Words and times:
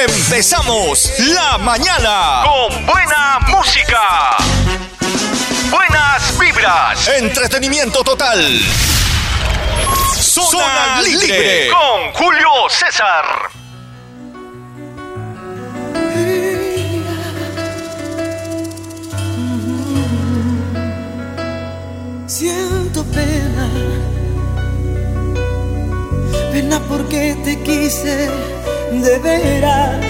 Empezamos 0.00 1.10
la 1.18 1.58
mañana 1.58 2.44
con 2.44 2.86
buena 2.86 3.40
música. 3.48 4.36
Buenas 5.70 6.38
vibras. 6.38 7.08
Entretenimiento 7.08 8.04
total. 8.04 8.60
Zona, 10.20 11.02
libre. 11.02 11.70
con 11.70 12.12
Julio 12.12 12.48
César. 12.68 13.50
Siento 22.28 23.04
pena, 23.06 23.68
pena 26.52 26.80
porque 26.88 27.36
te 27.42 27.60
quise 27.64 28.57
de 28.90 29.18
veras. 29.18 30.04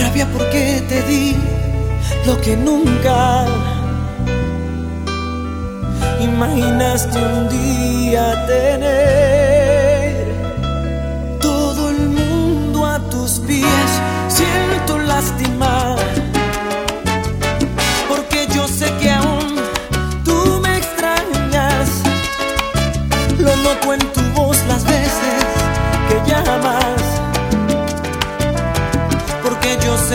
Rabia 0.00 0.26
porque 0.32 0.82
te 0.88 1.02
di 1.02 1.36
lo 2.26 2.40
que 2.40 2.56
nunca 2.56 3.46
imaginaste 6.20 7.18
un 7.18 7.48
día 7.48 8.46
tener. 8.46 10.26
Todo 11.40 11.90
el 11.90 12.08
mundo 12.08 12.86
a 12.86 12.98
tus 13.10 13.40
pies, 13.40 13.90
siento 14.28 14.98
lástima. 14.98 15.96
Porque 18.08 18.46
yo 18.54 18.68
sé 18.68 18.86
que 19.00 19.10
aún 19.10 19.56
tú 20.24 20.60
me 20.62 20.76
extrañas. 20.78 21.88
Lo 23.38 23.54
noto 23.56 23.94
en 23.94 24.23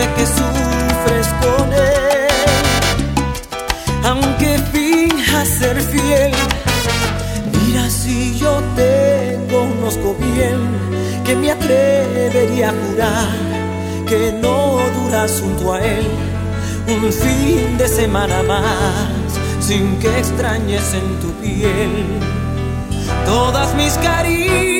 sé 0.00 0.08
que 0.16 0.26
sufres 0.26 1.28
con 1.42 1.72
él. 1.72 2.28
Aunque 4.04 4.58
finjas 4.72 5.48
ser 5.48 5.80
fiel. 5.80 6.32
Mira 7.52 7.88
si 7.90 8.38
yo 8.38 8.52
te 8.76 9.38
conozco 9.50 10.14
bien. 10.14 10.58
Que 11.24 11.36
me 11.36 11.50
atrevería 11.50 12.70
a 12.70 12.74
jurar 12.80 13.28
que 14.08 14.32
no 14.32 14.80
duras 14.96 15.40
junto 15.40 15.74
a 15.74 15.80
él 15.80 16.08
un 16.88 17.12
fin 17.12 17.78
de 17.78 17.86
semana 17.86 18.42
más 18.42 19.30
sin 19.60 19.96
que 20.00 20.08
extrañes 20.18 20.92
en 20.92 21.20
tu 21.20 21.30
piel 21.40 21.92
todas 23.24 23.72
mis 23.76 23.92
caricias. 23.98 24.79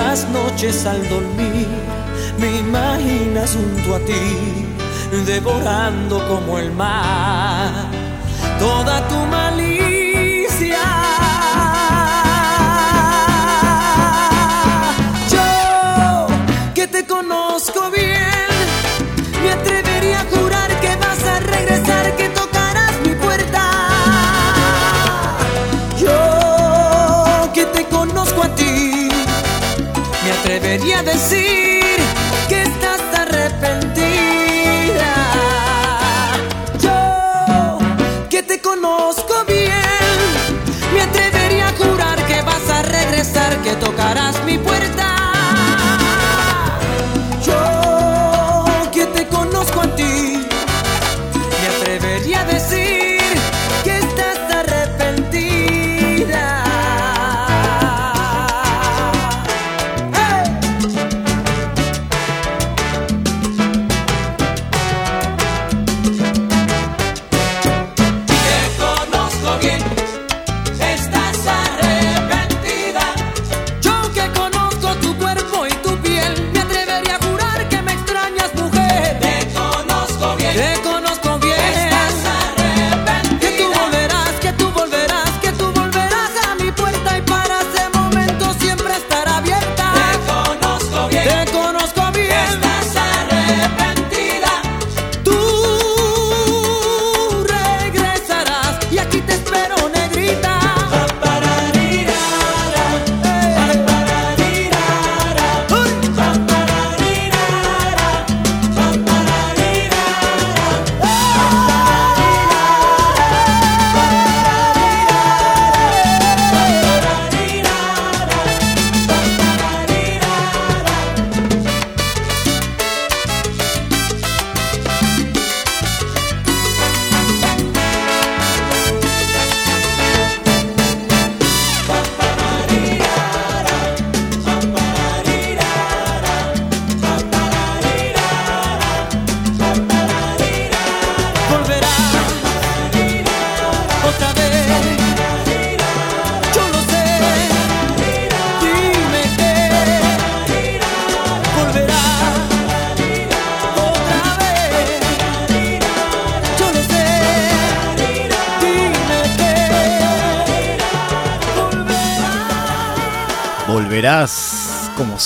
Las 0.00 0.28
noches 0.28 0.86
al 0.86 1.00
dormir 1.08 1.66
me 2.38 2.58
imaginas 2.58 3.56
junto 3.56 3.96
a 3.96 3.98
ti 3.98 4.24
devorando 5.26 6.16
como 6.28 6.58
el 6.58 6.70
mar. 6.72 7.72
Toda 8.60 8.96
tu 9.08 9.18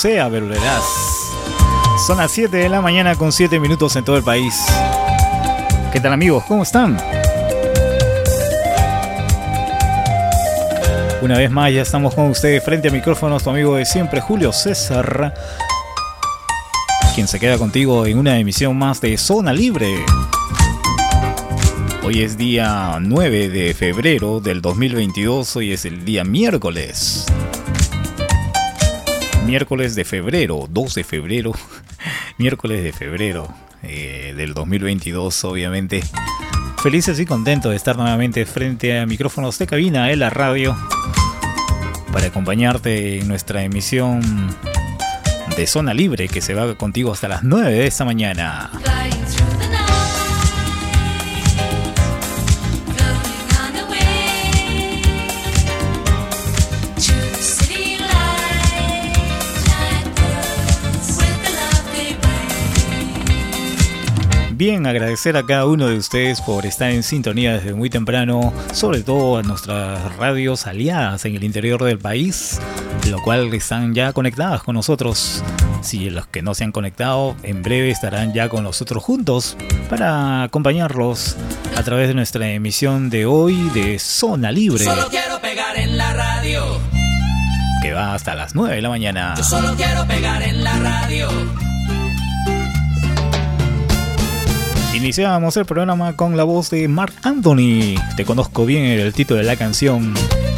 sea, 0.03 0.27
volverás. 0.27 0.83
Son 2.05 2.17
las 2.17 2.29
7 2.33 2.57
de 2.57 2.67
la 2.67 2.81
mañana 2.81 3.15
con 3.15 3.31
7 3.31 3.57
minutos 3.57 3.95
en 3.95 4.03
todo 4.03 4.17
el 4.17 4.23
país. 4.23 4.53
¿Qué 5.93 6.01
tal 6.01 6.11
amigos? 6.11 6.43
¿Cómo 6.45 6.63
están? 6.63 6.97
Una 11.21 11.37
vez 11.37 11.49
más 11.49 11.71
ya 11.71 11.83
estamos 11.83 12.13
con 12.15 12.25
ustedes 12.25 12.61
frente 12.65 12.89
a 12.89 12.91
micrófonos, 12.91 13.43
tu 13.43 13.49
amigo 13.51 13.77
de 13.77 13.85
siempre, 13.85 14.19
Julio 14.19 14.51
César, 14.51 15.33
quien 17.15 17.29
se 17.29 17.39
queda 17.39 17.57
contigo 17.57 18.05
en 18.05 18.17
una 18.17 18.37
emisión 18.37 18.77
más 18.77 18.99
de 18.99 19.17
Zona 19.17 19.53
Libre. 19.53 20.03
Hoy 22.03 22.23
es 22.23 22.35
día 22.35 22.97
9 22.99 23.47
de 23.47 23.73
febrero 23.73 24.41
del 24.41 24.61
2022, 24.61 25.55
hoy 25.55 25.71
es 25.71 25.85
el 25.85 26.03
día 26.03 26.25
miércoles. 26.25 27.22
Miércoles 29.45 29.95
de 29.95 30.05
febrero, 30.05 30.67
2 30.69 30.95
de 30.95 31.03
febrero, 31.03 31.51
miércoles 32.37 32.83
de 32.83 32.93
febrero 32.93 33.47
eh, 33.83 34.33
del 34.37 34.53
2022, 34.53 35.43
obviamente. 35.43 36.01
Felices 36.81 37.19
y 37.19 37.25
contentos 37.25 37.71
de 37.71 37.75
estar 37.75 37.97
nuevamente 37.97 38.45
frente 38.45 38.99
a 38.99 39.05
micrófonos 39.05 39.59
de 39.59 39.67
cabina 39.67 40.11
en 40.11 40.19
la 40.19 40.29
radio 40.29 40.75
para 42.11 42.27
acompañarte 42.27 43.19
en 43.19 43.27
nuestra 43.27 43.63
emisión 43.63 44.21
de 45.57 45.67
Zona 45.67 45.93
Libre 45.93 46.27
que 46.27 46.41
se 46.41 46.53
va 46.53 46.75
contigo 46.75 47.11
hasta 47.11 47.27
las 47.27 47.43
9 47.43 47.71
de 47.71 47.87
esta 47.87 48.05
mañana. 48.05 48.71
Bien, 64.55 64.85
agradecer 64.85 65.35
a 65.35 65.43
cada 65.43 65.65
uno 65.65 65.87
de 65.87 65.97
ustedes 65.97 66.39
por 66.39 66.67
estar 66.67 66.91
en 66.91 67.01
sintonía 67.01 67.53
desde 67.53 67.73
muy 67.73 67.89
temprano, 67.89 68.53
sobre 68.71 69.01
todo 69.01 69.37
a 69.37 69.41
nuestras 69.41 70.15
radios 70.17 70.67
aliadas 70.67 71.25
en 71.25 71.35
el 71.35 71.43
interior 71.43 71.83
del 71.83 71.97
país, 71.97 72.59
lo 73.09 73.19
cual 73.23 73.51
están 73.51 73.95
ya 73.95 74.13
conectadas 74.13 74.61
con 74.61 74.75
nosotros. 74.75 75.43
Si 75.81 76.11
los 76.11 76.27
que 76.27 76.43
no 76.43 76.53
se 76.53 76.65
han 76.65 76.71
conectado, 76.71 77.35
en 77.41 77.63
breve 77.63 77.89
estarán 77.89 78.33
ya 78.35 78.47
con 78.47 78.63
nosotros 78.63 79.03
juntos 79.03 79.57
para 79.89 80.43
acompañarlos 80.43 81.35
a 81.75 81.81
través 81.81 82.09
de 82.09 82.13
nuestra 82.13 82.47
emisión 82.51 83.09
de 83.09 83.25
hoy 83.25 83.55
de 83.73 83.97
Zona 83.97 84.51
Libre. 84.51 84.83
solo 84.83 85.07
quiero 85.09 85.41
pegar 85.41 85.77
en 85.77 85.97
la 85.97 86.13
radio. 86.13 86.63
Que 87.81 87.91
va 87.91 88.13
hasta 88.13 88.35
las 88.35 88.53
9 88.53 88.75
de 88.75 88.81
la 88.83 88.89
mañana. 88.89 89.33
Yo 89.35 89.43
solo 89.43 89.73
quiero 89.75 90.05
pegar 90.05 90.43
en 90.43 90.63
la 90.63 90.77
radio. 90.77 91.72
Iniciamos 94.93 95.57
el 95.57 95.65
programa 95.65 96.15
con 96.15 96.37
la 96.37 96.43
voz 96.43 96.69
de 96.69 96.87
Mark 96.87 97.13
Anthony. 97.23 97.95
Te 98.15 98.25
conozco 98.25 98.63
bien 98.63 98.85
el 98.85 99.11
título 99.11 99.39
de 99.39 99.45
la 99.45 99.55
canción. 99.55 100.13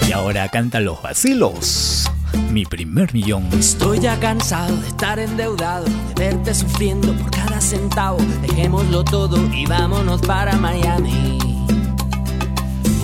Y 0.10 0.12
ahora 0.12 0.50
canta 0.50 0.82
Los 0.82 1.02
Vacilos. 1.02 2.12
Mi 2.52 2.66
primer 2.66 3.14
millón. 3.14 3.48
Estoy 3.58 4.00
ya 4.00 4.20
cansado 4.20 4.76
de 4.76 4.88
estar 4.90 5.20
endeudado, 5.20 5.86
de 5.86 6.14
verte 6.18 6.54
sufriendo 6.54 7.14
por 7.14 7.32
cada 7.32 7.62
centavo. 7.62 8.18
Dejémoslo 8.42 9.06
todo 9.06 9.38
y 9.54 9.66
vámonos 9.68 10.22
para 10.22 10.58
Miami. 10.58 11.40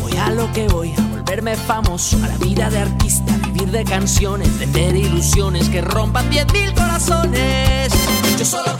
Voy 0.01 0.17
a 0.17 0.31
lo 0.31 0.51
que 0.51 0.67
voy, 0.67 0.91
a 0.97 1.01
volverme 1.15 1.55
famoso, 1.55 2.17
a 2.25 2.27
la 2.27 2.37
vida 2.39 2.69
de 2.69 2.79
artista, 2.79 3.33
vivir 3.45 3.71
de 3.71 3.85
canciones, 3.85 4.59
vender 4.59 4.97
ilusiones 4.97 5.69
que 5.69 5.79
rompan 5.79 6.29
10.000 6.29 6.73
corazones. 6.73 7.93
Yo 8.37 8.45
solo 8.45 8.77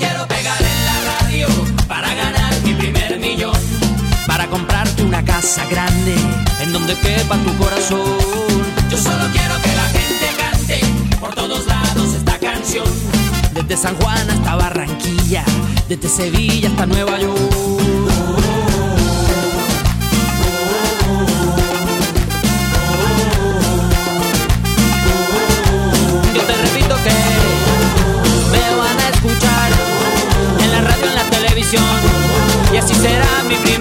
una 5.21 5.33
casa 5.33 5.65
grande 5.65 6.15
en 6.61 6.73
donde 6.73 6.95
quepa 6.95 7.37
tu 7.37 7.55
corazón. 7.57 8.17
Yo 8.89 8.97
solo 8.97 9.25
quiero 9.31 9.55
que 9.61 9.75
la 9.75 9.83
gente 9.83 10.27
cante 10.37 10.81
por 11.19 11.33
todos 11.33 11.65
lados 11.65 12.13
esta 12.15 12.37
canción. 12.37 12.85
Desde 13.53 13.77
San 13.77 13.95
Juan 13.95 14.29
hasta 14.29 14.55
Barranquilla, 14.55 15.43
desde 15.87 16.09
Sevilla 16.09 16.69
hasta 16.69 16.85
Nueva 16.85 17.19
York. 17.19 17.39
Yo 26.35 26.41
te 26.41 26.57
repito 26.57 26.95
que 27.03 27.15
me 28.51 28.75
van 28.77 28.99
a 28.99 29.09
escuchar 29.09 29.71
en 30.63 30.71
la 30.71 30.81
radio, 30.81 31.05
en 31.05 31.15
la 31.15 31.29
televisión, 31.29 31.83
y 32.73 32.77
así 32.77 32.95
será 32.95 33.43
mi 33.47 33.55
primer 33.55 33.80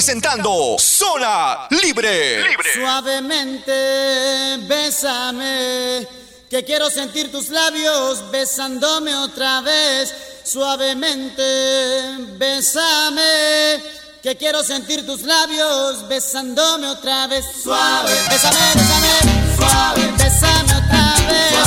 presentando 0.00 0.78
Zona 0.78 1.68
Libre. 1.68 2.42
Libre. 2.48 2.72
Suavemente, 2.72 4.56
bésame, 4.66 6.08
que 6.48 6.64
quiero 6.64 6.88
sentir 6.88 7.30
tus 7.30 7.50
labios 7.50 8.30
besándome 8.30 9.14
otra 9.14 9.60
vez. 9.60 10.14
Suavemente, 10.42 11.42
bésame, 12.38 13.82
que 14.22 14.38
quiero 14.38 14.62
sentir 14.62 15.04
tus 15.04 15.20
labios 15.20 16.08
besándome 16.08 16.86
otra 16.86 17.26
vez. 17.26 17.44
Suave, 17.62 18.14
bésame, 18.30 18.58
bésame, 18.74 19.54
suave, 19.54 20.12
bésame 20.16 20.72
otra 20.76 21.14
vez. 21.28 21.59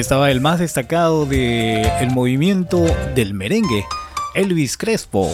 estaba 0.00 0.30
el 0.30 0.40
más 0.40 0.58
destacado 0.58 1.26
del 1.26 1.84
el 2.00 2.10
movimiento 2.10 2.84
del 3.14 3.34
merengue, 3.34 3.84
Elvis 4.34 4.78
Crespo. 4.78 5.30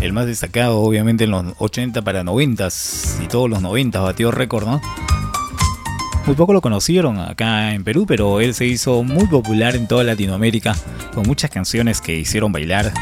El 0.00 0.12
más 0.14 0.26
destacado, 0.26 0.80
obviamente, 0.80 1.24
en 1.24 1.30
los 1.30 1.44
80 1.58 2.02
para 2.02 2.24
90 2.24 2.68
y 3.22 3.26
todos 3.26 3.50
los 3.50 3.60
90 3.60 4.00
batió 4.00 4.30
récord, 4.30 4.66
¿no? 4.66 4.80
Muy 6.26 6.34
poco 6.34 6.54
lo 6.54 6.62
conocieron 6.62 7.20
acá 7.20 7.74
en 7.74 7.84
Perú, 7.84 8.06
pero 8.06 8.40
él 8.40 8.54
se 8.54 8.64
hizo 8.64 9.02
muy 9.02 9.26
popular 9.26 9.76
en 9.76 9.86
toda 9.86 10.02
Latinoamérica 10.02 10.74
con 11.14 11.26
muchas 11.26 11.50
canciones 11.50 12.00
que 12.00 12.16
hicieron 12.16 12.50
bailar, 12.50 12.92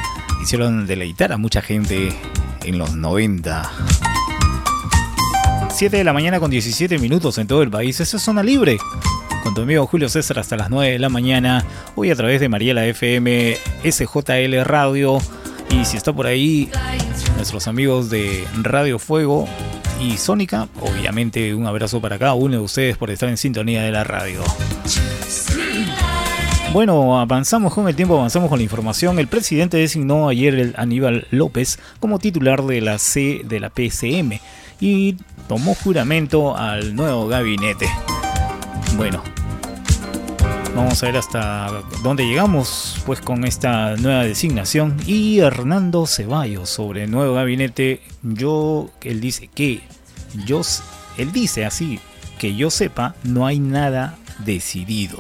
hicieron 0.43 0.87
deleitar 0.87 1.33
a 1.33 1.39
mucha 1.39 1.63
gente 1.63 2.13
en 2.65 2.79
los 2.79 2.97
90. 2.97 3.71
7 5.71 5.97
de 5.97 6.05
la 6.05 6.13
mañana 6.13 6.41
con 6.41 6.51
17 6.51 6.99
minutos 6.99 7.39
en 7.39 7.47
todo 7.47 7.63
el 7.63 7.71
país. 7.71 8.01
Esa 8.01 8.17
es 8.17 8.23
zona 8.23 8.43
libre. 8.43 8.77
Con 9.45 9.53
tu 9.53 9.61
amigo 9.61 9.87
Julio 9.87 10.09
César 10.09 10.39
hasta 10.39 10.57
las 10.57 10.71
9 10.71 10.93
de 10.93 10.99
la 10.99 11.11
mañana. 11.11 11.63
Hoy 11.97 12.11
a 12.11 12.17
través 12.17 12.41
de 12.41 12.49
Mariela 12.49 12.87
FM, 12.87 13.59
SJL 13.85 14.65
Radio. 14.65 15.19
Y 15.69 15.85
si 15.85 15.99
está 15.99 16.15
por 16.15 16.27
ahí, 16.27 16.71
nuestros 17.37 17.69
amigos 17.69 18.09
de 18.09 18.43
Radio 18.63 18.99
Fuego 18.99 19.47
y 20.01 20.17
Sónica, 20.17 20.67
obviamente 20.81 21.55
un 21.55 21.67
abrazo 21.67 22.01
para 22.01 22.19
cada 22.19 22.33
uno 22.33 22.57
de 22.57 22.63
ustedes 22.63 22.97
por 22.97 23.11
estar 23.11 23.29
en 23.29 23.37
sintonía 23.37 23.83
de 23.83 23.93
la 23.93 24.03
radio. 24.03 24.43
Bueno, 26.73 27.21
avanzamos 27.21 27.75
con 27.75 27.87
el 27.87 27.95
tiempo, 27.95 28.17
avanzamos 28.17 28.49
con 28.49 28.59
la 28.59 28.65
información. 28.65 29.19
El 29.19 29.29
presidente 29.29 29.77
designó 29.77 30.31
ayer 30.31 30.55
el 30.55 30.75
Aníbal 30.79 31.27
López 31.31 31.79
como 32.01 32.19
titular 32.19 32.63
de 32.63 32.81
la 32.81 32.99
C 32.99 33.43
de 33.45 33.61
la 33.61 33.69
PCM 33.69 34.41
y 34.81 35.17
tomó 35.49 35.75
juramento 35.75 36.57
al 36.57 36.97
nuevo 36.97 37.29
gabinete. 37.29 37.91
Bueno, 38.97 39.25
vamos 40.77 41.03
a 41.03 41.07
ver 41.07 41.17
hasta 41.17 41.83
dónde 42.05 42.27
llegamos 42.27 43.03
pues 43.05 43.21
con 43.21 43.45
esta 43.45 43.97
nueva 43.97 44.25
designación. 44.25 44.97
Y 45.05 45.41
Hernando 45.41 46.07
Ceballos 46.07 46.71
sobre 46.71 47.05
el 47.05 47.11
nuevo 47.11 47.35
gabinete, 47.35 48.01
yo, 48.23 48.91
él 49.03 49.21
dice 49.21 49.49
que 49.53 49.81
yo, 50.47 50.63
él 51.19 51.33
dice 51.33 51.65
así, 51.65 51.99
que 52.39 52.55
yo 52.55 52.71
sepa, 52.71 53.17
no 53.25 53.47
hay 53.47 53.59
nada 53.59 54.17
decidido. 54.39 55.19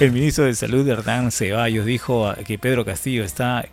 El 0.00 0.12
ministro 0.12 0.44
de 0.44 0.54
Salud, 0.54 0.88
Hernán 0.88 1.30
Ceballos, 1.30 1.84
dijo 1.84 2.32
que 2.46 2.58
Pedro 2.58 2.86
Castillo 2.86 3.22
está 3.22 3.66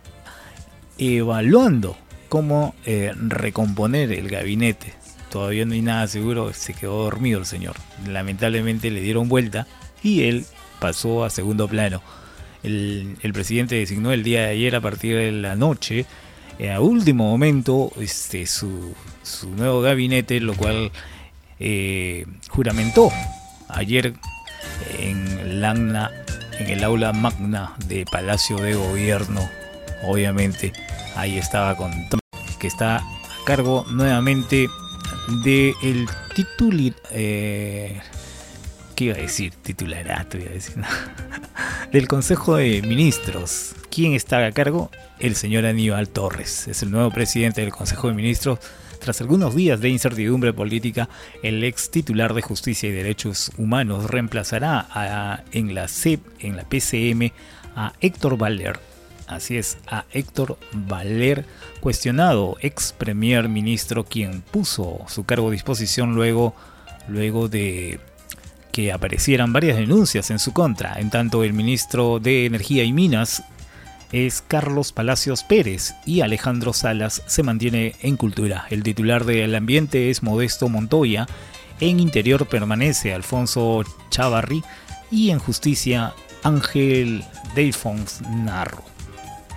evaluando 0.98 1.96
cómo 2.28 2.74
eh, 2.84 3.12
recomponer 3.16 4.12
el 4.12 4.28
gabinete. 4.28 5.03
Todavía 5.34 5.64
no 5.64 5.74
hay 5.74 5.82
nada 5.82 6.06
seguro, 6.06 6.52
se 6.52 6.74
quedó 6.74 7.02
dormido 7.02 7.40
el 7.40 7.44
señor. 7.44 7.74
Lamentablemente 8.06 8.88
le 8.92 9.00
dieron 9.00 9.28
vuelta 9.28 9.66
y 10.00 10.22
él 10.28 10.46
pasó 10.78 11.24
a 11.24 11.28
segundo 11.28 11.66
plano. 11.66 12.02
El, 12.62 13.18
presidente 13.32 13.74
designó 13.74 14.12
el 14.12 14.22
día 14.22 14.42
de 14.42 14.50
ayer 14.50 14.76
a 14.76 14.80
partir 14.80 15.16
de 15.16 15.32
la 15.32 15.56
noche, 15.56 16.06
eh, 16.60 16.70
a 16.70 16.80
último 16.80 17.28
momento, 17.28 17.90
este, 17.98 18.46
su, 18.46 18.94
su 19.24 19.50
nuevo 19.50 19.80
gabinete, 19.80 20.38
lo 20.38 20.54
cual 20.54 20.92
eh, 21.58 22.26
juramentó 22.48 23.10
ayer 23.68 24.14
en 25.00 25.60
Lagna, 25.60 26.12
en 26.60 26.68
el 26.68 26.84
aula 26.84 27.12
magna 27.12 27.74
de 27.88 28.04
Palacio 28.04 28.56
de 28.58 28.76
Gobierno. 28.76 29.40
Obviamente, 30.04 30.72
ahí 31.16 31.38
estaba 31.38 31.76
con 31.76 31.90
que 32.60 32.68
está 32.68 32.98
a 32.98 33.04
cargo 33.44 33.84
nuevamente 33.90 34.68
de 35.44 35.74
el 35.82 36.08
título 36.34 36.94
eh, 37.10 38.00
¿qué 38.94 39.04
iba 39.04 39.14
a 39.14 39.18
decir? 39.18 39.52
Titularato 39.62 40.38
iba 40.38 40.50
a 40.50 40.54
decir. 40.54 40.74
del 41.92 42.08
Consejo 42.08 42.56
de 42.56 42.82
Ministros. 42.82 43.74
¿Quién 43.90 44.14
está 44.14 44.44
a 44.44 44.52
cargo? 44.52 44.90
El 45.18 45.36
señor 45.36 45.66
Aníbal 45.66 46.08
Torres. 46.08 46.68
Es 46.68 46.82
el 46.82 46.90
nuevo 46.90 47.10
presidente 47.10 47.60
del 47.60 47.70
Consejo 47.70 48.08
de 48.08 48.14
Ministros 48.14 48.58
tras 49.04 49.20
algunos 49.20 49.54
días 49.54 49.82
de 49.82 49.90
incertidumbre 49.90 50.54
política, 50.54 51.10
el 51.42 51.62
ex 51.62 51.90
titular 51.90 52.32
de 52.32 52.40
Justicia 52.40 52.88
y 52.88 52.92
Derechos 52.92 53.52
Humanos 53.58 54.10
reemplazará 54.10 55.44
en 55.52 55.74
la 55.74 55.88
CEP, 55.88 56.22
en 56.40 56.56
la 56.56 56.64
PCM, 56.64 57.30
a 57.76 57.92
Héctor 58.00 58.38
Valer. 58.38 58.80
Así 59.26 59.58
es, 59.58 59.76
a 59.86 60.06
Héctor 60.10 60.56
Valer, 60.72 61.44
cuestionado 61.84 62.56
ex 62.62 62.94
premier 62.96 63.46
ministro, 63.50 64.04
quien 64.04 64.40
puso 64.40 65.04
su 65.06 65.24
cargo 65.24 65.48
a 65.48 65.52
disposición 65.52 66.14
luego, 66.14 66.54
luego 67.08 67.50
de 67.50 68.00
que 68.72 68.90
aparecieran 68.90 69.52
varias 69.52 69.76
denuncias 69.76 70.30
en 70.30 70.38
su 70.38 70.54
contra. 70.54 70.98
En 70.98 71.10
tanto, 71.10 71.44
el 71.44 71.52
ministro 71.52 72.20
de 72.20 72.46
Energía 72.46 72.84
y 72.84 72.94
Minas, 72.94 73.44
es 74.12 74.42
Carlos 74.48 74.92
Palacios 74.92 75.44
Pérez 75.44 75.94
y 76.06 76.22
Alejandro 76.22 76.72
Salas 76.72 77.22
se 77.26 77.42
mantiene 77.42 77.96
en 78.00 78.16
cultura. 78.16 78.64
El 78.70 78.82
titular 78.82 79.26
del 79.26 79.54
ambiente 79.54 80.08
es 80.08 80.22
Modesto 80.22 80.70
Montoya. 80.70 81.26
En 81.80 82.00
interior 82.00 82.46
permanece 82.46 83.12
Alfonso 83.12 83.84
Chavarri 84.08 84.62
y 85.10 85.28
en 85.30 85.38
justicia 85.38 86.14
Ángel 86.44 87.24
Delfons 87.54 88.22
Narro. 88.22 88.93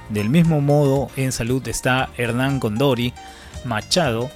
Del 0.09 0.29
mismo 0.29 0.61
modo, 0.61 1.09
en 1.17 1.31
salud 1.31 1.67
está 1.67 2.09
Hernán 2.17 2.59
Condori, 2.59 3.13
Machado, 3.65 4.29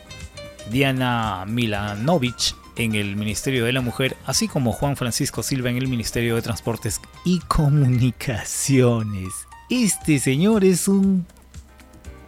Diana 0.69 1.45
Milanovich 1.47 2.55
en 2.75 2.95
el 2.95 3.15
Ministerio 3.15 3.63
de 3.65 3.73
la 3.73 3.81
Mujer, 3.81 4.17
así 4.25 4.47
como 4.47 4.73
Juan 4.73 4.95
Francisco 4.95 5.43
Silva 5.43 5.69
en 5.69 5.77
el 5.77 5.87
Ministerio 5.87 6.35
de 6.35 6.41
Transportes 6.41 6.99
y 7.23 7.39
Comunicaciones. 7.39 9.33
Este 9.69 10.19
señor 10.19 10.65
es 10.65 10.87
un... 10.87 11.25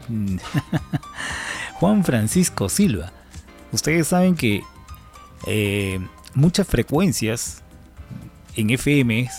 Juan 1.76 2.04
Francisco 2.04 2.70
Silva. 2.70 3.12
Ustedes 3.72 4.08
saben 4.08 4.36
que 4.36 4.62
eh, 5.48 6.00
muchas 6.34 6.68
frecuencias 6.68 7.62
en 8.56 8.70
FM 8.70 9.30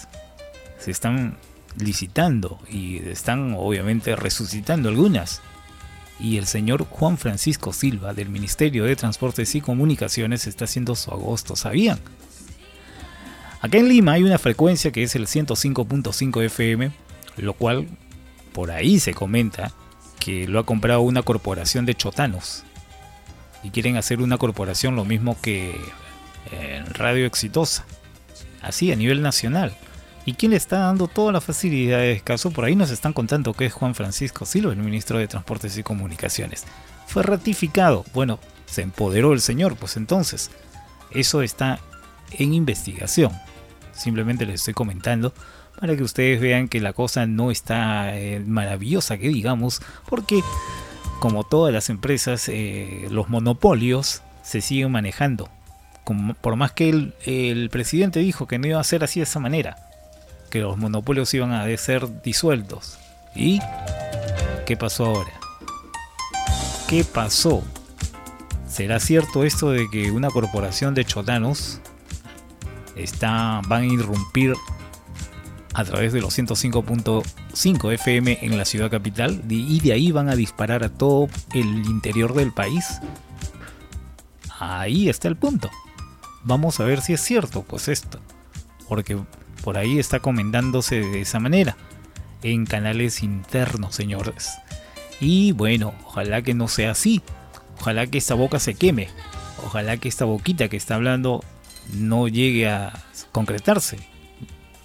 se 0.78 0.90
están 0.90 1.36
licitando 1.76 2.58
y 2.70 2.98
están 3.08 3.54
obviamente 3.56 4.16
resucitando 4.16 4.88
algunas. 4.88 5.40
Y 6.20 6.36
el 6.36 6.46
señor 6.46 6.84
Juan 6.84 7.18
Francisco 7.18 7.72
Silva 7.72 8.14
del 8.14 8.28
Ministerio 8.28 8.84
de 8.84 8.96
Transportes 8.96 9.54
y 9.54 9.60
Comunicaciones 9.60 10.46
está 10.46 10.64
haciendo 10.64 10.94
su 10.94 11.10
agosto, 11.10 11.56
¿sabían? 11.56 11.98
Acá 13.60 13.78
en 13.78 13.88
Lima 13.88 14.12
hay 14.12 14.22
una 14.22 14.38
frecuencia 14.38 14.92
que 14.92 15.02
es 15.02 15.16
el 15.16 15.26
105.5 15.26 16.44
FM 16.44 16.92
lo 17.36 17.54
cual 17.54 17.88
por 18.52 18.70
ahí 18.70 19.00
se 19.00 19.14
comenta 19.14 19.72
que 20.18 20.46
lo 20.46 20.58
ha 20.58 20.66
comprado 20.66 21.00
una 21.02 21.22
corporación 21.22 21.86
de 21.86 21.94
chotanos 21.94 22.64
y 23.62 23.70
quieren 23.70 23.96
hacer 23.96 24.20
una 24.20 24.38
corporación 24.38 24.96
lo 24.96 25.04
mismo 25.04 25.36
que 25.40 25.78
en 26.52 26.86
Radio 26.94 27.26
Exitosa, 27.26 27.84
así 28.62 28.92
a 28.92 28.96
nivel 28.96 29.22
nacional. 29.22 29.74
¿Y 30.26 30.34
quién 30.34 30.52
le 30.52 30.56
está 30.56 30.78
dando 30.78 31.06
todas 31.06 31.34
las 31.34 31.44
facilidades? 31.44 32.22
Caso 32.22 32.50
por 32.50 32.64
ahí 32.64 32.74
nos 32.74 32.90
están 32.90 33.12
contando 33.12 33.52
que 33.52 33.66
es 33.66 33.72
Juan 33.72 33.94
Francisco 33.94 34.46
Silva, 34.46 34.72
el 34.72 34.78
ministro 34.78 35.18
de 35.18 35.28
Transportes 35.28 35.76
y 35.76 35.82
Comunicaciones. 35.82 36.64
Fue 37.06 37.22
ratificado. 37.22 38.04
Bueno, 38.14 38.38
se 38.66 38.82
empoderó 38.82 39.34
el 39.34 39.40
señor, 39.40 39.76
pues 39.76 39.96
entonces, 39.96 40.50
eso 41.10 41.42
está 41.42 41.78
en 42.32 42.54
investigación. 42.54 43.32
Simplemente 43.92 44.46
les 44.46 44.60
estoy 44.60 44.74
comentando 44.74 45.34
para 45.78 45.96
que 45.96 46.02
ustedes 46.02 46.40
vean 46.40 46.68
que 46.68 46.80
la 46.80 46.92
cosa 46.92 47.26
no 47.26 47.50
está 47.50 48.16
eh, 48.18 48.40
maravillosa, 48.40 49.18
que 49.18 49.28
digamos, 49.28 49.82
porque 50.08 50.40
como 51.20 51.44
todas 51.44 51.72
las 51.72 51.90
empresas, 51.90 52.48
eh, 52.48 53.08
los 53.10 53.28
monopolios 53.28 54.22
se 54.42 54.60
siguen 54.60 54.92
manejando. 54.92 55.50
por 56.40 56.56
más 56.56 56.72
que 56.72 56.88
el, 56.88 57.14
el, 57.24 57.70
presidente 57.70 58.20
dijo 58.20 58.46
que 58.46 58.58
no 58.58 58.66
iba 58.66 58.80
a 58.80 58.84
ser 58.84 59.04
así 59.04 59.20
de 59.20 59.24
esa 59.24 59.40
manera, 59.40 59.76
que 60.50 60.60
los 60.60 60.76
monopolios 60.76 61.32
iban 61.34 61.52
a 61.52 61.76
ser 61.76 62.22
disueltos. 62.22 62.98
¿Y 63.34 63.60
qué 64.66 64.76
pasó 64.76 65.06
ahora? 65.06 65.32
¿Qué 66.88 67.04
pasó? 67.04 67.62
¿Será 68.68 69.00
cierto 69.00 69.44
esto 69.44 69.70
de 69.70 69.88
que 69.90 70.10
una 70.10 70.30
corporación 70.30 70.94
de 70.94 71.04
chotanos 71.04 71.80
está, 72.96 73.60
van 73.66 73.82
a 73.82 73.86
irrumpir 73.86 74.54
a 75.74 75.84
través 75.84 76.12
de 76.12 76.20
los 76.20 76.38
105.5 76.38 77.92
FM 77.92 78.38
en 78.42 78.56
la 78.56 78.64
ciudad 78.64 78.90
capital 78.90 79.42
y 79.48 79.80
de 79.80 79.92
ahí 79.92 80.12
van 80.12 80.28
a 80.28 80.36
disparar 80.36 80.84
a 80.84 80.88
todo 80.88 81.28
el 81.52 81.66
interior 81.86 82.34
del 82.34 82.52
país. 82.52 83.00
Ahí 84.60 85.08
está 85.08 85.28
el 85.28 85.36
punto. 85.36 85.70
Vamos 86.44 86.78
a 86.78 86.84
ver 86.84 87.00
si 87.00 87.12
es 87.14 87.20
cierto, 87.20 87.62
pues 87.62 87.88
esto. 87.88 88.20
Porque 88.88 89.18
por 89.64 89.78
ahí 89.78 89.98
está 89.98 90.20
comentándose 90.20 91.00
de 91.00 91.22
esa 91.22 91.40
manera. 91.40 91.76
En 92.42 92.66
canales 92.66 93.22
internos, 93.22 93.94
señores. 93.94 94.50
Y 95.20 95.52
bueno, 95.52 95.94
ojalá 96.04 96.42
que 96.42 96.52
no 96.52 96.68
sea 96.68 96.90
así. 96.90 97.22
Ojalá 97.80 98.06
que 98.06 98.18
esta 98.18 98.34
boca 98.34 98.60
se 98.60 98.74
queme. 98.74 99.08
Ojalá 99.64 99.96
que 99.96 100.08
esta 100.08 100.26
boquita 100.26 100.68
que 100.68 100.76
está 100.76 100.96
hablando 100.96 101.42
no 101.94 102.28
llegue 102.28 102.68
a 102.68 102.92
concretarse 103.32 103.98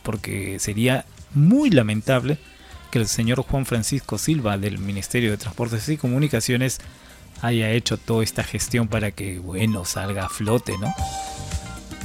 porque 0.10 0.58
sería 0.60 1.06
muy 1.36 1.70
lamentable 1.70 2.40
que 2.90 3.00
el 3.00 3.08
señor 3.08 3.44
Juan 3.44 3.66
Francisco 3.66 4.18
Silva 4.18 4.58
del 4.58 4.80
Ministerio 4.80 5.30
de 5.30 5.38
Transportes 5.38 5.88
y 5.90 5.98
Comunicaciones 5.98 6.80
haya 7.42 7.70
hecho 7.72 7.98
toda 7.98 8.24
esta 8.24 8.44
gestión 8.44 8.88
para 8.88 9.12
que, 9.12 9.40
bueno, 9.40 9.86
salga 9.86 10.26
a 10.26 10.30
flote, 10.30 10.78
¿no? 10.80 10.94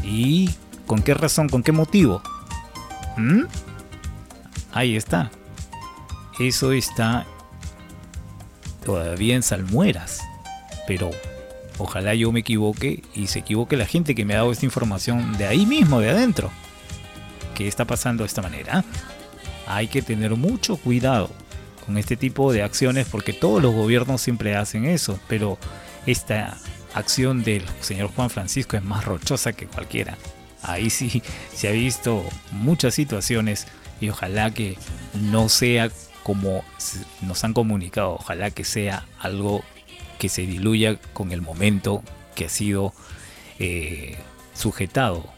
¿Y 0.02 0.50
con 0.86 1.02
qué 1.02 1.14
razón, 1.14 1.48
con 1.48 1.62
qué 1.62 1.72
motivo? 1.72 2.20
¿Mm? 3.16 3.44
Ahí 4.72 4.96
está. 4.96 5.30
Eso 6.38 6.72
está 6.72 7.26
todavía 8.84 9.34
en 9.34 9.42
salmueras. 9.42 10.20
Pero 10.86 11.10
ojalá 11.78 12.14
yo 12.14 12.32
me 12.32 12.40
equivoque 12.40 13.02
y 13.14 13.28
se 13.28 13.40
equivoque 13.40 13.76
la 13.76 13.86
gente 13.86 14.14
que 14.14 14.24
me 14.24 14.34
ha 14.34 14.38
dado 14.38 14.52
esta 14.52 14.66
información 14.66 15.36
de 15.38 15.46
ahí 15.46 15.66
mismo, 15.66 16.00
de 16.00 16.10
adentro. 16.10 16.50
¿Qué 17.54 17.68
está 17.68 17.84
pasando 17.84 18.24
de 18.24 18.28
esta 18.28 18.42
manera? 18.42 18.84
Hay 19.66 19.88
que 19.88 20.02
tener 20.02 20.34
mucho 20.36 20.76
cuidado 20.76 21.30
con 21.86 21.96
este 21.98 22.16
tipo 22.16 22.52
de 22.52 22.62
acciones 22.62 23.06
porque 23.10 23.32
todos 23.32 23.62
los 23.62 23.74
gobiernos 23.74 24.20
siempre 24.20 24.56
hacen 24.56 24.84
eso, 24.84 25.18
pero 25.28 25.58
esta 26.06 26.56
acción 26.94 27.42
del 27.42 27.62
señor 27.80 28.10
Juan 28.14 28.30
Francisco 28.30 28.76
es 28.76 28.82
más 28.82 29.04
rochosa 29.04 29.52
que 29.52 29.66
cualquiera. 29.66 30.16
Ahí 30.64 30.90
sí 30.90 31.22
se 31.54 31.68
ha 31.68 31.72
visto 31.72 32.24
muchas 32.50 32.94
situaciones 32.94 33.66
y 34.00 34.08
ojalá 34.08 34.52
que 34.52 34.76
no 35.14 35.48
sea 35.48 35.90
como 36.22 36.64
nos 37.20 37.44
han 37.44 37.52
comunicado, 37.52 38.14
ojalá 38.14 38.50
que 38.50 38.64
sea 38.64 39.06
algo 39.20 39.62
que 40.18 40.28
se 40.28 40.46
diluya 40.46 40.96
con 41.12 41.32
el 41.32 41.42
momento 41.42 42.02
que 42.34 42.46
ha 42.46 42.48
sido 42.48 42.94
eh, 43.58 44.16
sujetado 44.54 45.28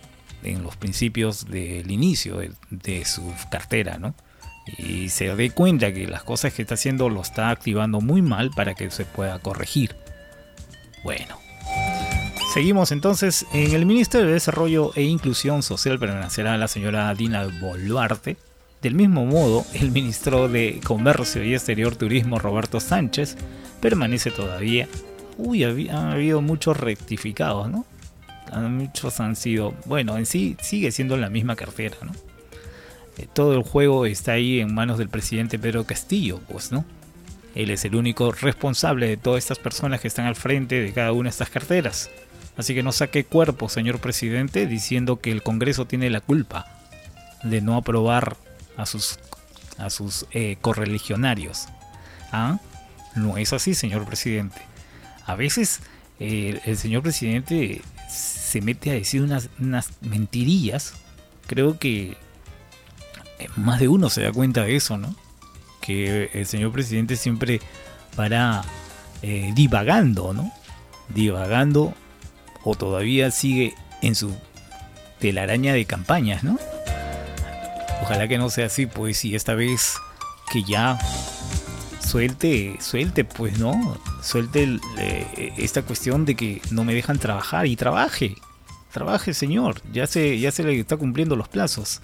en 0.44 0.62
los 0.62 0.76
principios 0.76 1.46
del 1.46 1.90
inicio 1.90 2.38
de, 2.38 2.52
de 2.70 3.04
su 3.04 3.34
cartera, 3.50 3.98
¿no? 3.98 4.14
y 4.66 5.10
se 5.10 5.34
dé 5.34 5.50
cuenta 5.50 5.92
que 5.92 6.06
las 6.06 6.24
cosas 6.24 6.52
que 6.52 6.62
está 6.62 6.74
haciendo 6.74 7.08
lo 7.08 7.20
está 7.20 7.50
activando 7.50 8.00
muy 8.00 8.22
mal 8.22 8.50
para 8.50 8.74
que 8.74 8.90
se 8.90 9.04
pueda 9.04 9.38
corregir. 9.38 9.94
Bueno, 11.04 11.38
seguimos 12.56 12.90
entonces 12.90 13.44
en 13.52 13.72
el 13.72 13.84
Ministerio 13.84 14.28
de 14.28 14.32
Desarrollo 14.32 14.90
e 14.94 15.02
Inclusión 15.02 15.62
Social 15.62 15.98
permanecerá 15.98 16.56
la 16.56 16.68
señora 16.68 17.14
Dina 17.14 17.46
Boluarte. 17.60 18.38
Del 18.80 18.94
mismo 18.94 19.26
modo, 19.26 19.66
el 19.74 19.90
ministro 19.90 20.48
de 20.48 20.80
Comercio 20.82 21.44
y 21.44 21.52
Exterior 21.52 21.96
Turismo 21.96 22.38
Roberto 22.38 22.80
Sánchez 22.80 23.36
permanece 23.82 24.30
todavía. 24.30 24.88
Uy, 25.36 25.64
ha 25.64 26.12
habido 26.12 26.40
muchos 26.40 26.78
rectificados, 26.78 27.68
¿no? 27.68 27.84
Muchos 28.70 29.20
han 29.20 29.36
sido, 29.36 29.74
bueno, 29.84 30.16
en 30.16 30.24
sí 30.24 30.56
sigue 30.62 30.92
siendo 30.92 31.18
la 31.18 31.28
misma 31.28 31.56
cartera, 31.56 31.98
¿no? 32.00 32.12
Eh, 33.18 33.28
todo 33.34 33.52
el 33.52 33.64
juego 33.64 34.06
está 34.06 34.32
ahí 34.32 34.60
en 34.60 34.74
manos 34.74 34.96
del 34.96 35.10
presidente 35.10 35.58
Pedro 35.58 35.84
Castillo, 35.84 36.40
pues, 36.48 36.72
¿no? 36.72 36.86
Él 37.54 37.68
es 37.68 37.84
el 37.84 37.94
único 37.96 38.32
responsable 38.32 39.08
de 39.08 39.18
todas 39.18 39.44
estas 39.44 39.58
personas 39.58 40.00
que 40.00 40.08
están 40.08 40.24
al 40.24 40.36
frente 40.36 40.80
de 40.80 40.92
cada 40.94 41.12
una 41.12 41.24
de 41.24 41.30
estas 41.32 41.50
carteras. 41.50 42.10
Así 42.56 42.74
que 42.74 42.82
no 42.82 42.92
saque 42.92 43.24
cuerpo, 43.24 43.68
señor 43.68 44.00
presidente, 44.00 44.66
diciendo 44.66 45.20
que 45.20 45.30
el 45.30 45.42
Congreso 45.42 45.86
tiene 45.86 46.08
la 46.08 46.20
culpa 46.20 46.66
de 47.42 47.60
no 47.60 47.76
aprobar 47.76 48.36
a 48.76 48.86
sus, 48.86 49.18
a 49.78 49.90
sus 49.90 50.26
eh, 50.32 50.56
correligionarios. 50.60 51.66
¿Ah? 52.32 52.58
No 53.14 53.36
es 53.36 53.52
así, 53.52 53.74
señor 53.74 54.06
presidente. 54.06 54.60
A 55.26 55.34
veces 55.34 55.80
eh, 56.18 56.60
el 56.64 56.78
señor 56.78 57.02
presidente 57.02 57.82
se 58.08 58.60
mete 58.62 58.90
a 58.90 58.94
decir 58.94 59.22
unas, 59.22 59.50
unas 59.58 59.90
mentirillas. 60.00 60.94
Creo 61.46 61.78
que 61.78 62.16
eh, 63.38 63.48
más 63.56 63.80
de 63.80 63.88
uno 63.88 64.08
se 64.08 64.22
da 64.22 64.32
cuenta 64.32 64.62
de 64.62 64.76
eso, 64.76 64.96
¿no? 64.96 65.14
Que 65.82 66.30
el 66.32 66.46
señor 66.46 66.72
presidente 66.72 67.16
siempre 67.16 67.60
para 68.16 68.64
divagando, 69.54 70.32
¿no? 70.32 70.52
Divagando 71.08 71.94
o 72.66 72.74
todavía 72.74 73.30
sigue 73.30 73.74
en 74.02 74.14
su 74.14 74.36
telaraña 75.18 75.72
de 75.72 75.86
campañas, 75.86 76.44
¿no? 76.44 76.58
Ojalá 78.02 78.28
que 78.28 78.36
no 78.36 78.50
sea 78.50 78.66
así, 78.66 78.84
pues, 78.84 79.24
y 79.24 79.34
esta 79.34 79.54
vez 79.54 79.94
que 80.52 80.62
ya 80.62 80.98
suelte, 82.06 82.76
suelte, 82.80 83.24
pues, 83.24 83.58
¿no? 83.58 83.96
Suelte 84.22 84.78
eh, 84.98 85.54
esta 85.56 85.80
cuestión 85.80 86.26
de 86.26 86.34
que 86.34 86.60
no 86.70 86.84
me 86.84 86.92
dejan 86.92 87.18
trabajar 87.18 87.66
y 87.66 87.76
trabaje. 87.76 88.34
Trabaje, 88.92 89.32
señor. 89.32 89.80
Ya 89.92 90.06
se, 90.06 90.38
ya 90.38 90.52
se 90.52 90.62
le 90.62 90.78
está 90.78 90.98
cumpliendo 90.98 91.36
los 91.36 91.48
plazos 91.48 92.02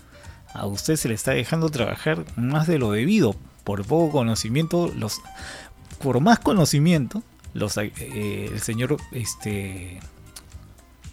a 0.54 0.66
usted 0.66 0.96
se 0.96 1.08
le 1.08 1.14
está 1.14 1.32
dejando 1.32 1.70
trabajar 1.70 2.24
más 2.36 2.66
de 2.66 2.78
lo 2.78 2.92
debido. 2.92 3.34
Por 3.64 3.84
poco 3.84 4.10
conocimiento, 4.10 4.92
los, 4.96 5.20
por 6.02 6.20
más 6.20 6.40
conocimiento, 6.40 7.22
los, 7.54 7.76
eh, 7.76 8.50
el 8.52 8.60
señor 8.60 8.96
este, 9.12 10.00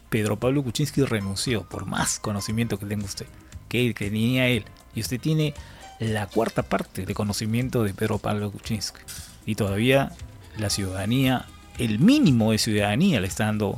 Pedro 0.10 0.40
Pablo 0.40 0.64
Kuczynski 0.64 1.04
renunció. 1.04 1.64
Por 1.64 1.86
más 1.86 2.20
conocimiento 2.20 2.80
que 2.80 2.86
tenga 2.86 3.06
usted, 3.06 3.28
que, 3.68 3.94
tenía 3.94 4.48
él. 4.48 4.66
Y 4.96 5.02
usted 5.02 5.20
tiene 5.20 5.54
la 6.00 6.28
cuarta 6.28 6.64
parte 6.64 7.06
de 7.06 7.14
conocimiento 7.14 7.84
de 7.84 7.94
Pedro 7.94 8.18
Pablo 8.18 8.52
Kuczynski. 8.52 9.00
Y 9.46 9.56
todavía 9.56 10.12
la 10.58 10.70
ciudadanía, 10.70 11.46
el 11.78 12.00
mínimo 12.00 12.52
de 12.52 12.58
ciudadanía 12.58 13.22
le 13.22 13.28
está 13.28 13.46
dando, 13.46 13.78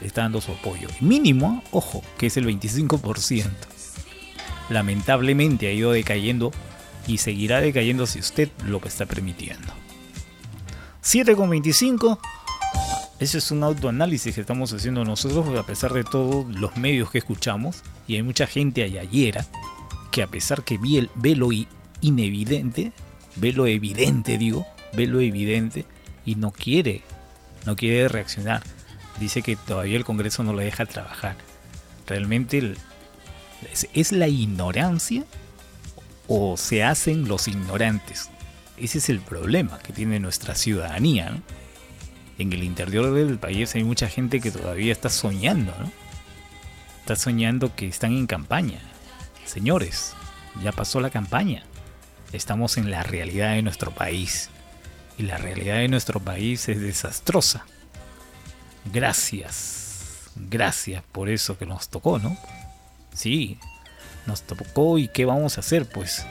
le 0.00 0.06
está 0.06 0.22
dando 0.22 0.40
su 0.40 0.52
apoyo. 0.52 0.88
mínimo, 1.00 1.62
ojo, 1.72 2.02
que 2.18 2.26
es 2.26 2.36
el 2.36 2.46
25% 2.46 3.74
lamentablemente 4.68 5.68
ha 5.68 5.72
ido 5.72 5.92
decayendo 5.92 6.52
y 7.06 7.18
seguirá 7.18 7.60
decayendo 7.60 8.06
si 8.06 8.18
usted 8.18 8.50
lo 8.66 8.80
está 8.84 9.06
permitiendo. 9.06 9.72
7,25. 11.02 12.18
Ese 13.24 13.38
es 13.38 13.50
un 13.50 13.64
autoanálisis 13.64 14.34
que 14.34 14.42
estamos 14.42 14.70
haciendo 14.74 15.02
nosotros 15.02 15.58
a 15.58 15.64
pesar 15.64 15.94
de 15.94 16.04
todos 16.04 16.44
los 16.56 16.76
medios 16.76 17.10
que 17.10 17.16
escuchamos. 17.16 17.82
Y 18.06 18.16
hay 18.16 18.22
mucha 18.22 18.46
gente 18.46 18.82
ayer 18.82 19.42
que 20.10 20.22
a 20.22 20.26
pesar 20.26 20.62
que 20.62 20.76
ve, 20.76 21.34
lo 21.34 21.48
inevidente, 22.02 22.92
ve 23.36 23.54
lo 23.54 23.66
evidente, 23.66 24.36
digo, 24.36 24.66
ve 24.92 25.06
lo 25.06 25.22
evidente 25.22 25.86
y 26.26 26.34
no 26.34 26.50
quiere, 26.50 27.00
no 27.64 27.76
quiere 27.76 28.08
reaccionar. 28.08 28.62
Dice 29.18 29.40
que 29.40 29.56
todavía 29.56 29.96
el 29.96 30.04
Congreso 30.04 30.44
no 30.44 30.52
le 30.52 30.64
deja 30.64 30.84
trabajar. 30.84 31.38
Realmente 32.06 32.74
¿Es 33.94 34.12
la 34.12 34.28
ignorancia 34.28 35.24
o 36.28 36.58
se 36.58 36.84
hacen 36.84 37.26
los 37.26 37.48
ignorantes? 37.48 38.28
Ese 38.76 38.98
es 38.98 39.08
el 39.08 39.20
problema 39.20 39.78
que 39.78 39.94
tiene 39.94 40.20
nuestra 40.20 40.54
ciudadanía. 40.54 41.40
En 42.38 42.52
el 42.52 42.64
interior 42.64 43.12
del 43.12 43.38
país 43.38 43.74
hay 43.74 43.84
mucha 43.84 44.08
gente 44.08 44.40
que 44.40 44.50
todavía 44.50 44.92
está 44.92 45.08
soñando, 45.08 45.72
¿no? 45.78 45.90
Está 47.00 47.16
soñando 47.16 47.74
que 47.76 47.86
están 47.86 48.12
en 48.12 48.26
campaña. 48.26 48.80
Señores, 49.44 50.14
ya 50.62 50.72
pasó 50.72 51.00
la 51.00 51.10
campaña. 51.10 51.62
Estamos 52.32 52.76
en 52.76 52.90
la 52.90 53.02
realidad 53.02 53.52
de 53.52 53.62
nuestro 53.62 53.92
país. 53.92 54.50
Y 55.16 55.24
la 55.24 55.38
realidad 55.38 55.76
de 55.76 55.88
nuestro 55.88 56.18
país 56.18 56.68
es 56.68 56.80
desastrosa. 56.80 57.66
Gracias. 58.92 60.30
Gracias 60.34 61.04
por 61.12 61.28
eso 61.28 61.56
que 61.56 61.66
nos 61.66 61.88
tocó, 61.88 62.18
¿no? 62.18 62.36
Sí, 63.12 63.58
nos 64.26 64.42
tocó 64.42 64.98
y 64.98 65.08
¿qué 65.08 65.24
vamos 65.24 65.56
a 65.56 65.60
hacer? 65.60 65.88
Pues, 65.88 66.26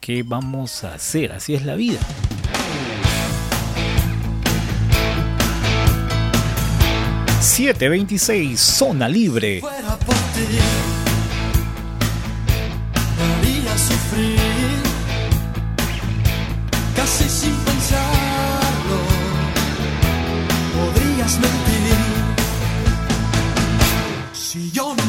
¿qué 0.00 0.22
vamos 0.22 0.84
a 0.84 0.94
hacer? 0.94 1.32
Así 1.32 1.54
es 1.54 1.66
la 1.66 1.74
vida. 1.74 2.00
...726, 7.44 8.56
zona 8.56 9.06
libre. 9.06 9.60
Sufrir, 13.76 14.38
casi 16.96 17.28
sin 17.28 17.54
pensarlo, 17.56 18.98
podrías 20.74 21.38
si 24.32 24.70
yo 24.70 24.90
nunca 24.90 25.03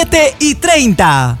7 0.00 0.36
y 0.38 0.54
30. 0.54 1.39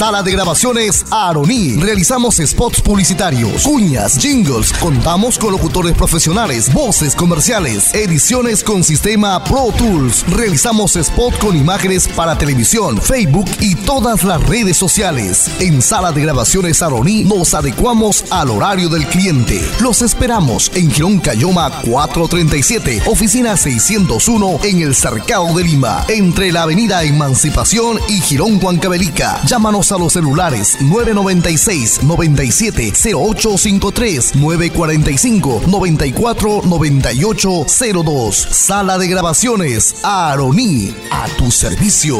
Sala 0.00 0.22
de 0.22 0.32
grabaciones 0.32 1.04
Aroni. 1.10 1.76
Realizamos 1.76 2.36
spots 2.36 2.80
publicitarios, 2.80 3.64
cuñas, 3.64 4.16
jingles. 4.16 4.72
Contamos 4.72 5.38
con 5.38 5.52
locutores 5.52 5.92
profesionales, 5.92 6.72
voces 6.72 7.14
comerciales, 7.14 7.92
ediciones 7.92 8.64
con 8.64 8.82
sistema 8.82 9.44
Pro 9.44 9.74
Tools. 9.76 10.24
Realizamos 10.30 10.96
spot 10.96 11.36
con 11.36 11.54
imágenes 11.54 12.08
para 12.08 12.38
televisión, 12.38 12.98
Facebook 12.98 13.44
y 13.60 13.74
todas 13.74 14.24
las 14.24 14.42
redes 14.44 14.78
sociales. 14.78 15.50
En 15.60 15.82
Sala 15.82 16.12
de 16.12 16.22
grabaciones 16.22 16.80
Aroni 16.80 17.24
nos 17.24 17.52
adecuamos 17.52 18.24
al 18.30 18.48
horario 18.48 18.88
del 18.88 19.06
cliente. 19.06 19.60
Los 19.82 20.00
esperamos 20.00 20.72
en 20.74 20.90
Girón 20.90 21.18
Cayoma 21.18 21.70
437, 21.82 23.02
oficina 23.04 23.54
601 23.54 24.60
en 24.62 24.80
el 24.80 24.94
Cercado 24.94 25.54
de 25.54 25.62
Lima, 25.62 26.06
entre 26.08 26.52
la 26.52 26.62
avenida 26.62 27.04
Emancipación 27.04 28.00
y 28.08 28.18
Girón 28.22 28.58
Huancavelica. 28.64 29.42
A 29.92 29.98
los 29.98 30.12
celulares 30.12 30.76
996 30.80 32.04
97 32.04 32.92
0853 33.12 34.36
945 34.36 35.62
94 35.66 36.62
98 36.64 37.66
02. 38.04 38.36
Sala 38.36 38.98
de 38.98 39.08
grabaciones 39.08 39.96
Aroní 40.04 40.94
a 41.10 41.26
tu 41.36 41.50
servicio. 41.50 42.18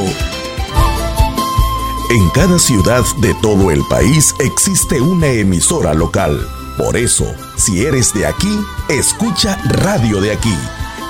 En 2.10 2.28
cada 2.30 2.58
ciudad 2.58 3.04
de 3.18 3.34
todo 3.34 3.70
el 3.70 3.82
país 3.88 4.34
existe 4.40 5.00
una 5.00 5.28
emisora 5.28 5.94
local. 5.94 6.44
Por 6.76 6.96
eso, 6.96 7.26
si 7.56 7.84
eres 7.84 8.12
de 8.14 8.26
aquí, 8.26 8.58
escucha 8.88 9.56
Radio 9.66 10.20
de 10.20 10.32
aquí. 10.32 10.56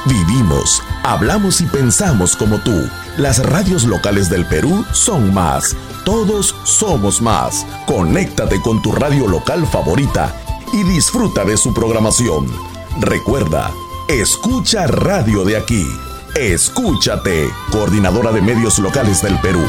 Vivimos, 0.05 0.83
hablamos 1.05 1.61
y 1.63 1.65
pensamos 1.67 2.37
como 2.37 2.59
tú. 2.59 2.87
Las 3.17 3.39
radios 3.45 3.85
locales 3.85 4.29
del 4.29 4.45
Perú 4.45 4.85
son 4.93 5.33
más. 5.33 5.77
Todos 6.11 6.57
somos 6.65 7.23
más. 7.23 7.65
Conéctate 7.87 8.61
con 8.61 8.83
tu 8.83 8.91
radio 8.91 9.29
local 9.29 9.65
favorita 9.65 10.35
y 10.73 10.83
disfruta 10.83 11.45
de 11.45 11.57
su 11.57 11.73
programación. 11.73 12.53
Recuerda, 12.99 13.71
escucha 14.09 14.89
radio 14.89 15.45
de 15.45 15.57
aquí. 15.57 15.87
Escúchate, 16.35 17.49
coordinadora 17.71 18.33
de 18.33 18.43
medios 18.43 18.81
locales 18.81 19.23
del 19.23 19.39
Perú. 19.39 19.63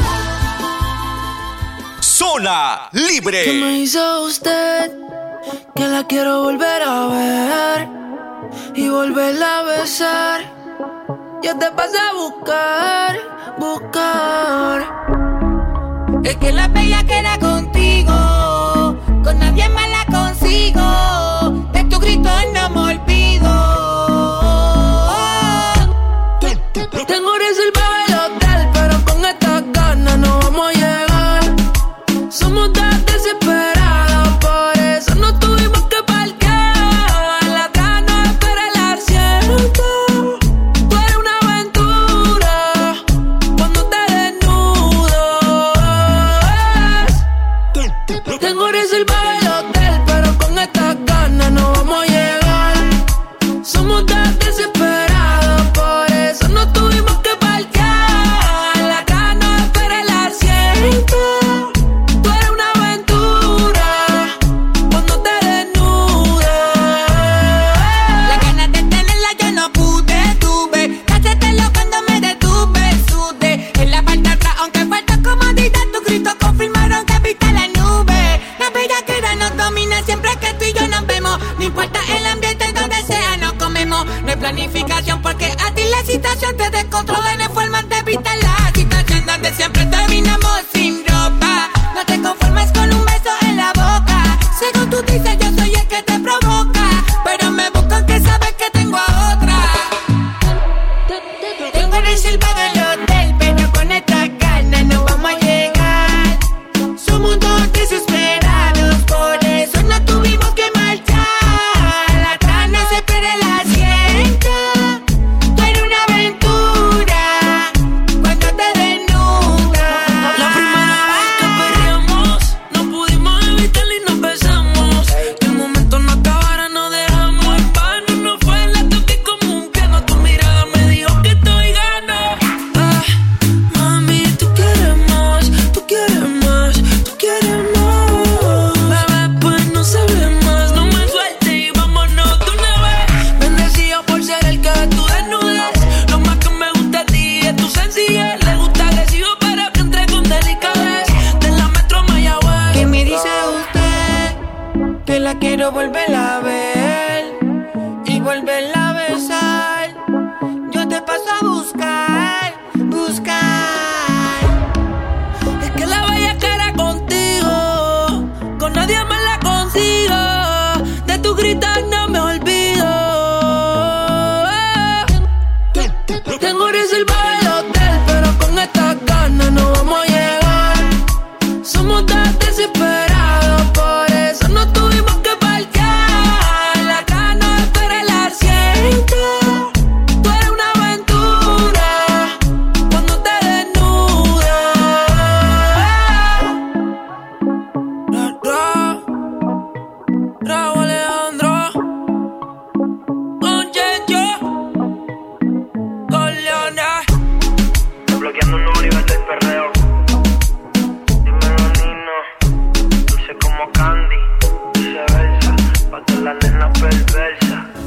Zona 2.00 2.88
Libre. 2.90 3.44
¿Qué 3.44 3.52
me 3.60 3.78
hizo 3.78 4.24
usted? 4.24 4.90
Que 5.76 5.86
la 5.86 6.08
quiero 6.08 6.42
volver 6.42 6.82
a 6.82 7.06
ver 7.06 7.88
y 8.74 8.88
volverla 8.88 9.60
a 9.60 9.62
besar. 9.62 10.40
Yo 11.40 11.56
te 11.56 11.70
pasé 11.70 11.98
a 11.98 12.14
buscar, 12.14 13.16
buscar. 13.58 15.31
Es 16.24 16.36
que 16.36 16.52
la 16.52 16.68
bella 16.68 17.02
queda 17.04 17.38
contigo, 17.38 18.96
con 19.24 19.38
nadie 19.38 19.68
más 19.70 19.88
la 19.90 20.04
consigo. 20.06 20.91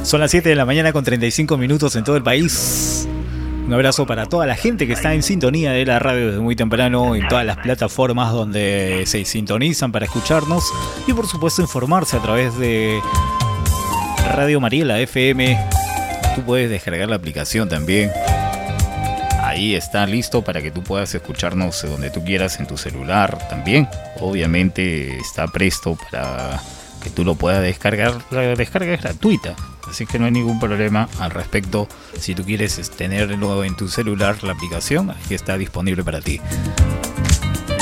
Son 0.06 0.20
las 0.20 0.30
7 0.30 0.48
de 0.48 0.54
la 0.54 0.64
mañana 0.64 0.92
con 0.92 1.02
35 1.02 1.58
minutos 1.58 1.96
en 1.96 2.04
todo 2.04 2.16
el 2.16 2.22
país. 2.22 3.08
Un 3.66 3.74
abrazo 3.74 4.06
para 4.06 4.26
toda 4.26 4.46
la 4.46 4.54
gente 4.54 4.86
que 4.86 4.92
está 4.92 5.14
en 5.14 5.24
sintonía 5.24 5.72
de 5.72 5.84
la 5.84 5.98
radio 5.98 6.28
desde 6.28 6.38
muy 6.38 6.54
temprano 6.54 7.16
en 7.16 7.26
todas 7.26 7.44
las 7.44 7.56
plataformas 7.56 8.32
donde 8.32 9.02
se 9.06 9.24
sintonizan 9.24 9.90
para 9.90 10.04
escucharnos 10.04 10.62
y 11.08 11.12
por 11.12 11.26
supuesto 11.26 11.60
informarse 11.60 12.18
a 12.18 12.22
través 12.22 12.56
de 12.56 13.00
Radio 14.32 14.60
Mariela 14.60 15.00
FM. 15.00 15.58
Tú 16.36 16.42
puedes 16.42 16.70
descargar 16.70 17.08
la 17.08 17.16
aplicación 17.16 17.68
también. 17.68 18.12
Ahí 19.42 19.74
está 19.74 20.06
listo 20.06 20.42
para 20.42 20.62
que 20.62 20.70
tú 20.70 20.84
puedas 20.84 21.12
escucharnos 21.16 21.82
donde 21.82 22.10
tú 22.10 22.22
quieras 22.22 22.60
en 22.60 22.68
tu 22.68 22.76
celular 22.76 23.48
también. 23.48 23.88
Obviamente 24.20 25.18
está 25.18 25.48
presto 25.48 25.98
para 26.12 26.62
que 27.02 27.10
tú 27.10 27.24
lo 27.24 27.34
puedas 27.34 27.60
descargar. 27.60 28.14
La 28.30 28.54
descarga 28.54 28.94
es 28.94 29.02
gratuita 29.02 29.56
así 29.88 30.06
que 30.06 30.18
no 30.18 30.26
hay 30.26 30.32
ningún 30.32 30.58
problema 30.58 31.08
al 31.18 31.30
respecto. 31.30 31.88
Si 32.18 32.34
tú 32.34 32.44
quieres 32.44 32.90
tenerlo 32.90 33.64
en 33.64 33.76
tu 33.76 33.88
celular, 33.88 34.42
la 34.42 34.52
aplicación, 34.52 35.10
aquí 35.10 35.34
está 35.34 35.56
disponible 35.56 36.04
para 36.04 36.20
ti. 36.20 36.40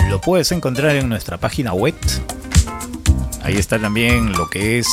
Lo 0.09 0.21
puedes 0.21 0.53
encontrar 0.53 0.97
en 0.97 1.09
nuestra 1.09 1.39
página 1.39 1.73
web. 1.73 1.95
Ahí 3.43 3.57
está 3.57 3.79
también 3.79 4.33
lo 4.33 4.49
que 4.49 4.79
es 4.79 4.87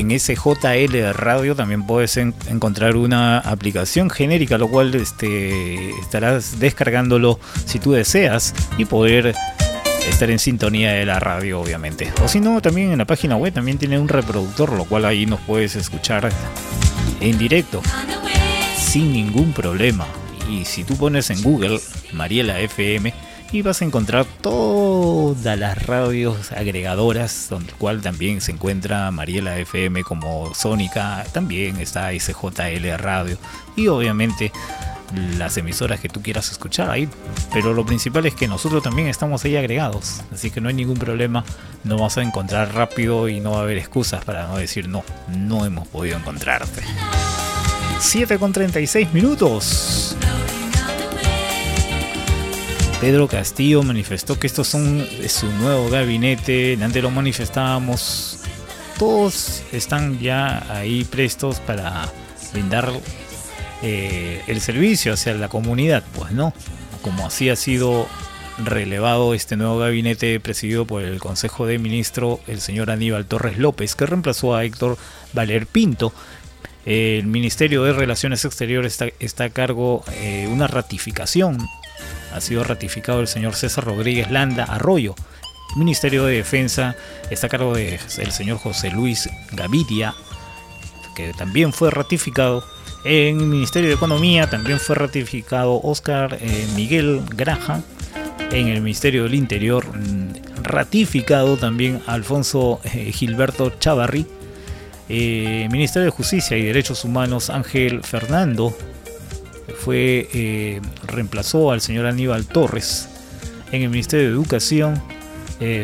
en 0.00 0.18
SJL 0.18 1.12
Radio 1.12 1.54
también 1.54 1.86
puedes 1.86 2.16
encontrar 2.16 2.96
una 2.96 3.38
aplicación 3.38 4.08
genérica, 4.08 4.56
lo 4.56 4.68
cual 4.68 4.94
este, 4.94 5.90
estarás 6.00 6.58
descargándolo 6.58 7.38
si 7.66 7.78
tú 7.78 7.92
deseas 7.92 8.54
y 8.78 8.86
poder 8.86 9.34
estar 10.08 10.30
en 10.30 10.38
sintonía 10.38 10.92
de 10.92 11.06
la 11.06 11.20
radio, 11.20 11.60
obviamente. 11.60 12.12
O 12.22 12.28
si 12.28 12.40
no, 12.40 12.60
también 12.60 12.92
en 12.92 12.98
la 12.98 13.04
página 13.04 13.36
web 13.36 13.52
también 13.52 13.78
tiene 13.78 13.98
un 13.98 14.08
reproductor, 14.08 14.72
lo 14.72 14.84
cual 14.84 15.04
ahí 15.04 15.26
nos 15.26 15.40
puedes 15.40 15.76
escuchar 15.76 16.30
en 17.20 17.38
directo, 17.38 17.82
sin 18.76 19.12
ningún 19.12 19.52
problema. 19.52 20.06
Y 20.48 20.64
si 20.64 20.84
tú 20.84 20.96
pones 20.96 21.30
en 21.30 21.42
Google 21.42 21.80
Mariela 22.12 22.58
FM, 22.60 23.12
y 23.52 23.62
vas 23.62 23.82
a 23.82 23.84
encontrar 23.84 24.26
todas 24.40 25.58
las 25.58 25.86
radios 25.86 26.52
agregadoras, 26.52 27.48
donde 27.50 27.72
cual 27.72 28.00
también 28.00 28.40
se 28.40 28.52
encuentra 28.52 29.10
Mariela 29.10 29.58
FM 29.58 30.04
como 30.04 30.54
Sónica, 30.54 31.24
también 31.32 31.78
está 31.78 32.12
SJL 32.12 32.96
Radio 32.98 33.38
y 33.76 33.88
obviamente 33.88 34.52
las 35.38 35.56
emisoras 35.56 36.00
que 36.00 36.08
tú 36.08 36.22
quieras 36.22 36.50
escuchar 36.50 36.90
ahí. 36.90 37.08
Pero 37.52 37.74
lo 37.74 37.84
principal 37.84 38.26
es 38.26 38.34
que 38.34 38.48
nosotros 38.48 38.82
también 38.82 39.08
estamos 39.08 39.44
ahí 39.44 39.56
agregados. 39.56 40.22
Así 40.32 40.50
que 40.50 40.60
no 40.60 40.68
hay 40.68 40.74
ningún 40.74 40.98
problema. 40.98 41.44
No 41.84 41.98
vas 41.98 42.18
a 42.18 42.22
encontrar 42.22 42.74
rápido 42.74 43.28
y 43.28 43.40
no 43.40 43.52
va 43.52 43.60
a 43.60 43.62
haber 43.62 43.78
excusas 43.78 44.24
para 44.24 44.46
no 44.46 44.56
decir 44.58 44.88
no, 44.88 45.04
no 45.28 45.64
hemos 45.64 45.88
podido 45.88 46.16
encontrarte. 46.16 46.82
7 47.98 48.38
con 48.38 48.52
36 48.52 49.12
minutos. 49.12 50.16
Pedro 53.00 53.28
Castillo 53.28 53.82
manifestó 53.82 54.38
que 54.38 54.46
estos 54.46 54.68
son 54.68 55.06
su 55.26 55.46
nuevo 55.52 55.88
gabinete. 55.88 56.78
Antes 56.82 57.02
lo 57.02 57.10
manifestábamos. 57.10 58.40
Todos 58.98 59.62
están 59.72 60.18
ya 60.18 60.66
ahí 60.70 61.04
prestos 61.04 61.60
para 61.60 62.10
brindar 62.52 62.92
eh, 63.82 64.42
el 64.46 64.60
servicio 64.60 65.12
hacia 65.12 65.34
la 65.34 65.48
comunidad, 65.48 66.04
pues 66.14 66.32
no, 66.32 66.52
como 67.02 67.26
así 67.26 67.48
ha 67.48 67.56
sido 67.56 68.06
relevado 68.64 69.34
este 69.34 69.56
nuevo 69.56 69.78
gabinete 69.78 70.38
presidido 70.40 70.84
por 70.84 71.02
el 71.02 71.18
Consejo 71.18 71.66
de 71.66 71.78
Ministro, 71.78 72.40
el 72.46 72.60
señor 72.60 72.90
Aníbal 72.90 73.26
Torres 73.26 73.58
López, 73.58 73.94
que 73.94 74.06
reemplazó 74.06 74.54
a 74.54 74.64
Héctor 74.64 74.98
Valer 75.32 75.66
Pinto. 75.66 76.12
El 76.86 77.26
Ministerio 77.26 77.84
de 77.84 77.92
Relaciones 77.92 78.44
Exteriores 78.44 78.98
está, 79.18 79.44
a 79.44 79.50
cargo 79.50 80.04
eh, 80.12 80.48
una 80.50 80.66
ratificación. 80.66 81.58
Ha 82.34 82.40
sido 82.40 82.64
ratificado 82.64 83.20
el 83.20 83.28
señor 83.28 83.54
César 83.54 83.84
Rodríguez 83.84 84.30
Landa 84.30 84.64
Arroyo. 84.64 85.14
El 85.72 85.78
Ministerio 85.78 86.24
de 86.24 86.36
Defensa 86.36 86.96
está 87.30 87.46
a 87.46 87.50
cargo 87.50 87.74
del 87.74 88.32
señor 88.32 88.58
José 88.58 88.90
Luis 88.90 89.28
Gaviria, 89.52 90.14
que 91.14 91.32
también 91.32 91.72
fue 91.72 91.90
ratificado 91.90 92.64
en 93.04 93.40
el 93.40 93.46
Ministerio 93.46 93.88
de 93.88 93.94
Economía 93.94 94.50
también 94.50 94.78
fue 94.78 94.94
ratificado 94.94 95.80
Oscar 95.82 96.36
eh, 96.40 96.66
Miguel 96.74 97.22
Graja. 97.34 97.82
En 98.50 98.66
el 98.66 98.80
Ministerio 98.82 99.24
del 99.24 99.34
Interior, 99.34 99.86
mm, 99.86 100.62
ratificado 100.62 101.56
también 101.56 102.02
Alfonso 102.06 102.80
eh, 102.84 103.12
Gilberto 103.12 103.70
Chavarri. 103.78 104.26
Eh, 105.08 105.68
Ministerio 105.70 106.06
de 106.06 106.10
Justicia 106.10 106.56
y 106.56 106.62
Derechos 106.62 107.04
Humanos, 107.04 107.48
Ángel 107.48 108.02
Fernando, 108.02 108.76
fue 109.78 110.80
reemplazó 111.06 111.72
al 111.72 111.80
señor 111.80 112.06
Aníbal 112.06 112.46
Torres. 112.46 113.08
En 113.72 113.82
el 113.82 113.88
Ministerio 113.88 114.26
de 114.26 114.32
Educación 114.32 115.00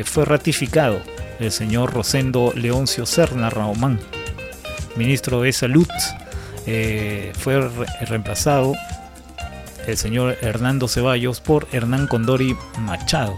fue 0.05 0.25
ratificado 0.25 1.01
el 1.41 1.51
señor 1.51 1.93
Rosendo 1.93 2.53
Leoncio 2.55 3.07
Serna 3.07 3.49
Raumán. 3.49 3.99
Ministro 4.97 5.43
de 5.43 5.53
Salud, 5.53 5.87
eh, 6.67 7.33
fue 7.39 7.69
reemplazado 8.01 8.75
el 9.87 9.97
señor 9.97 10.37
Hernando 10.41 10.89
Ceballos 10.89 11.41
por 11.41 11.69
Hernán 11.73 12.07
Condori 12.09 12.57
Machado. 12.81 13.37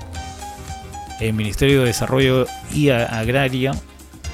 El 1.21 1.35
Ministerio 1.35 1.81
de 1.81 1.87
Desarrollo 1.87 2.47
y 2.73 2.91
Agraria 2.91 3.73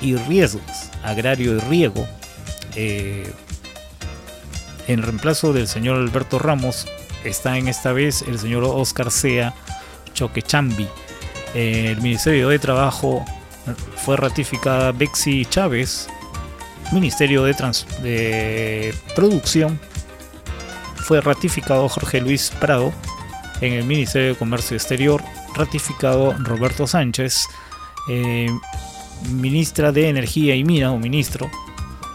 y 0.01 0.17
Riesgos, 0.17 0.91
Agrario 1.03 1.57
y 1.57 1.61
Riego, 1.61 2.07
eh, 2.77 3.31
en 4.87 5.03
reemplazo 5.03 5.53
del 5.53 5.67
señor 5.67 5.97
Alberto 5.97 6.39
Ramos 6.39 6.87
está 7.25 7.57
en 7.57 7.69
esta 7.69 7.93
vez 7.93 8.23
el 8.23 8.39
señor 8.39 8.65
Oscar 8.65 9.11
Sea 9.11 9.55
Choquechambi. 10.13 10.87
el 11.55 12.01
Ministerio 12.03 12.51
de 12.51 12.59
Trabajo 12.59 13.25
fue 13.97 14.17
ratificada 14.17 14.93
Bexi 14.93 15.47
Chávez 15.47 16.09
Ministerio 16.93 17.45
de, 17.45 17.55
de 18.03 18.95
Producción 19.15 19.79
fue 20.97 21.21
ratificado 21.21 21.89
Jorge 21.89 22.21
Luis 22.21 22.53
Prado. 22.61 22.93
En 23.61 23.75
el 23.75 23.85
Ministerio 23.85 24.29
de 24.29 24.35
Comercio 24.35 24.77
Exterior, 24.77 25.23
ratificado 25.55 26.33
Roberto 26.39 26.87
Sánchez. 26.87 27.47
Eh, 28.09 28.49
ministra 29.31 29.93
de 29.93 30.09
Energía 30.09 30.55
y 30.55 30.65
Mina, 30.65 30.93
o 30.93 30.99
ministro, 30.99 31.51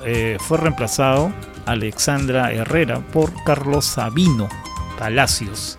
eh, 0.05 0.37
fue 0.39 0.57
reemplazado 0.57 1.31
Alexandra 1.65 2.51
Herrera 2.51 2.99
por 2.99 3.31
Carlos 3.43 3.85
Sabino 3.85 4.49
Palacios. 4.97 5.77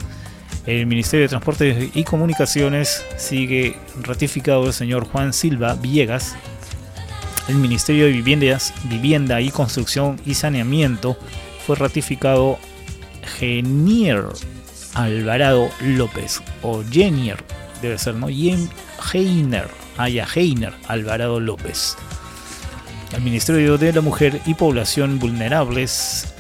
El 0.67 0.87
Ministerio 0.87 1.25
de 1.25 1.29
Transporte 1.29 1.91
y 1.95 2.05
Comunicaciones 2.05 3.05
sigue 3.17 3.77
ratificado 4.03 4.67
el 4.67 4.73
señor 4.73 5.07
Juan 5.07 5.33
Silva 5.33 5.75
Villegas 5.75 6.37
el 7.49 7.57
Ministerio 7.57 8.07
de 8.07 8.13
Viviendas, 8.13 8.73
Vivienda 8.85 9.41
y 9.41 9.51
Construcción 9.51 10.21
y 10.25 10.35
Saneamiento 10.35 11.17
fue 11.67 11.77
ratificado 11.77 12.59
Genier 13.39 14.25
Alvarado 14.95 15.71
López 15.81 16.43
o 16.63 16.83
Genier, 16.91 17.39
debe 17.81 17.99
ser, 17.99 18.15
¿no? 18.15 18.29
Heiner, 18.29 19.69
Aya 19.97 20.25
ah, 20.25 20.33
Heiner 20.35 20.73
Alvarado 20.89 21.41
López. 21.41 21.97
El 23.13 23.23
Ministerio 23.23 23.77
de 23.77 23.93
la 23.93 24.01
Mujer 24.01 24.41
y 24.47 24.55
Población 24.55 25.19
Vulnerables, 25.19 26.33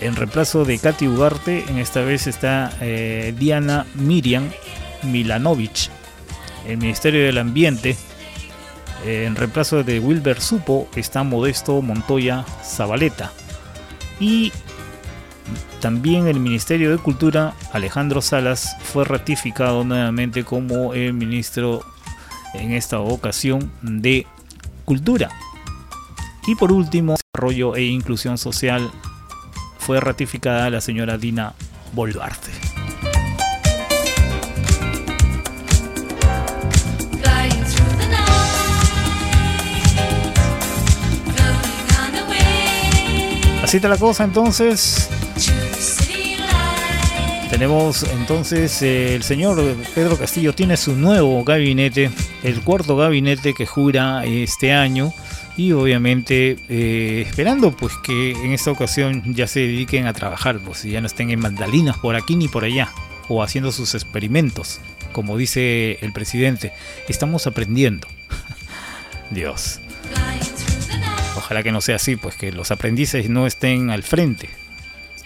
en 0.00 0.14
reemplazo 0.14 0.64
de 0.64 0.78
Katy 0.78 1.08
Ugarte, 1.08 1.64
en 1.68 1.78
esta 1.78 2.02
vez 2.02 2.26
está 2.26 2.72
eh, 2.80 3.34
Diana 3.36 3.84
Miriam 3.94 4.48
Milanovich. 5.02 5.90
El 6.66 6.78
Ministerio 6.78 7.24
del 7.24 7.38
Ambiente, 7.38 7.96
en 9.04 9.36
reemplazo 9.36 9.84
de 9.84 10.00
Wilber 10.00 10.40
Supo 10.40 10.88
está 10.96 11.22
Modesto 11.22 11.80
Montoya 11.82 12.44
Zabaleta. 12.64 13.32
Y 14.20 14.52
también 15.80 16.26
el 16.26 16.40
Ministerio 16.40 16.90
de 16.90 16.98
Cultura, 16.98 17.54
Alejandro 17.72 18.20
Salas, 18.20 18.76
fue 18.82 19.04
ratificado 19.04 19.84
nuevamente 19.84 20.44
como 20.44 20.94
el 20.94 21.12
ministro 21.12 21.84
en 22.54 22.72
esta 22.72 22.98
ocasión 22.98 23.70
de 23.82 24.26
Cultura. 24.84 25.30
Y 26.46 26.54
por 26.54 26.72
último, 26.72 27.16
Desarrollo 27.34 27.76
e 27.76 27.84
Inclusión 27.84 28.38
Social 28.38 28.90
fue 29.78 30.00
ratificada 30.00 30.70
la 30.70 30.80
señora 30.80 31.18
Dina 31.18 31.54
Boluarte. 31.92 32.77
Así 43.68 43.76
está 43.76 43.90
la 43.90 43.98
cosa 43.98 44.24
entonces. 44.24 45.10
Tenemos 47.50 48.02
entonces 48.02 48.80
el 48.80 49.22
señor 49.22 49.62
Pedro 49.94 50.16
Castillo 50.16 50.54
tiene 50.54 50.78
su 50.78 50.96
nuevo 50.96 51.44
gabinete, 51.44 52.10
el 52.42 52.62
cuarto 52.62 52.96
gabinete 52.96 53.52
que 53.52 53.66
jura 53.66 54.24
este 54.24 54.72
año 54.72 55.12
y 55.58 55.72
obviamente 55.72 56.56
eh, 56.70 57.26
esperando 57.28 57.72
pues 57.72 57.92
que 58.02 58.30
en 58.30 58.52
esta 58.52 58.70
ocasión 58.70 59.34
ya 59.34 59.46
se 59.46 59.60
dediquen 59.60 60.06
a 60.06 60.14
trabajar, 60.14 60.60
pues 60.60 60.84
ya 60.84 61.02
no 61.02 61.06
estén 61.06 61.28
en 61.28 61.40
mandalinas 61.40 61.98
por 61.98 62.16
aquí 62.16 62.36
ni 62.36 62.48
por 62.48 62.64
allá 62.64 62.90
o 63.28 63.42
haciendo 63.42 63.70
sus 63.70 63.94
experimentos, 63.94 64.80
como 65.12 65.36
dice 65.36 65.98
el 66.00 66.14
presidente, 66.14 66.72
estamos 67.06 67.46
aprendiendo. 67.46 68.08
Dios. 69.30 69.82
Ojalá 71.36 71.62
que 71.62 71.72
no 71.72 71.80
sea 71.80 71.96
así, 71.96 72.16
pues 72.16 72.36
que 72.36 72.52
los 72.52 72.70
aprendices 72.70 73.28
no 73.28 73.46
estén 73.46 73.90
al 73.90 74.02
frente. 74.02 74.48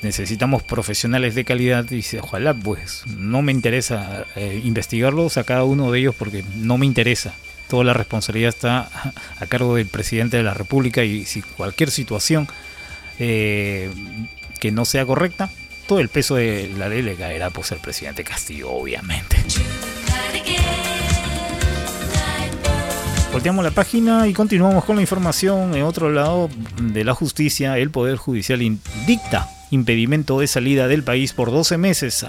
Necesitamos 0.02 0.62
profesionales 0.62 1.34
de 1.34 1.44
calidad 1.44 1.90
y 1.90 2.04
ojalá 2.18 2.54
pues 2.54 3.04
no 3.06 3.42
me 3.42 3.52
interesa 3.52 4.24
eh, 4.34 4.60
investigarlos 4.64 5.36
a 5.36 5.44
cada 5.44 5.64
uno 5.64 5.92
de 5.92 6.00
ellos 6.00 6.14
porque 6.16 6.44
no 6.56 6.76
me 6.76 6.86
interesa 6.86 7.34
toda 7.72 7.84
la 7.84 7.94
responsabilidad 7.94 8.50
está 8.50 8.90
a 9.40 9.46
cargo 9.46 9.76
del 9.76 9.86
presidente 9.86 10.36
de 10.36 10.42
la 10.42 10.52
República 10.52 11.04
y 11.04 11.24
si 11.24 11.40
cualquier 11.40 11.90
situación 11.90 12.46
eh, 13.18 13.90
que 14.60 14.70
no 14.70 14.84
sea 14.84 15.06
correcta, 15.06 15.48
todo 15.86 15.98
el 15.98 16.10
peso 16.10 16.34
de 16.34 16.70
la 16.76 16.90
ley 16.90 17.00
le 17.00 17.14
caerá 17.14 17.48
pues 17.48 17.72
al 17.72 17.78
presidente 17.78 18.24
Castillo, 18.24 18.70
obviamente. 18.70 19.38
Volteamos 23.32 23.64
la 23.64 23.70
página 23.70 24.28
y 24.28 24.34
continuamos 24.34 24.84
con 24.84 24.96
la 24.96 25.02
información. 25.02 25.74
En 25.74 25.84
otro 25.84 26.10
lado 26.10 26.50
de 26.82 27.02
la 27.02 27.14
justicia, 27.14 27.78
el 27.78 27.90
Poder 27.90 28.16
Judicial 28.16 28.60
dicta 29.06 29.48
impedimento 29.70 30.38
de 30.38 30.46
salida 30.46 30.86
del 30.86 31.02
país 31.02 31.32
por 31.32 31.50
12 31.50 31.78
meses 31.78 32.26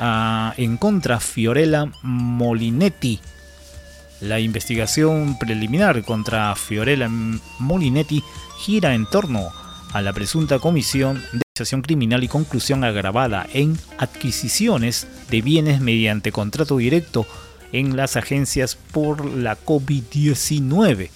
en 0.55 0.77
contra 0.77 1.19
Fiorella 1.19 1.91
Molinetti, 2.03 3.19
la 4.21 4.39
investigación 4.39 5.37
preliminar 5.37 6.03
contra 6.03 6.55
Fiorella 6.55 7.09
Molinetti 7.59 8.23
gira 8.59 8.93
en 8.93 9.05
torno 9.05 9.49
a 9.91 10.01
la 10.01 10.13
presunta 10.13 10.59
comisión 10.59 11.15
de 11.33 11.41
organización 11.53 11.81
criminal 11.81 12.23
y 12.23 12.29
conclusión 12.29 12.85
agravada 12.85 13.45
en 13.53 13.77
adquisiciones 13.97 15.05
de 15.29 15.41
bienes 15.41 15.81
mediante 15.81 16.31
contrato 16.31 16.77
directo 16.77 17.27
en 17.73 17.97
las 17.97 18.15
agencias 18.15 18.75
por 18.75 19.25
la 19.25 19.57
COVID-19. 19.57 21.09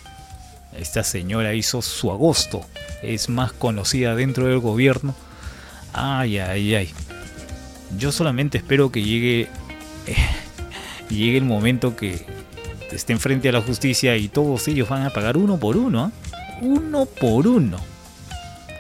Esta 0.78 1.04
señora 1.04 1.54
hizo 1.54 1.82
su 1.82 2.12
agosto, 2.12 2.66
es 3.02 3.30
más 3.30 3.54
conocida 3.54 4.16
dentro 4.16 4.48
del 4.48 4.60
gobierno. 4.60 5.16
Ay, 5.94 6.40
ay, 6.40 6.76
ay. 6.76 6.90
Yo 7.98 8.12
solamente 8.12 8.58
espero 8.58 8.92
que 8.92 9.02
llegue, 9.04 9.48
llegue 11.10 11.38
el 11.38 11.46
momento 11.46 11.96
que 11.96 12.26
estén 12.92 13.20
frente 13.20 13.50
a 13.50 13.54
la 13.54 13.62
justicia 13.62 14.18
y 14.18 14.28
todos 14.28 14.68
ellos 14.68 14.90
van 14.90 15.04
a 15.04 15.12
pagar 15.12 15.38
uno 15.38 15.58
por 15.58 15.78
uno. 15.78 16.04
¿ah? 16.04 16.12
Uno 16.62 17.06
por 17.06 17.48
uno. 17.48 17.78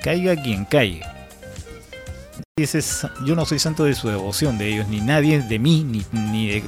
Caiga 0.03 0.35
quien 0.35 0.65
caiga. 0.65 1.16
Yo 3.23 3.35
no 3.35 3.45
soy 3.45 3.59
santo 3.59 3.83
de 3.83 3.93
su 3.93 4.07
devoción 4.07 4.57
de 4.57 4.73
ellos, 4.73 4.87
ni 4.87 4.99
nadie 4.99 5.41
de 5.41 5.59
mí, 5.59 5.83
ni, 5.83 6.03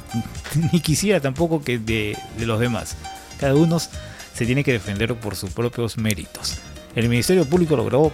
ni, 0.72 0.80
quisiera 0.80 1.18
tampoco 1.18 1.64
que 1.64 1.80
de, 1.80 2.16
de 2.38 2.46
los 2.46 2.60
demás. 2.60 2.96
Cada 3.40 3.56
uno 3.56 3.80
se 3.80 4.46
tiene 4.46 4.62
que 4.62 4.72
defender 4.72 5.16
por 5.16 5.34
sus 5.34 5.50
propios 5.50 5.98
méritos. 5.98 6.58
El 6.94 7.08
Ministerio 7.08 7.44
Público 7.44 7.76
logró 7.76 8.12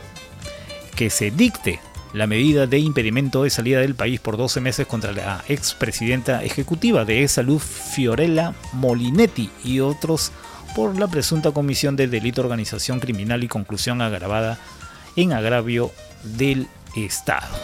que 0.95 1.11
se 1.11 1.31
dicte 1.31 1.79
la 2.15 2.27
medida 2.27 2.67
de 2.67 2.79
impedimento 2.79 3.43
de 3.43 3.51
salida 3.51 3.81
del 3.81 3.95
país 3.95 4.21
por 4.21 4.39
12 4.39 4.63
meses 4.63 4.87
contra 4.87 5.13
la 5.13 5.45
expresidenta 5.47 6.43
ejecutiva 6.45 7.05
de 7.05 7.29
Salud 7.29 7.59
Fiorella 7.59 8.55
Molinetti 8.73 9.51
y 9.65 9.81
otros 9.81 10.33
por 10.75 10.99
la 10.99 11.09
presunta 11.09 11.51
comisión 11.51 11.95
de 11.95 12.09
delito 12.09 12.41
organización 12.41 13.01
criminal 13.01 13.45
y 13.45 13.49
conclusión 13.49 14.01
agravada 14.01 14.59
en 15.15 15.35
agravio 15.35 15.91
del 16.25 16.69
Estado. 17.05 17.55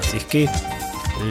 Así 0.00 0.16
es 0.16 0.24
que 0.24 0.48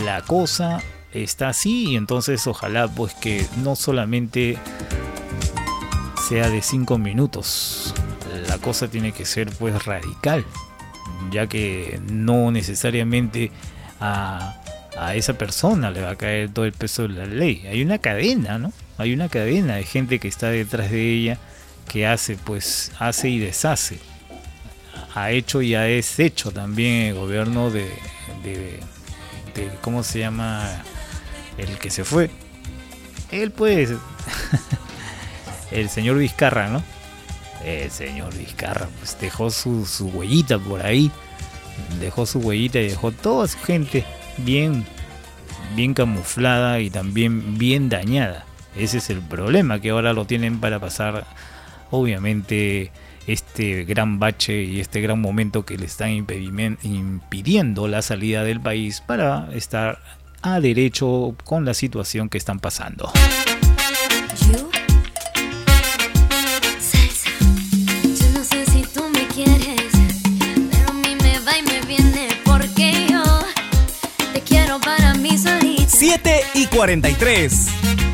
la 0.06 0.22
cosa 0.22 0.82
está 1.14 1.50
así 1.50 1.92
y 1.92 1.96
entonces 1.96 2.46
ojalá 2.48 2.88
pues 2.88 3.14
que 3.14 3.46
no 3.64 3.76
solamente 3.76 4.58
sea 6.28 6.50
de 6.50 6.62
5 6.62 6.98
minutos, 6.98 7.94
la 8.48 8.58
cosa 8.58 8.88
tiene 8.88 9.12
que 9.12 9.26
ser 9.26 9.52
pues 9.52 9.86
radical 9.86 10.46
ya 11.32 11.48
que 11.48 12.00
no 12.10 12.52
necesariamente 12.52 13.52
a, 14.00 14.56
esa 15.14 15.38
persona 15.38 15.92
le 15.92 16.02
va 16.02 16.12
a 16.12 16.16
caer 16.16 16.50
todo 16.52 16.66
el 16.66 16.72
peso 16.72 17.04
de 17.04 17.10
la 17.10 17.26
ley. 17.28 17.66
Hay 17.68 17.84
una 17.84 18.00
cadena, 18.00 18.58
¿no? 18.58 18.74
Hay 18.98 19.14
una 19.14 19.30
cadena 19.30 19.76
de 19.76 19.84
gente 19.84 20.18
que 20.18 20.28
está 20.28 20.50
detrás 20.50 20.90
de 20.90 21.14
ella 21.14 21.38
que 21.88 22.08
hace, 22.08 22.36
pues, 22.36 22.92
hace 22.98 23.30
y 23.30 23.38
deshace. 23.38 24.00
Ha 25.18 25.32
hecho 25.32 25.62
y 25.62 25.76
ha 25.76 25.82
deshecho 25.82 26.52
también 26.52 27.08
el 27.08 27.14
gobierno 27.16 27.72
de, 27.72 27.90
de, 28.44 28.80
¿cómo 29.82 30.04
se 30.04 30.20
llama? 30.20 30.84
El 31.58 31.78
que 31.80 31.90
se 31.90 32.04
fue. 32.04 32.30
Él, 33.32 33.52
pues, 33.52 33.94
el 35.72 35.90
señor 35.90 36.18
Vizcarra, 36.18 36.70
¿no? 36.70 36.84
el 37.66 37.92
señor 37.92 38.36
Vizcarra 38.38 38.88
pues 39.00 39.18
dejó 39.20 39.50
su, 39.50 39.86
su 39.86 40.08
huellita 40.08 40.60
por 40.60 40.86
ahí, 40.86 41.12
dejó 42.00 42.26
su 42.26 42.40
huellita 42.40 42.80
y 42.80 42.90
dejó 42.90 43.12
toda 43.12 43.48
su 43.48 43.60
gente 43.60 44.06
bien, 44.38 44.86
bien 45.76 45.94
camuflada 45.94 46.80
y 46.80 46.90
también 46.90 47.58
bien 47.58 47.90
dañada. 47.90 48.46
Ese 48.76 49.00
es 49.00 49.10
el 49.10 49.22
problema 49.22 49.82
que 49.82 49.90
ahora 49.90 50.14
lo 50.14 50.26
tienen 50.26 50.60
para 50.60 50.80
pasar, 50.80 51.26
obviamente, 51.90 52.92
este 53.28 53.84
gran 53.84 54.20
bache 54.20 54.64
y 54.64 54.80
este 54.80 55.02
gran 55.02 55.22
momento 55.22 55.66
que 55.66 55.78
le 55.78 55.86
están 55.86 56.12
impidiendo 56.12 57.88
la 57.88 58.02
salida 58.02 58.44
del 58.44 58.62
país 58.62 59.02
para 59.06 59.50
estar 59.54 60.00
a 60.42 60.60
derecho 60.60 61.36
con 61.44 61.66
la 61.66 61.74
situación 61.74 62.30
que 62.30 62.38
están 62.38 62.60
pasando. 62.60 63.12
y 76.58 76.66
43. 76.66 78.07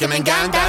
Y 0.00 0.04
es 0.04 0.10
que 0.12 0.59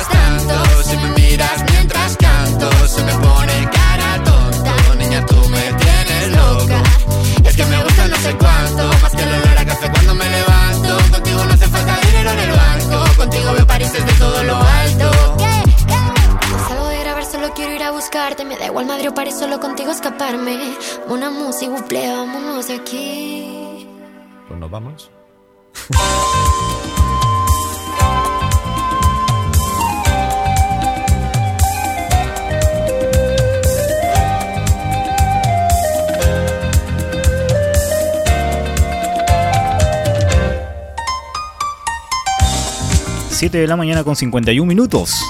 7 43.52 43.64
de 43.64 43.68
la 43.68 43.76
mañana 43.76 44.06
con 44.06 44.16
51 44.16 44.66
minutos. 44.66 45.26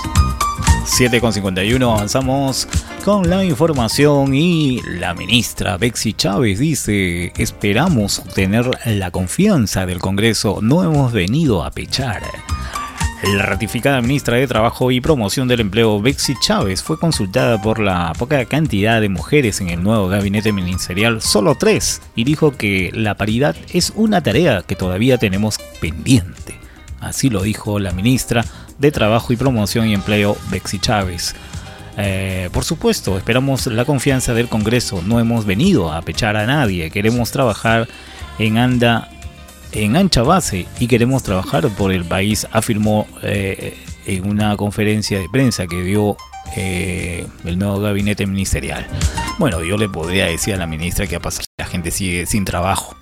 7 0.85 1.19
con 1.19 1.33
51 1.33 1.91
avanzamos 1.91 2.67
con 3.03 3.27
la 3.27 3.43
información 3.43 4.35
y 4.35 4.79
la 4.83 5.15
ministra 5.15 5.75
Bexi 5.77 6.13
Chávez 6.13 6.59
dice, 6.59 7.33
esperamos 7.35 8.19
obtener 8.19 8.69
la 8.85 9.09
confianza 9.09 9.87
del 9.87 9.97
Congreso, 9.97 10.59
no 10.61 10.83
hemos 10.83 11.11
venido 11.11 11.63
a 11.63 11.71
pechar. 11.71 12.21
La 13.23 13.41
ratificada 13.41 13.99
ministra 14.01 14.37
de 14.37 14.45
Trabajo 14.45 14.91
y 14.91 15.01
Promoción 15.01 15.47
del 15.47 15.61
Empleo, 15.61 15.99
Bexi 15.99 16.35
Chávez, 16.39 16.83
fue 16.83 16.99
consultada 16.99 17.59
por 17.59 17.79
la 17.79 18.13
poca 18.19 18.45
cantidad 18.45 19.01
de 19.01 19.09
mujeres 19.09 19.61
en 19.61 19.69
el 19.69 19.81
nuevo 19.81 20.09
gabinete 20.09 20.51
ministerial, 20.51 21.23
solo 21.23 21.55
tres, 21.55 22.03
y 22.15 22.23
dijo 22.23 22.51
que 22.51 22.91
la 22.93 23.15
paridad 23.15 23.55
es 23.73 23.91
una 23.95 24.21
tarea 24.21 24.61
que 24.61 24.75
todavía 24.75 25.17
tenemos 25.17 25.57
pendiente. 25.79 26.60
Así 27.01 27.29
lo 27.29 27.41
dijo 27.41 27.79
la 27.79 27.91
ministra 27.91 28.45
de 28.77 28.91
Trabajo 28.91 29.33
y 29.33 29.35
Promoción 29.35 29.87
y 29.87 29.93
Empleo, 29.93 30.37
Bexy 30.49 30.79
Chávez. 30.79 31.35
Eh, 31.97 32.49
por 32.53 32.63
supuesto, 32.63 33.17
esperamos 33.17 33.67
la 33.67 33.85
confianza 33.85 34.33
del 34.33 34.47
Congreso. 34.47 35.01
No 35.05 35.19
hemos 35.19 35.45
venido 35.45 35.91
a 35.91 36.01
pechar 36.01 36.37
a 36.37 36.45
nadie. 36.45 36.89
Queremos 36.91 37.31
trabajar 37.31 37.87
en 38.39 38.57
anda 38.57 39.09
en 39.73 39.95
ancha 39.95 40.21
base 40.21 40.67
y 40.79 40.87
queremos 40.87 41.23
trabajar 41.23 41.67
por 41.69 41.91
el 41.91 42.03
país, 42.03 42.45
afirmó 42.51 43.07
eh, 43.23 43.77
en 44.05 44.27
una 44.27 44.57
conferencia 44.57 45.17
de 45.19 45.29
prensa 45.29 45.65
que 45.67 45.81
dio 45.81 46.17
eh, 46.55 47.25
el 47.45 47.57
nuevo 47.57 47.79
gabinete 47.79 48.25
ministerial. 48.25 48.85
Bueno, 49.39 49.63
yo 49.63 49.77
le 49.77 49.87
podría 49.87 50.25
decir 50.25 50.53
a 50.53 50.57
la 50.57 50.67
ministra 50.67 51.07
que 51.07 51.15
ha 51.15 51.19
pasado. 51.21 51.45
La 51.57 51.65
gente 51.65 51.91
sigue 51.91 52.25
sin 52.25 52.45
trabajo 52.45 52.95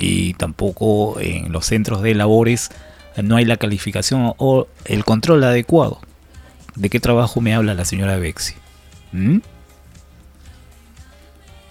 y 0.00 0.34
tampoco 0.34 1.20
en 1.20 1.52
los 1.52 1.66
centros 1.66 2.02
de 2.02 2.14
labores 2.14 2.70
no 3.22 3.36
hay 3.36 3.44
la 3.44 3.56
calificación 3.56 4.34
o 4.36 4.66
el 4.84 5.04
control 5.04 5.44
adecuado. 5.44 6.00
¿De 6.74 6.88
qué 6.88 7.00
trabajo 7.00 7.40
me 7.40 7.54
habla 7.54 7.74
la 7.74 7.84
señora 7.84 8.16
Bexi? 8.16 8.54
¿Mm? 9.12 9.38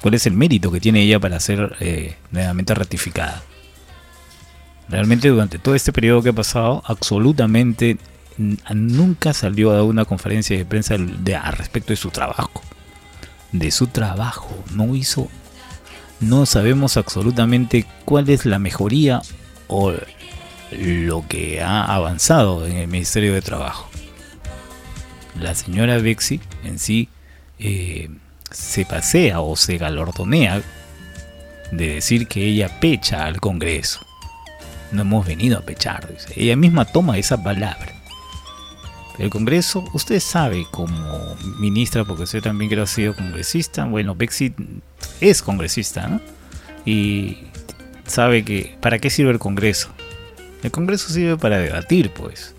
¿Cuál 0.01 0.13
es 0.13 0.25
el 0.25 0.33
mérito 0.33 0.71
que 0.71 0.79
tiene 0.79 1.01
ella 1.01 1.19
para 1.19 1.39
ser 1.39 1.75
eh, 1.79 2.15
nuevamente 2.31 2.73
ratificada? 2.73 3.43
Realmente 4.87 5.29
durante 5.29 5.59
todo 5.59 5.75
este 5.75 5.91
periodo 5.91 6.21
que 6.21 6.29
ha 6.29 6.33
pasado, 6.33 6.81
absolutamente 6.85 7.97
nunca 8.73 9.33
salió 9.33 9.71
a 9.71 9.75
dar 9.75 9.83
una 9.83 10.05
conferencia 10.05 10.57
de 10.57 10.65
prensa 10.65 10.95
de, 10.97 11.35
a 11.35 11.51
respecto 11.51 11.89
de 11.89 11.97
su 11.97 12.09
trabajo. 12.09 12.61
De 13.51 13.71
su 13.71 13.87
trabajo. 13.87 14.63
No 14.73 14.95
hizo 14.95 15.29
no 16.19 16.45
sabemos 16.45 16.97
absolutamente 16.97 17.85
cuál 18.05 18.29
es 18.29 18.45
la 18.45 18.59
mejoría 18.59 19.21
o 19.67 19.93
lo 20.71 21.27
que 21.27 21.61
ha 21.61 21.83
avanzado 21.85 22.65
en 22.65 22.77
el 22.77 22.87
Ministerio 22.87 23.33
de 23.33 23.41
Trabajo. 23.41 23.89
La 25.39 25.55
señora 25.55 25.97
Bexi 25.97 26.41
en 26.63 26.79
sí 26.79 27.09
eh, 27.59 28.09
se 28.51 28.85
pasea 28.85 29.41
o 29.41 29.55
se 29.55 29.77
galordonea 29.77 30.61
de 31.71 31.95
decir 31.95 32.27
que 32.27 32.45
ella 32.45 32.79
pecha 32.79 33.25
al 33.25 33.39
Congreso. 33.39 34.05
no 34.91 35.03
hemos 35.03 35.25
venido 35.25 35.59
a 35.59 35.61
pechar. 35.61 36.09
Ella 36.35 36.55
misma 36.55 36.85
toma 36.85 37.17
esa 37.17 37.41
palabra. 37.41 37.98
El 39.19 39.29
Congreso, 39.29 39.83
usted 39.93 40.21
sabe 40.21 40.65
como 40.71 41.35
ministra, 41.59 42.05
porque 42.05 42.23
usted 42.23 42.41
también 42.41 42.71
creo 42.71 42.85
ha 42.85 42.87
sido 42.87 43.13
congresista, 43.13 43.83
bueno, 43.83 44.15
Bexit 44.15 44.55
es 45.19 45.41
congresista, 45.41 46.07
¿no? 46.07 46.21
Y 46.85 47.39
sabe 48.05 48.45
que, 48.45 48.77
¿para 48.79 48.99
qué 48.99 49.09
sirve 49.09 49.31
el 49.31 49.39
Congreso? 49.39 49.89
El 50.63 50.71
Congreso 50.71 51.09
sirve 51.09 51.35
para 51.35 51.57
debatir, 51.57 52.11
pues, 52.11 52.55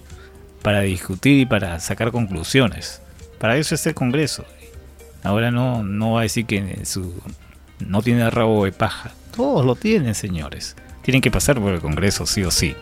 para 0.60 0.82
discutir 0.82 1.40
y 1.40 1.46
para 1.46 1.80
sacar 1.80 2.12
conclusiones. 2.12 3.00
Para 3.38 3.56
eso 3.56 3.74
es 3.74 3.86
el 3.86 3.94
Congreso. 3.94 4.44
Ahora 5.22 5.50
no, 5.50 5.82
no 5.82 6.12
va 6.12 6.20
a 6.20 6.22
decir 6.24 6.44
que 6.44 6.84
su, 6.84 7.14
no 7.78 8.02
tiene 8.02 8.28
rabo 8.28 8.66
de 8.66 8.72
paja. 8.72 9.12
Todos 9.34 9.64
lo 9.64 9.76
tienen, 9.76 10.14
señores. 10.14 10.76
Tienen 11.00 11.22
que 11.22 11.30
pasar 11.30 11.58
por 11.58 11.72
el 11.72 11.80
Congreso, 11.80 12.26
sí 12.26 12.42
o 12.42 12.50
sí. 12.50 12.76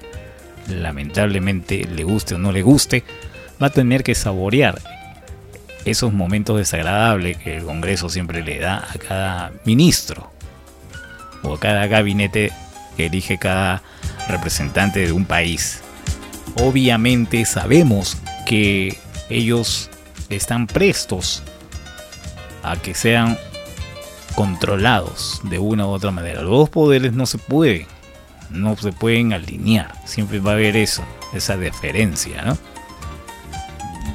Lamentablemente, 0.66 1.84
le 1.84 2.02
guste 2.02 2.34
o 2.34 2.38
no 2.38 2.50
le 2.50 2.62
guste, 2.62 3.04
va 3.62 3.68
a 3.68 3.70
tener 3.70 4.02
que 4.02 4.14
saborear 4.14 4.80
esos 5.84 6.12
momentos 6.12 6.58
desagradables 6.58 7.38
que 7.38 7.56
el 7.56 7.64
Congreso 7.64 8.08
siempre 8.08 8.42
le 8.42 8.58
da 8.58 8.86
a 8.90 8.98
cada 8.98 9.52
ministro 9.64 10.30
o 11.42 11.54
a 11.54 11.60
cada 11.60 11.86
gabinete 11.86 12.52
que 12.96 13.06
elige 13.06 13.38
cada 13.38 13.82
representante 14.28 15.06
de 15.06 15.12
un 15.12 15.24
país. 15.24 15.80
Obviamente 16.56 17.44
sabemos 17.44 18.16
que 18.46 18.98
ellos 19.30 19.90
están 20.28 20.66
prestos 20.66 21.42
a 22.62 22.76
que 22.76 22.94
sean 22.94 23.38
controlados 24.34 25.40
de 25.44 25.58
una 25.58 25.86
u 25.86 25.90
otra 25.90 26.10
manera. 26.10 26.42
Los 26.42 26.50
dos 26.50 26.70
poderes 26.70 27.12
no 27.12 27.26
se 27.26 27.38
pueden, 27.38 27.86
no 28.50 28.76
se 28.76 28.92
pueden 28.92 29.32
alinear. 29.32 29.92
Siempre 30.04 30.40
va 30.40 30.52
a 30.52 30.54
haber 30.54 30.76
eso, 30.76 31.02
esa 31.32 31.56
diferencia, 31.56 32.42
¿no? 32.42 32.58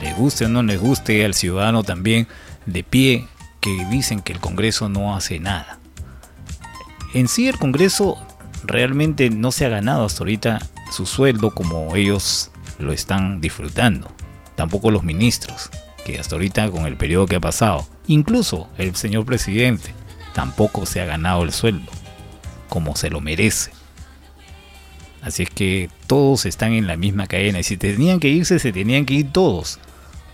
Le 0.04 0.14
guste 0.14 0.46
o 0.46 0.50
no 0.50 0.62
le 0.64 0.76
guste 0.76 1.24
al 1.24 1.34
ciudadano 1.34 1.82
también 1.84 2.28
de 2.66 2.84
pie 2.84 3.26
que 3.62 3.86
dicen 3.90 4.22
que 4.22 4.34
el 4.34 4.40
Congreso 4.42 4.90
no 4.90 5.16
hace 5.16 5.40
nada. 5.40 5.80
En 7.14 7.30
sí 7.30 7.48
el 7.48 7.58
Congreso 7.58 8.18
realmente 8.66 9.30
no 9.30 9.54
se 9.54 9.66
ha 9.66 9.70
ganado 9.70 10.04
hasta 10.04 10.20
ahorita 10.20 10.60
su 10.92 11.06
sueldo 11.06 11.52
como 11.52 11.96
ellos 11.96 12.52
lo 12.80 12.92
están 12.92 13.40
disfrutando. 13.40 14.12
Tampoco 14.56 14.92
los 14.92 15.04
ministros, 15.04 15.70
que 16.06 16.20
hasta 16.20 16.36
ahorita 16.36 16.70
con 16.70 16.86
el 16.86 16.98
periodo 16.98 17.26
que 17.26 17.38
ha 17.38 17.40
pasado, 17.40 17.88
incluso 18.06 18.68
el 18.78 18.98
señor 18.98 19.26
presidente, 19.26 19.94
tampoco 20.34 20.86
se 20.86 21.00
ha 21.00 21.06
ganado 21.06 21.44
el 21.44 21.54
sueldo 21.54 21.90
como 22.68 22.98
se 22.98 23.10
lo 23.10 23.22
merece. 23.22 23.72
Así 25.22 25.44
es 25.44 25.50
que 25.50 25.90
todos 26.08 26.46
están 26.46 26.74
en 26.74 26.88
la 26.88 26.98
misma 26.98 27.28
cadena 27.28 27.60
y 27.60 27.64
si 27.64 27.78
tenían 27.78 28.20
que 28.20 28.28
irse, 28.28 28.60
se 28.60 28.74
tenían 28.74 29.06
que 29.06 29.14
ir 29.14 29.32
todos. 29.32 29.80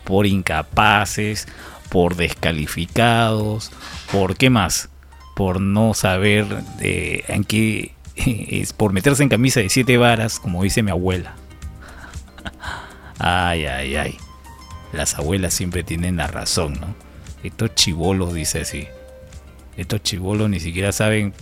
Por 0.04 0.26
incapaces, 0.26 1.48
por 1.90 2.16
descalificados, 2.16 3.72
por 4.12 4.36
qué 4.38 4.50
más, 4.50 4.90
por 5.36 5.62
no 5.62 5.94
saber 5.94 6.46
de, 6.78 7.24
en 7.28 7.44
qué 7.44 7.94
es 8.16 8.74
por 8.74 8.94
meterse 8.94 9.24
en 9.24 9.30
camisa 9.30 9.60
de 9.60 9.70
siete 9.70 9.98
varas, 9.98 10.40
como 10.40 10.64
dice 10.64 10.84
mi 10.84 10.92
abuela. 10.92 11.36
Ay, 13.22 13.66
ay, 13.66 13.98
ay. 13.98 14.18
Las 14.94 15.16
abuelas 15.16 15.54
siempre 15.54 15.84
tienen 15.84 16.16
la 16.16 16.28
razón, 16.28 16.80
¿no? 16.80 16.96
Estos 17.44 17.76
chivolos, 17.76 18.34
dice 18.34 18.62
así. 18.62 18.88
Estos 19.76 20.04
chivolos 20.04 20.50
ni 20.50 20.62
siquiera 20.62 20.94
saben 20.94 21.34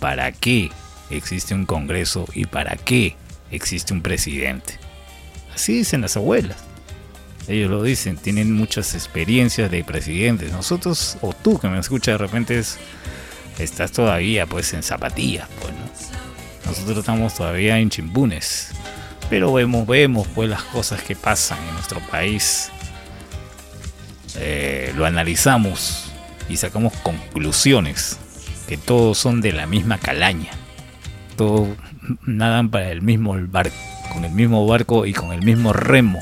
para 0.00 0.32
qué 0.32 0.70
existe 1.10 1.54
un 1.54 1.66
Congreso 1.66 2.26
y 2.34 2.46
para 2.46 2.74
qué 2.76 3.14
existe 3.52 3.94
un 3.94 4.02
presidente. 4.02 4.74
Así 5.54 5.74
dicen 5.74 6.00
las 6.00 6.16
abuelas. 6.16 6.67
Ellos 7.48 7.70
lo 7.70 7.82
dicen, 7.82 8.18
tienen 8.18 8.52
muchas 8.52 8.94
experiencias 8.94 9.70
de 9.70 9.82
presidentes. 9.82 10.52
Nosotros, 10.52 11.16
o 11.22 11.32
tú 11.32 11.58
que 11.58 11.68
me 11.68 11.78
escuchas 11.78 12.18
de 12.18 12.18
repente, 12.18 12.62
estás 13.58 13.90
todavía 13.90 14.44
pues 14.46 14.74
en 14.74 14.82
zapatillas, 14.82 15.48
pues, 15.60 15.72
¿no? 15.72 16.68
Nosotros 16.70 16.98
estamos 16.98 17.34
todavía 17.34 17.78
en 17.78 17.88
chimbunes. 17.88 18.72
Pero 19.30 19.54
vemos, 19.54 19.86
vemos 19.86 20.28
pues 20.34 20.50
las 20.50 20.62
cosas 20.64 21.02
que 21.02 21.16
pasan 21.16 21.58
en 21.68 21.74
nuestro 21.74 22.00
país. 22.10 22.70
Eh, 24.36 24.92
lo 24.94 25.06
analizamos 25.06 26.12
y 26.50 26.58
sacamos 26.58 26.92
conclusiones 27.02 28.18
que 28.68 28.76
todos 28.76 29.16
son 29.16 29.40
de 29.40 29.52
la 29.52 29.66
misma 29.66 29.96
calaña. 29.96 30.50
Todos 31.36 31.68
nadan 32.26 32.70
para 32.70 32.90
el 32.90 33.00
mismo 33.00 33.36
barco, 33.48 33.74
con 34.12 34.26
el 34.26 34.32
mismo 34.32 34.66
barco 34.66 35.06
y 35.06 35.14
con 35.14 35.32
el 35.32 35.42
mismo 35.42 35.72
remo 35.72 36.20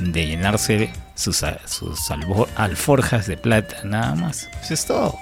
de 0.00 0.26
llenarse 0.26 0.90
sus, 1.14 1.44
sus 1.66 2.10
alforjas 2.56 3.26
de 3.26 3.36
plata, 3.36 3.76
nada 3.84 4.14
más. 4.14 4.48
Eso 4.62 4.74
es 4.74 4.86
todo. 4.86 5.14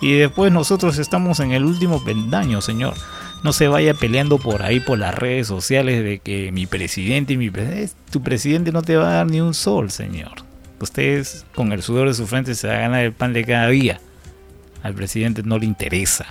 Y 0.00 0.12
después 0.14 0.52
nosotros 0.52 0.98
estamos 0.98 1.40
en 1.40 1.52
el 1.52 1.64
último 1.64 2.02
pendaño, 2.04 2.60
señor. 2.60 2.94
No 3.42 3.52
se 3.52 3.68
vaya 3.68 3.94
peleando 3.94 4.38
por 4.38 4.62
ahí 4.62 4.80
por 4.80 4.98
las 4.98 5.14
redes 5.14 5.46
sociales 5.46 6.02
de 6.02 6.18
que 6.18 6.50
mi 6.52 6.66
presidente 6.66 7.34
y 7.34 7.36
mi 7.36 7.50
presidente... 7.50 7.92
Tu 8.10 8.22
presidente 8.22 8.72
no 8.72 8.82
te 8.82 8.96
va 8.96 9.10
a 9.10 9.14
dar 9.14 9.26
ni 9.26 9.40
un 9.40 9.54
sol, 9.54 9.90
señor. 9.90 10.32
Ustedes 10.80 11.44
con 11.54 11.72
el 11.72 11.82
sudor 11.82 12.08
de 12.08 12.14
su 12.14 12.26
frente 12.26 12.54
se 12.54 12.68
va 12.68 12.74
a 12.74 12.80
ganar 12.80 13.04
el 13.04 13.12
pan 13.12 13.32
de 13.32 13.44
cada 13.44 13.68
día. 13.68 14.00
Al 14.82 14.94
presidente 14.94 15.42
no 15.42 15.58
le 15.58 15.66
interesa. 15.66 16.26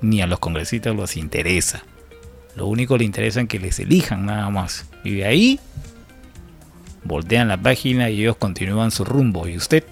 Ni 0.00 0.22
a 0.22 0.26
los 0.26 0.38
congresistas 0.38 0.96
los 0.96 1.16
interesa. 1.16 1.82
Lo 2.56 2.66
único 2.66 2.94
que 2.94 3.00
le 3.00 3.04
interesa 3.04 3.40
es 3.40 3.48
que 3.48 3.58
les 3.58 3.78
elijan 3.78 4.26
nada 4.26 4.48
más. 4.50 4.86
Y 5.04 5.16
de 5.16 5.26
ahí 5.26 5.60
voltean 7.04 7.48
la 7.48 7.56
página 7.56 8.10
y 8.10 8.20
ellos 8.20 8.36
continúan 8.36 8.90
su 8.90 9.04
rumbo. 9.04 9.48
¿Y 9.48 9.56
usted 9.56 9.84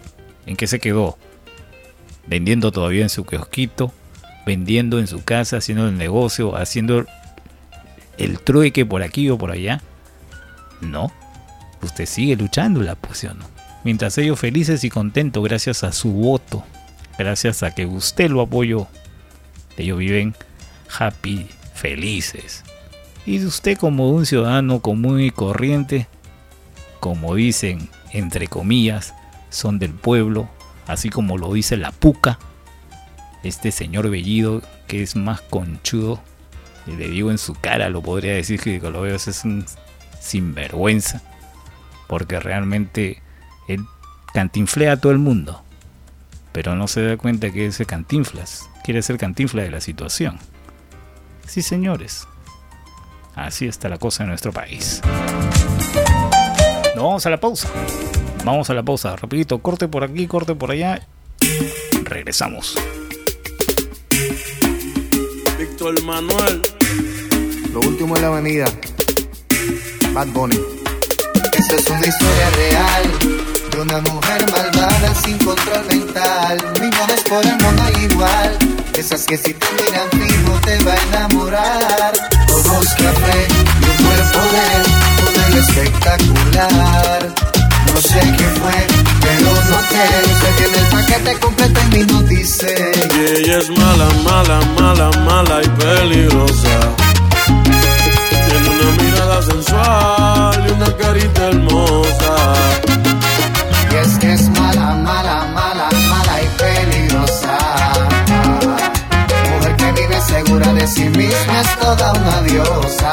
en 0.47 0.57
qué 0.57 0.67
se 0.67 0.81
quedó? 0.81 1.19
Vendiendo 2.27 2.73
todavía 2.73 3.03
en 3.03 3.09
su 3.09 3.25
kiosquito, 3.25 3.93
vendiendo 4.47 4.99
en 4.99 5.07
su 5.07 5.25
casa, 5.25 5.59
haciendo 5.59 5.89
el 5.89 5.97
negocio, 5.97 6.57
haciendo 6.57 7.07
el 8.19 8.41
trueque 8.41 8.87
por 8.87 9.03
aquí 9.03 9.31
o 9.31 9.39
por 9.39 9.51
allá. 9.51 9.83
No, 10.81 11.13
usted 11.83 12.07
sigue 12.07 12.37
luchando 12.37 12.83
la 12.83 12.95
posición. 12.95 13.39
Mientras 13.85 14.19
ellos 14.19 14.39
felices 14.39 14.85
y 14.85 14.91
contentos 14.91 15.43
gracias 15.43 15.85
a 15.85 15.93
su 15.93 16.13
voto, 16.13 16.65
gracias 17.19 17.63
a 17.63 17.75
que 17.75 17.87
usted 17.87 18.31
lo 18.31 18.43
apoyó, 18.43 18.87
ellos 19.77 19.99
viven 19.99 20.35
happy, 20.99 21.49
felices. 21.75 22.63
Y 23.25 23.45
usted 23.45 23.79
como 23.79 24.11
un 24.11 24.27
ciudadano 24.27 24.81
común 24.81 25.21
y 25.21 25.31
corriente, 25.31 26.09
como 27.01 27.35
dicen, 27.35 27.89
entre 28.13 28.47
comillas, 28.47 29.15
son 29.49 29.79
del 29.79 29.93
pueblo, 29.93 30.49
así 30.87 31.11
como 31.11 31.39
lo 31.39 31.53
dice 31.53 31.77
la 31.77 31.93
puca, 31.93 32.39
este 33.43 33.73
señor 33.73 34.11
Bellido, 34.11 34.63
que 34.87 35.03
es 35.03 35.17
más 35.17 35.41
conchudo, 35.41 36.21
y 36.87 36.93
le 36.93 37.09
digo 37.09 37.31
en 37.31 37.39
su 37.39 37.55
cara, 37.55 37.89
lo 37.89 38.03
podría 38.03 38.35
decir 38.35 38.61
que 38.61 38.79
lo 38.79 39.01
veo 39.01 39.17
es 39.17 39.45
un 39.45 39.65
sinvergüenza, 40.21 41.23
porque 42.07 42.39
realmente 42.39 43.23
él 43.69 43.85
cantinflea 44.35 44.93
a 44.93 44.97
todo 44.99 45.13
el 45.13 45.19
mundo, 45.19 45.63
pero 46.53 46.75
no 46.75 46.87
se 46.89 47.03
da 47.03 47.17
cuenta 47.17 47.51
que 47.51 47.67
ese 47.67 47.87
cantinflas 47.87 48.69
quiere 48.85 49.03
ser 49.03 49.17
cantinfla 49.17 49.63
de 49.63 49.71
la 49.71 49.81
situación. 49.81 50.39
Sí, 51.47 51.63
señores, 51.63 52.27
así 53.35 53.67
está 53.67 53.89
la 53.89 53.99
cosa 53.99 54.25
en 54.25 54.29
nuestro 54.29 54.53
país. 54.53 55.01
Nos 57.01 57.07
vamos 57.09 57.25
a 57.25 57.31
la 57.31 57.41
pausa. 57.41 57.67
Vamos 58.45 58.69
a 58.69 58.75
la 58.75 58.83
pausa, 58.83 59.17
rapidito, 59.17 59.59
corte 59.61 59.89
por 59.89 60.05
aquí, 60.05 60.27
corte 60.27 60.55
por 60.55 60.71
allá. 60.71 61.01
Regresamos. 62.05 62.75
Víctor 65.59 66.03
Manuel. 66.03 66.61
Lo 67.73 67.81
último 67.81 68.17
en 68.17 68.23
la 68.23 68.29
avenida. 68.29 68.67
Bad 70.13 70.27
Bunny. 70.27 70.61
Esta 71.55 71.77
es 71.77 71.89
una 71.89 72.07
historia 72.07 72.51
real 72.51 73.03
de 73.71 73.81
una 73.81 74.01
mujer 74.03 74.51
malvada 74.53 75.15
sin 75.25 75.39
control 75.39 75.87
mental. 75.87 76.59
Millones 76.83 77.25
por 77.27 77.43
el 77.43 77.57
mundo 77.63 77.83
igual. 78.13 78.59
Esas 78.93 79.25
que 79.25 79.39
si 79.39 79.55
te 79.55 79.67
miran 79.73 80.11
fijo 80.11 80.53
te 80.67 80.85
va 80.85 80.93
a 80.93 81.03
enamorar. 81.05 82.13
Ojos 82.53 82.89
café 82.89 83.47
y 83.49 83.89
un 83.89 84.07
cuerpo 84.07 84.39
de 84.53 84.90
poder 85.51 85.59
espectacular. 85.59 87.29
No 87.93 88.01
sé 88.01 88.21
qué 88.21 88.45
fue, 88.61 88.87
pero 89.21 89.51
noté 89.71 90.05
Se 90.41 90.53
tiene 90.63 90.79
el 90.79 90.87
paquete 90.87 91.39
completo 91.41 91.81
en 91.81 91.91
mi 91.91 92.13
notice. 92.13 92.75
Y 93.15 93.41
ella 93.41 93.59
es 93.59 93.71
mala, 93.71 94.09
mala, 94.25 94.61
mala, 94.79 95.11
mala 95.25 95.63
y 95.63 95.69
peligrosa. 95.69 96.79
Tiene 98.47 98.69
una 98.69 99.03
mirada 99.03 99.43
sensual 99.43 100.67
y 100.67 100.73
una 100.73 100.97
carita 100.97 101.47
hermosa. 101.47 102.55
Y 103.91 103.95
es 103.97 104.19
que 104.19 104.33
es 104.35 104.49
mala, 104.51 104.95
mala, 104.95 105.47
mala, 105.55 105.89
mala 106.11 106.43
y 106.43 106.49
peligrosa. 106.59 107.59
Mujer 109.51 109.77
que 109.77 109.93
vive 109.93 110.21
segura 110.23 110.73
de 110.73 110.87
sí 110.87 111.05
misma 111.09 111.20
es 111.61 111.79
toda 111.79 112.13
una 112.13 112.43
diosa. 112.43 113.13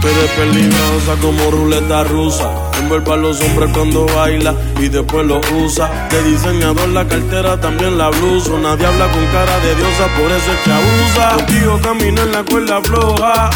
Tú 0.00 0.08
eres 0.08 0.30
peligrosa 0.32 1.14
como 1.20 1.50
ruleta 1.50 2.04
rusa. 2.04 2.50
Envuelve 2.78 3.12
a 3.12 3.16
los 3.16 3.40
hombres 3.40 3.70
cuando 3.72 4.06
baila 4.06 4.54
y 4.80 4.88
después 4.88 5.26
lo 5.26 5.40
usa. 5.64 6.08
De 6.10 6.22
diseñador 6.22 6.88
la 6.88 7.06
cartera, 7.06 7.60
también 7.60 7.98
la 7.98 8.10
blusa. 8.10 8.52
Nadie 8.62 8.86
habla 8.86 9.10
con 9.10 9.26
cara 9.26 9.58
de 9.60 9.74
diosa, 9.74 10.06
por 10.16 10.30
eso 10.30 10.52
es 10.52 10.58
que 10.64 10.72
abusa. 10.72 11.36
Contigo 11.36 11.80
camino 11.82 12.22
en 12.22 12.32
la 12.32 12.42
cuerda 12.44 12.80
floja. 12.82 13.50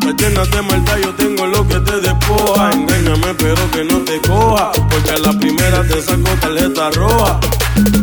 Te 0.00 0.12
llenas 0.14 0.50
de 0.50 0.62
maldad, 0.62 0.96
yo 1.02 1.14
tengo 1.14 1.46
lo 1.46 1.66
que 1.66 1.78
te 1.80 2.00
despoja. 2.00 2.70
Engáñame, 2.72 3.34
pero 3.38 3.70
que 3.70 3.84
no 3.84 3.98
te 4.00 4.20
coja. 4.20 4.72
Porque 4.90 5.10
a 5.12 5.18
la 5.18 5.32
primera 5.38 5.82
te 5.82 6.02
saco 6.02 6.30
tarjeta 6.40 6.90
roja. 6.90 7.40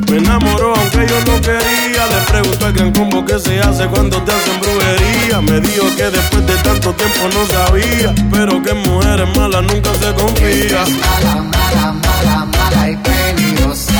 Me 0.09 0.17
enamoró 0.17 0.73
aunque 0.75 1.05
yo 1.07 1.19
no 1.25 1.41
quería. 1.41 2.07
Le 2.07 2.21
pregunto 2.27 2.65
al 2.65 2.73
gran 2.73 2.91
combo 2.93 3.25
que 3.25 3.39
se 3.39 3.59
hace 3.59 3.85
cuando 3.87 4.21
te 4.23 4.31
hacen 4.31 4.59
brujería. 4.61 5.41
Me 5.41 5.59
dijo 5.59 5.85
que 5.97 6.03
después 6.03 6.45
de 6.45 6.55
tanto 6.57 6.93
tiempo 6.93 7.19
no 7.33 7.45
sabía. 7.47 8.13
Pero 8.31 8.61
que 8.61 8.73
mujeres 8.73 9.37
malas 9.37 9.63
nunca 9.63 9.91
se 9.95 10.13
confía. 10.13 10.85
mala, 11.01 11.35
mala, 11.41 11.93
mala, 11.93 12.45
mala 12.45 12.89
y 12.89 12.95
peligrosa. 12.97 13.93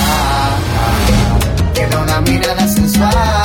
Una 2.01 2.21
mirada 2.21 2.67
sensual 2.67 3.42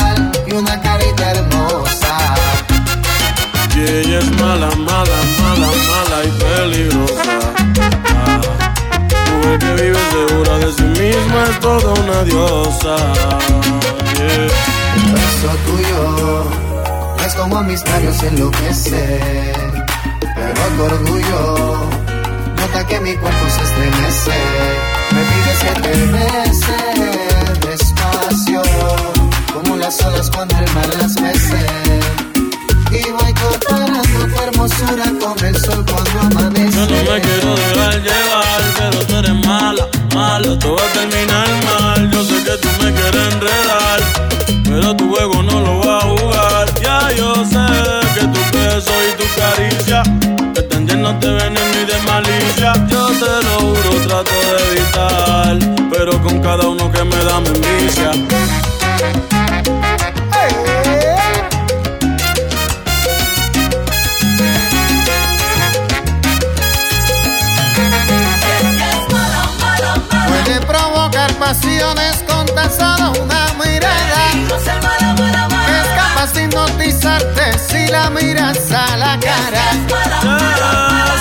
Y 3.79 3.81
ella 3.81 4.19
es 4.19 4.31
mala, 4.41 4.71
mala, 4.75 5.19
mala, 5.41 5.71
mala 5.91 6.19
y 6.25 6.31
peligrosa. 6.43 7.39
Ah, 8.25 8.41
mujer 9.31 9.59
que 9.61 9.73
vive 9.83 9.99
segura 10.11 10.59
de 10.59 10.73
sí 10.73 10.83
misma 10.83 11.41
es 11.51 11.61
toda 11.61 11.93
una 12.03 12.25
diosa. 12.25 12.97
El 14.19 15.13
beso 15.15 15.51
tuyo 15.67 16.51
es 17.25 17.35
como 17.37 17.63
mis 17.63 17.85
labios 17.89 18.21
enloquecer. 18.25 19.87
Pero 20.35 20.63
tu 20.77 20.83
orgullo 20.83 21.91
nota 22.57 22.85
que 22.85 22.99
mi 22.99 23.15
cuerpo 23.15 23.45
se 23.49 23.63
estremece. 23.63 24.39
Me 25.15 25.23
pides 25.31 25.59
que 25.65 25.81
te 25.83 25.93
bese 26.17 26.81
despacio, 27.69 28.63
como 29.55 29.77
las 29.77 30.05
olas 30.05 30.31
cuando 30.31 30.59
el 30.59 30.75
mar 30.75 30.89
las 30.99 31.21
mece. 31.21 32.28
Y 32.91 33.11
voy 33.11 33.35
comparando 33.35 34.35
tu 34.35 34.43
hermosura 34.43 35.05
con 35.21 35.45
el 35.45 35.57
sol 35.57 35.85
cuando 35.91 36.21
amanece. 36.21 36.79
Yo 36.79 36.87
no 36.87 37.13
me 37.13 37.21
quiero 37.21 37.55
dejar 37.55 38.03
llevar, 38.03 38.63
pero 38.79 38.99
tú 39.07 39.17
eres 39.17 39.47
mala, 39.47 39.89
mala, 40.15 40.59
todo 40.59 40.77
va 40.77 40.83
a 40.83 40.93
terminar 40.93 41.49
mal. 41.67 42.11
Yo 42.11 42.25
sé 42.25 42.43
que 42.45 42.57
tú 42.57 42.69
me 42.83 42.93
quieres 42.93 43.35
enredar, 43.35 44.01
pero 44.65 44.97
tu 44.97 45.15
juego 45.15 45.43
no 45.43 45.61
lo 45.61 45.81
va 45.81 45.99
a 45.99 46.01
jugar. 46.03 46.81
Ya 46.81 47.13
yo 47.13 47.35
sé 47.45 47.67
que 48.15 48.27
tu 48.27 48.57
beso 48.57 48.93
y 49.07 49.17
tu 49.19 49.25
caricia 49.39 50.03
que 50.55 50.61
están 50.61 50.87
llenos 50.87 51.21
de 51.21 51.31
veneno 51.31 51.75
y 51.83 51.85
de 51.85 51.99
malicia. 52.07 52.73
Yo 52.89 53.07
te 53.09 53.45
lo 53.47 53.59
juro, 53.61 54.07
trato 54.07 54.33
de 54.33 54.73
evitar, 54.73 55.59
pero 55.91 56.23
con 56.23 56.41
cada 56.41 56.67
uno 56.67 56.91
que 56.91 57.05
me 57.05 57.25
da 57.25 57.41
me. 57.41 57.78
Si 77.69 77.87
la 77.89 78.11
miras 78.11 78.71
a 78.73 78.97
la 78.97 79.19
cara. 79.19 79.65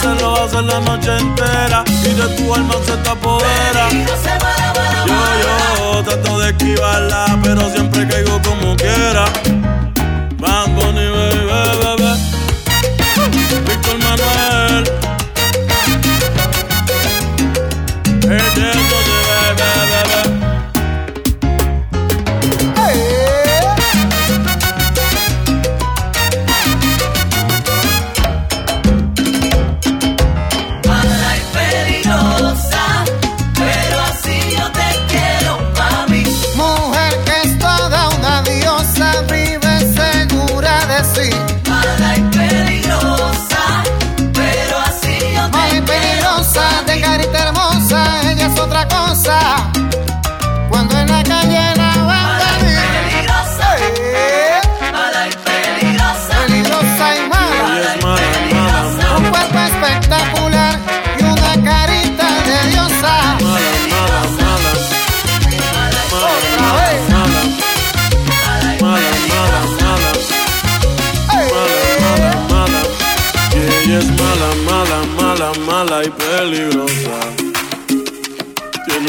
Se 0.02 0.22
lo 0.22 0.44
hace 0.44 0.62
la 0.62 0.80
noche 0.80 1.18
entera 1.18 1.84
y 1.88 2.14
de 2.14 2.28
tu 2.36 2.54
alma 2.54 2.76
se 2.86 2.96
te 2.98 3.10
apodera. 3.10 3.90
Yo, 5.06 5.16
yo 5.94 6.04
trato 6.04 6.40
de 6.40 6.50
esquivarla, 6.50 7.40
pero 7.44 7.70
siempre 7.72 8.08
caigo 8.08 8.42
como 8.42 8.76
quiera. 8.76 9.26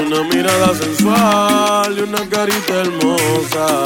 Una 0.08 0.22
mirada 0.22 0.74
sensual 0.74 1.98
y 1.98 2.00
una 2.00 2.28
carita 2.30 2.80
hermosa. 2.80 3.82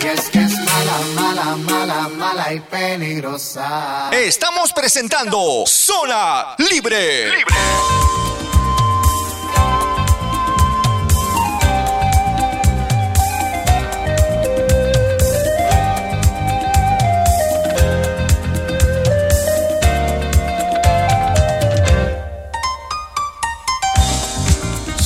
Y 0.00 0.06
es 0.06 0.30
que 0.30 0.38
es 0.38 0.52
mala, 0.52 0.98
mala, 1.14 1.56
mala, 1.56 2.08
mala 2.08 2.54
y 2.54 2.60
peligrosa. 2.60 4.08
Estamos 4.12 4.72
presentando 4.72 5.64
Zona 5.66 6.54
Libre. 6.70 7.44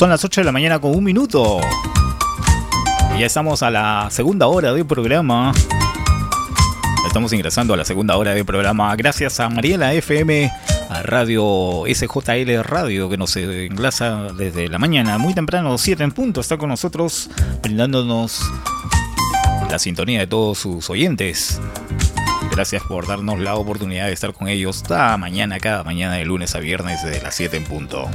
Son 0.03 0.11
las 0.11 0.25
8 0.25 0.41
de 0.41 0.45
la 0.47 0.51
mañana 0.51 0.81
con 0.81 0.97
un 0.97 1.05
minuto. 1.05 1.61
Y 3.15 3.21
ya 3.21 3.27
estamos 3.27 3.63
a 3.63 3.71
la 3.71 4.09
segunda 4.11 4.49
hora 4.49 4.73
del 4.73 4.85
programa. 4.85 5.53
Estamos 7.07 7.33
ingresando 7.33 7.73
a 7.73 7.77
la 7.77 7.85
segunda 7.85 8.17
hora 8.17 8.35
del 8.35 8.45
programa 8.45 8.97
gracias 8.97 9.39
a 9.39 9.49
Mariela 9.49 9.95
FM, 9.95 10.51
a 10.91 11.03
Radio 11.05 11.85
SJL 11.87 12.65
Radio 12.65 13.09
que 13.09 13.17
nos 13.17 13.37
enlaza 13.37 14.33
desde 14.37 14.67
la 14.67 14.81
mañana, 14.81 15.19
muy 15.19 15.35
temprano, 15.35 15.79
7 15.79 16.03
en 16.03 16.11
punto, 16.11 16.41
está 16.41 16.57
con 16.57 16.71
nosotros 16.71 17.31
brindándonos 17.63 18.41
la 19.71 19.79
sintonía 19.79 20.19
de 20.19 20.27
todos 20.27 20.59
sus 20.59 20.91
oyentes. 20.91 21.61
Gracias 22.51 22.83
por 22.83 23.07
darnos 23.07 23.39
la 23.39 23.55
oportunidad 23.55 24.07
de 24.07 24.15
estar 24.15 24.33
con 24.33 24.49
ellos 24.49 24.83
cada 24.83 25.17
mañana, 25.17 25.61
cada 25.61 25.85
mañana 25.85 26.15
de 26.15 26.25
lunes 26.25 26.57
a 26.57 26.59
viernes 26.59 27.05
desde 27.05 27.23
las 27.23 27.37
7 27.37 27.57
en 27.57 27.65
punto. 27.67 28.11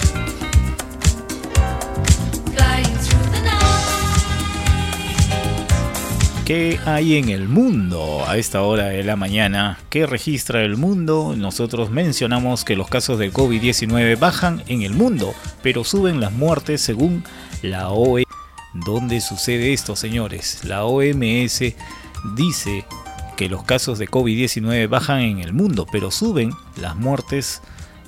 ¿Qué 6.48 6.80
hay 6.86 7.18
en 7.18 7.28
el 7.28 7.50
mundo 7.50 8.24
a 8.26 8.38
esta 8.38 8.62
hora 8.62 8.86
de 8.86 9.04
la 9.04 9.18
mañana? 9.18 9.80
¿Qué 9.90 10.06
registra 10.06 10.64
el 10.64 10.78
mundo? 10.78 11.36
Nosotros 11.36 11.90
mencionamos 11.90 12.64
que 12.64 12.78
los 12.78 12.88
casos 12.88 13.20
de 13.20 13.34
COVID-19 13.34 14.18
bajan 14.18 14.64
en 14.68 14.82
el 14.82 14.94
mundo, 14.94 15.36
pero 15.62 15.84
suben 15.84 16.22
las 16.22 16.32
muertes 16.32 16.80
según 16.80 17.26
la 17.62 17.90
OMS. 17.90 18.24
¿Dónde 18.74 19.20
sucede 19.20 19.74
esto, 19.74 19.98
señores? 19.98 20.64
La 20.64 20.86
OMS 20.86 21.64
dice 22.38 22.86
que 23.36 23.50
los 23.50 23.64
casos 23.64 24.00
de 24.00 24.08
COVID-19 24.08 24.88
bajan 24.88 25.20
en 25.20 25.40
el 25.40 25.52
mundo, 25.52 25.86
pero 25.92 26.12
suben 26.12 26.52
las 26.78 26.96
muertes 26.96 27.62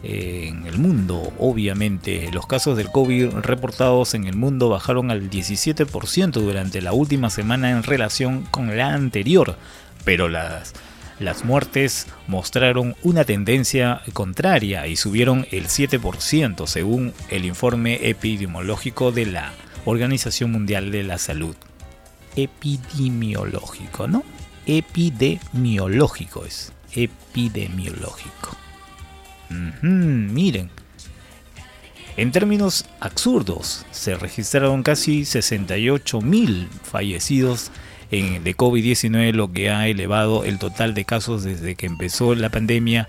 en 0.03 0.65
el 0.65 0.77
mundo. 0.77 1.33
Obviamente, 1.39 2.29
los 2.31 2.47
casos 2.47 2.77
del 2.77 2.91
COVID 2.91 3.29
reportados 3.41 4.13
en 4.13 4.25
el 4.25 4.35
mundo 4.35 4.69
bajaron 4.69 5.11
al 5.11 5.29
17% 5.29 6.31
durante 6.31 6.81
la 6.81 6.93
última 6.93 7.29
semana 7.29 7.71
en 7.71 7.83
relación 7.83 8.43
con 8.51 8.75
la 8.77 8.93
anterior, 8.93 9.57
pero 10.05 10.29
las 10.29 10.73
Las 11.19 11.43
muertes 11.43 12.07
mostraron 12.27 12.95
una 13.03 13.25
tendencia 13.25 14.01
contraria 14.13 14.87
y 14.87 14.95
subieron 14.95 15.45
el 15.51 15.65
7% 15.67 16.65
según 16.65 17.13
el 17.29 17.43
informe 17.43 18.09
epidemiológico 18.09 19.11
de 19.11 19.25
la 19.25 19.51
Organización 19.83 20.53
Mundial 20.53 20.91
de 20.91 21.03
la 21.03 21.17
Salud. 21.17 21.57
Epidemiológico, 22.37 24.07
¿no? 24.07 24.23
Epidemiológico 24.65 26.45
es. 26.45 26.71
Epidemiológico. 26.93 28.55
Miren, 29.49 30.69
en 32.17 32.31
términos 32.31 32.85
absurdos, 32.99 33.85
se 33.91 34.15
registraron 34.15 34.83
casi 34.83 35.21
68.000 35.21 36.67
fallecidos 36.83 37.71
en, 38.11 38.43
de 38.43 38.57
COVID-19, 38.57 39.33
lo 39.33 39.53
que 39.53 39.69
ha 39.69 39.87
elevado 39.87 40.43
el 40.43 40.59
total 40.59 40.93
de 40.93 41.05
casos 41.05 41.43
desde 41.43 41.75
que 41.75 41.85
empezó 41.85 42.35
la 42.35 42.49
pandemia 42.49 43.07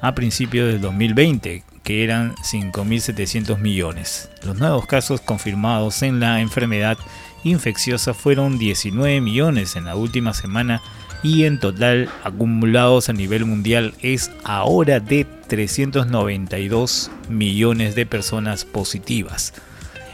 a 0.00 0.14
principios 0.14 0.72
del 0.72 0.80
2020, 0.80 1.62
que 1.82 2.04
eran 2.04 2.34
5.700 2.36 3.58
millones. 3.58 4.28
Los 4.44 4.58
nuevos 4.58 4.86
casos 4.86 5.20
confirmados 5.20 6.02
en 6.02 6.20
la 6.20 6.40
enfermedad 6.40 6.98
infecciosa 7.44 8.14
fueron 8.14 8.58
19 8.58 9.20
millones 9.20 9.76
en 9.76 9.84
la 9.84 9.96
última 9.96 10.34
semana 10.34 10.82
y 11.22 11.44
en 11.44 11.58
total 11.58 12.08
acumulados 12.22 13.08
a 13.08 13.12
nivel 13.12 13.44
mundial 13.44 13.94
es 14.00 14.30
ahora 14.44 15.00
de 15.00 15.24
392 15.24 17.10
millones 17.28 17.94
de 17.94 18.06
personas 18.06 18.64
positivas. 18.64 19.54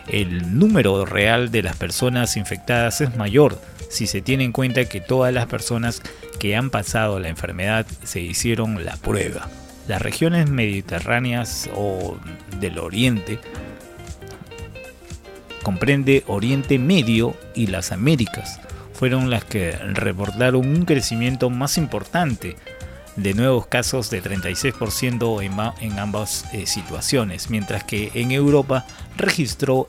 El 0.09 0.59
número 0.59 1.05
real 1.05 1.51
de 1.51 1.63
las 1.63 1.77
personas 1.77 2.37
infectadas 2.37 3.01
es 3.01 3.17
mayor 3.17 3.59
si 3.91 4.07
se 4.07 4.23
tiene 4.23 4.45
en 4.45 4.53
cuenta 4.53 4.87
que 4.87 5.01
todas 5.01 5.33
las 5.33 5.47
personas 5.47 6.03
que 6.39 6.57
han 6.57 6.71
pasado 6.71 7.21
la 7.21 7.29
enfermedad 7.29 7.87
se 8.03 8.21
hicieron 8.21 8.85
la 8.85 8.97
prueba. 8.97 9.49
Las 9.87 10.03
regiones 10.03 10.49
mediterráneas 10.49 11.69
o 11.77 12.17
del 12.61 12.79
Oriente 12.79 13.39
comprende 15.63 16.25
Oriente 16.27 16.79
Medio 16.79 17.37
y 17.55 17.69
las 17.69 17.93
Américas 17.93 18.61
fueron 18.95 19.29
las 19.31 19.45
que 19.45 19.73
reportaron 19.73 20.67
un 20.67 20.85
crecimiento 20.85 21.51
más 21.51 21.77
importante 21.77 22.57
de 23.17 23.35
nuevos 23.35 23.67
casos 23.67 24.11
de 24.11 24.23
36% 24.23 25.75
en, 25.81 25.99
ambas 25.99 26.47
eh, 26.53 26.67
situaciones, 26.67 27.51
mientras 27.51 27.85
que 27.85 28.11
en 28.15 28.33
Europa 28.33 28.87
registró 29.17 29.87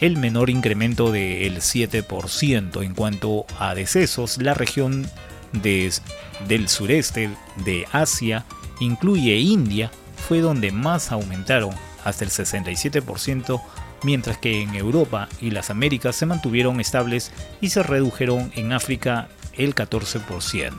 el 0.00 0.16
menor 0.16 0.50
incremento 0.50 1.12
del 1.12 1.58
7%. 1.58 2.84
En 2.84 2.94
cuanto 2.94 3.46
a 3.58 3.74
decesos, 3.74 4.38
la 4.38 4.54
región 4.54 5.08
del 5.52 6.68
sureste 6.68 7.30
de 7.64 7.86
Asia 7.92 8.44
incluye 8.80 9.36
India, 9.36 9.90
fue 10.16 10.40
donde 10.40 10.72
más 10.72 11.12
aumentaron, 11.12 11.74
hasta 12.04 12.24
el 12.24 12.30
67%, 12.30 13.62
mientras 14.02 14.38
que 14.38 14.62
en 14.62 14.74
Europa 14.74 15.28
y 15.40 15.50
las 15.50 15.70
Américas 15.70 16.16
se 16.16 16.26
mantuvieron 16.26 16.80
estables 16.80 17.32
y 17.60 17.70
se 17.70 17.82
redujeron 17.82 18.52
en 18.56 18.72
África 18.72 19.28
el 19.56 19.74
14%. 19.74 20.72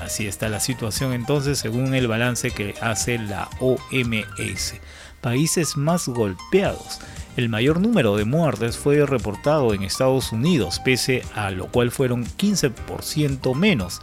Así 0.00 0.26
está 0.26 0.48
la 0.48 0.60
situación 0.60 1.12
entonces 1.12 1.58
según 1.58 1.94
el 1.94 2.06
balance 2.06 2.50
que 2.50 2.74
hace 2.80 3.18
la 3.18 3.48
OMS. 3.60 4.74
Países 5.20 5.76
más 5.76 6.08
golpeados. 6.08 7.00
El 7.36 7.48
mayor 7.48 7.80
número 7.80 8.16
de 8.16 8.24
muertes 8.24 8.76
fue 8.78 9.04
reportado 9.04 9.74
en 9.74 9.82
Estados 9.82 10.32
Unidos, 10.32 10.80
pese 10.84 11.22
a 11.34 11.50
lo 11.50 11.66
cual 11.66 11.90
fueron 11.90 12.24
15% 12.24 13.54
menos 13.54 14.00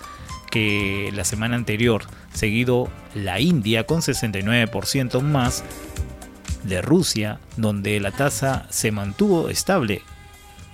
que 0.52 1.10
la 1.16 1.24
semana 1.24 1.56
anterior, 1.56 2.04
seguido 2.32 2.88
la 3.16 3.40
India 3.40 3.88
con 3.88 4.02
69% 4.02 5.22
más 5.22 5.64
de 6.64 6.82
Rusia, 6.82 7.40
donde 7.58 8.00
la 8.00 8.12
tasa 8.12 8.66
se 8.70 8.92
mantuvo 8.92 9.50
estable, 9.50 10.02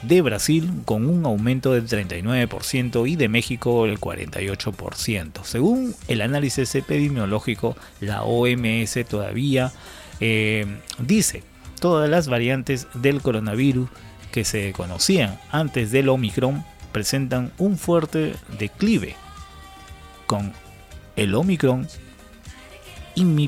de 0.02 0.22
Brasil 0.22 0.72
con 0.86 1.08
un 1.08 1.26
aumento 1.26 1.74
del 1.74 1.88
39% 1.88 3.10
y 3.10 3.16
de 3.16 3.28
México 3.28 3.86
el 3.86 4.00
48%. 4.00 5.44
Según 5.44 5.94
el 6.08 6.22
análisis 6.22 6.74
epidemiológico, 6.76 7.76
la 8.00 8.24
OMS 8.24 8.98
todavía 9.10 9.74
eh, 10.22 10.66
dice 11.00 11.44
todas 11.82 12.10
las 12.10 12.28
variantes 12.28 12.88
del 12.94 13.22
coronavirus 13.22 13.90
que 14.32 14.46
se 14.46 14.72
conocían 14.74 15.40
antes 15.52 15.92
del 15.92 16.10
Omicron 16.10 16.64
presentan 16.92 17.52
un 17.58 17.78
fuerte 17.78 18.36
declive 18.58 19.16
con 20.28 20.54
el 21.16 21.36
Omicron 21.36 21.88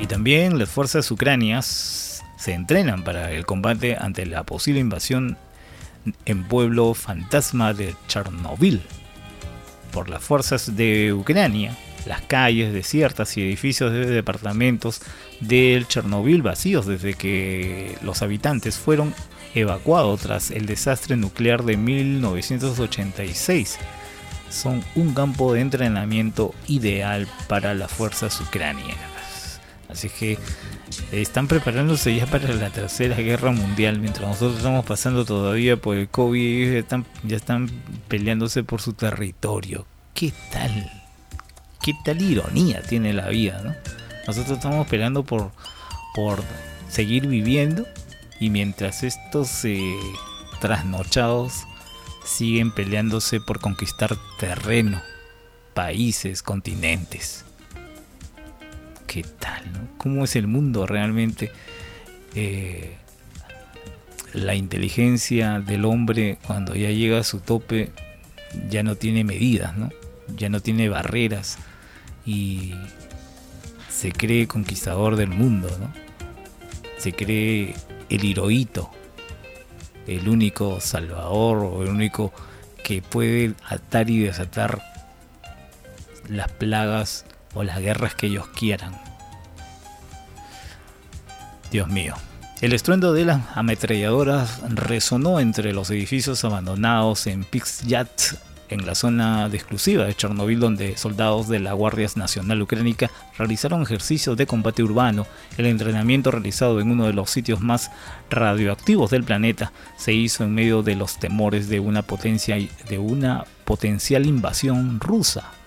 Y 0.00 0.06
también 0.06 0.58
las 0.58 0.70
fuerzas 0.70 1.10
ucranias 1.10 2.24
se 2.38 2.54
entrenan 2.54 3.04
para 3.04 3.32
el 3.32 3.44
combate 3.44 3.96
ante 4.00 4.24
la 4.24 4.44
posible 4.44 4.80
invasión 4.80 5.36
en 6.24 6.44
pueblo 6.44 6.94
fantasma 6.94 7.74
de 7.74 7.94
Chernobyl 8.06 8.80
por 9.92 10.08
las 10.08 10.22
fuerzas 10.22 10.76
de 10.76 11.12
Ucrania. 11.12 11.76
Las 12.06 12.22
calles 12.22 12.72
desiertas 12.72 13.36
y 13.36 13.42
edificios 13.42 13.92
de 13.92 14.06
departamentos 14.06 15.02
del 15.40 15.86
Chernobyl 15.86 16.42
vacíos 16.42 16.86
desde 16.86 17.14
que 17.14 17.98
los 18.02 18.22
habitantes 18.22 18.78
fueron 18.78 19.14
evacuados 19.54 20.20
tras 20.20 20.50
el 20.50 20.66
desastre 20.66 21.16
nuclear 21.16 21.64
de 21.64 21.76
1986 21.76 23.78
son 24.50 24.82
un 24.94 25.14
campo 25.14 25.52
de 25.52 25.60
entrenamiento 25.60 26.54
ideal 26.66 27.28
para 27.48 27.74
las 27.74 27.90
fuerzas 27.90 28.40
ucranianas. 28.40 29.60
Así 29.88 30.08
que 30.08 30.38
están 31.12 31.48
preparándose 31.48 32.14
ya 32.14 32.26
para 32.26 32.52
la 32.54 32.70
tercera 32.70 33.16
guerra 33.16 33.50
mundial, 33.50 34.00
mientras 34.00 34.28
nosotros 34.28 34.58
estamos 34.58 34.84
pasando 34.84 35.24
todavía 35.24 35.76
por 35.76 35.96
el 35.96 36.08
COVID, 36.08 36.74
están, 36.74 37.06
ya 37.22 37.36
están 37.36 37.68
peleándose 38.08 38.64
por 38.64 38.80
su 38.80 38.92
territorio. 38.92 39.86
¿Qué 40.14 40.32
tal? 40.50 40.90
¿Qué 41.82 41.94
tal 42.04 42.20
ironía 42.20 42.82
tiene 42.82 43.12
la 43.12 43.28
vida, 43.28 43.62
no? 43.62 43.74
Nosotros 44.26 44.58
estamos 44.58 44.86
peleando 44.86 45.24
por, 45.24 45.52
por 46.14 46.42
seguir 46.88 47.26
viviendo 47.26 47.86
y 48.40 48.50
mientras 48.50 49.02
estos 49.02 49.64
eh, 49.64 49.96
trasnochados 50.60 51.64
siguen 52.24 52.72
peleándose 52.72 53.40
por 53.40 53.60
conquistar 53.60 54.16
terreno, 54.38 55.00
países, 55.72 56.42
continentes 56.42 57.44
qué 59.08 59.24
tal, 59.24 59.64
¿Cómo 59.96 60.22
es 60.22 60.36
el 60.36 60.46
mundo 60.46 60.86
realmente? 60.86 61.50
Eh, 62.34 62.96
la 64.34 64.54
inteligencia 64.54 65.58
del 65.58 65.86
hombre 65.86 66.38
cuando 66.46 66.76
ya 66.76 66.90
llega 66.90 67.18
a 67.18 67.24
su 67.24 67.40
tope 67.40 67.90
ya 68.70 68.82
no 68.82 68.94
tiene 68.94 69.24
medidas, 69.24 69.76
¿no? 69.76 69.88
Ya 70.36 70.50
no 70.50 70.60
tiene 70.60 70.88
barreras 70.88 71.58
y 72.26 72.74
se 73.88 74.12
cree 74.12 74.46
conquistador 74.46 75.16
del 75.16 75.30
mundo, 75.30 75.68
¿no? 75.80 75.92
Se 76.98 77.12
cree 77.12 77.74
el 78.10 78.24
heroíto, 78.24 78.90
el 80.06 80.28
único 80.28 80.80
salvador 80.80 81.58
o 81.64 81.82
el 81.82 81.88
único 81.88 82.32
que 82.84 83.02
puede 83.02 83.54
atar 83.68 84.10
y 84.10 84.20
desatar 84.20 84.82
las 86.28 86.52
plagas 86.52 87.24
o 87.54 87.62
las 87.62 87.80
guerras 87.80 88.14
que 88.14 88.26
ellos 88.26 88.48
quieran. 88.48 89.00
Dios 91.70 91.88
mío. 91.88 92.14
El 92.60 92.72
estruendo 92.72 93.12
de 93.12 93.24
las 93.24 93.40
ametralladoras 93.56 94.60
resonó 94.68 95.38
entre 95.38 95.72
los 95.72 95.90
edificios 95.90 96.44
abandonados 96.44 97.28
en 97.28 97.44
Pixyat, 97.44 98.10
en 98.68 98.84
la 98.84 98.94
zona 98.94 99.48
de 99.48 99.56
exclusiva 99.56 100.04
de 100.04 100.14
Chernobyl, 100.14 100.58
donde 100.58 100.96
soldados 100.96 101.48
de 101.48 101.60
la 101.60 101.72
Guardia 101.72 102.08
Nacional 102.16 102.60
Ucránica 102.60 103.10
realizaron 103.38 103.82
ejercicios 103.82 104.36
de 104.36 104.46
combate 104.46 104.82
urbano. 104.82 105.26
El 105.56 105.66
entrenamiento 105.66 106.30
realizado 106.30 106.80
en 106.80 106.90
uno 106.90 107.06
de 107.06 107.12
los 107.12 107.30
sitios 107.30 107.60
más 107.60 107.90
radioactivos 108.28 109.10
del 109.10 109.24
planeta 109.24 109.72
se 109.96 110.12
hizo 110.12 110.44
en 110.44 110.54
medio 110.54 110.82
de 110.82 110.96
los 110.96 111.18
temores 111.18 111.68
de 111.68 111.80
una, 111.80 112.02
potencia, 112.02 112.56
de 112.56 112.98
una 112.98 113.44
potencial 113.64 114.26
invasión 114.26 115.00
rusa. 115.00 115.57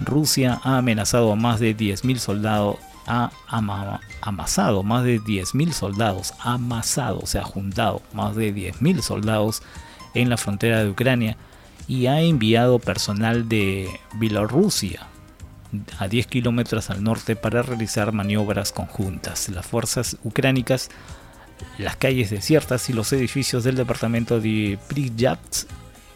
Rusia 0.00 0.60
ha 0.62 0.78
amenazado 0.78 1.32
a 1.32 1.36
más 1.36 1.60
de 1.60 1.76
10.000 1.76 2.18
soldados 2.18 2.78
ha 3.06 3.30
amasado 4.20 4.82
más 4.82 5.04
de 5.04 5.20
10.000 5.20 5.72
soldados, 5.72 6.34
amasado, 6.40 7.20
o 7.20 7.26
sea, 7.26 7.44
juntado 7.44 8.02
más 8.12 8.34
de 8.36 8.54
10.000 8.54 9.00
soldados 9.00 9.62
en 10.14 10.28
la 10.28 10.36
frontera 10.36 10.82
de 10.82 10.90
Ucrania 10.90 11.36
y 11.86 12.06
ha 12.06 12.20
enviado 12.20 12.78
personal 12.78 13.48
de 13.48 13.88
Bielorrusia 14.14 15.06
a 15.98 16.08
10 16.08 16.26
kilómetros 16.26 16.90
al 16.90 17.04
norte 17.04 17.36
para 17.36 17.62
realizar 17.62 18.12
maniobras 18.12 18.72
conjuntas. 18.72 19.48
Las 19.50 19.66
fuerzas 19.66 20.16
ucránicas, 20.24 20.90
las 21.78 21.96
calles 21.96 22.30
desiertas 22.30 22.88
y 22.90 22.92
los 22.92 23.12
edificios 23.12 23.62
del 23.62 23.76
departamento 23.76 24.40
de 24.40 24.78
Pripyat 24.88 25.38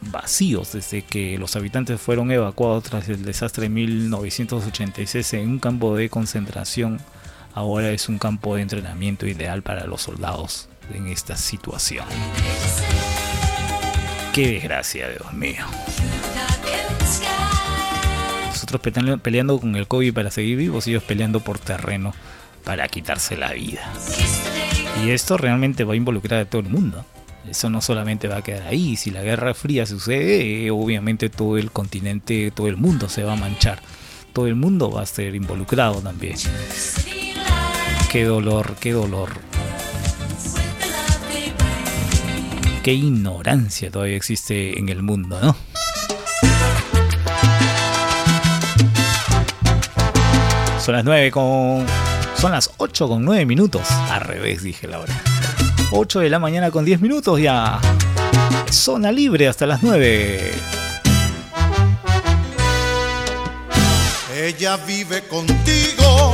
vacíos 0.01 0.72
desde 0.72 1.03
que 1.03 1.38
los 1.38 1.57
habitantes 1.57 2.01
fueron 2.01 2.30
evacuados 2.30 2.84
tras 2.84 3.09
el 3.09 3.24
desastre 3.24 3.64
de 3.64 3.68
1986 3.70 5.34
en 5.34 5.48
un 5.48 5.59
campo 5.59 5.94
de 5.96 6.09
concentración. 6.09 7.01
Ahora 7.55 7.90
es 7.90 8.09
un 8.09 8.18
campo 8.18 8.57
de 8.57 8.62
entrenamiento 8.62 9.26
ideal 9.26 9.62
para 9.62 9.86
los 9.86 10.03
soldados 10.03 10.68
en 10.94 11.09
esta 11.09 11.36
situación. 11.36 12.05
Qué 14.32 14.46
desgracia, 14.46 15.09
Dios 15.09 15.32
mío. 15.32 15.64
Nosotros 18.48 18.80
peleando 19.22 19.59
con 19.59 19.74
el 19.74 19.88
COVID 19.88 20.14
para 20.14 20.30
seguir 20.30 20.57
vivos 20.59 20.86
ellos 20.86 21.03
peleando 21.03 21.40
por 21.40 21.59
terreno 21.59 22.12
para 22.64 22.86
quitarse 22.88 23.36
la 23.36 23.53
vida. 23.53 23.82
Y 25.05 25.11
esto 25.11 25.36
realmente 25.36 25.84
va 25.84 25.94
a 25.94 25.96
involucrar 25.96 26.40
a 26.40 26.44
todo 26.44 26.61
el 26.61 26.68
mundo. 26.68 27.05
Eso 27.49 27.70
no 27.70 27.80
solamente 27.80 28.28
va 28.28 28.38
a 28.38 28.43
quedar 28.43 28.68
ahí. 28.68 28.97
Si 28.97 29.11
la 29.11 29.22
Guerra 29.22 29.55
Fría 29.55 29.86
sucede, 29.86 30.70
obviamente 30.70 31.30
todo 31.30 31.57
el 31.57 31.70
continente, 31.70 32.51
todo 32.51 32.68
el 32.68 32.76
mundo 32.76 33.09
se 33.09 33.22
va 33.24 33.32
a 33.32 33.36
manchar. 33.36 33.80
Todo 34.32 34.47
el 34.47 34.55
mundo 34.55 34.91
va 34.91 35.03
a 35.03 35.07
ser 35.07 35.34
involucrado 35.34 36.01
también. 36.01 36.36
Qué 38.11 38.24
dolor, 38.24 38.76
qué 38.80 38.93
dolor. 38.93 39.30
Qué 42.82 42.93
ignorancia 42.95 43.91
todavía 43.91 44.16
existe 44.16 44.78
en 44.78 44.88
el 44.88 45.03
mundo, 45.03 45.38
¿no? 45.41 45.57
Son 50.80 50.95
las 50.95 51.05
9 51.05 51.30
con. 51.30 51.86
Son 52.36 52.53
las 52.53 52.70
8 52.78 53.09
con 53.09 53.24
9 53.24 53.45
minutos. 53.45 53.91
Al 54.11 54.22
revés, 54.22 54.62
dije 54.62 54.88
la 54.88 55.01
hora. 55.01 55.29
8 55.93 56.20
de 56.20 56.30
la 56.30 56.38
mañana 56.38 56.70
con 56.70 56.84
10 56.84 57.01
minutos 57.01 57.41
ya. 57.41 57.80
Zona 58.70 59.11
libre 59.11 59.49
hasta 59.49 59.66
las 59.66 59.82
9. 59.82 60.53
Ella 64.36 64.76
vive 64.86 65.22
contigo. 65.26 66.32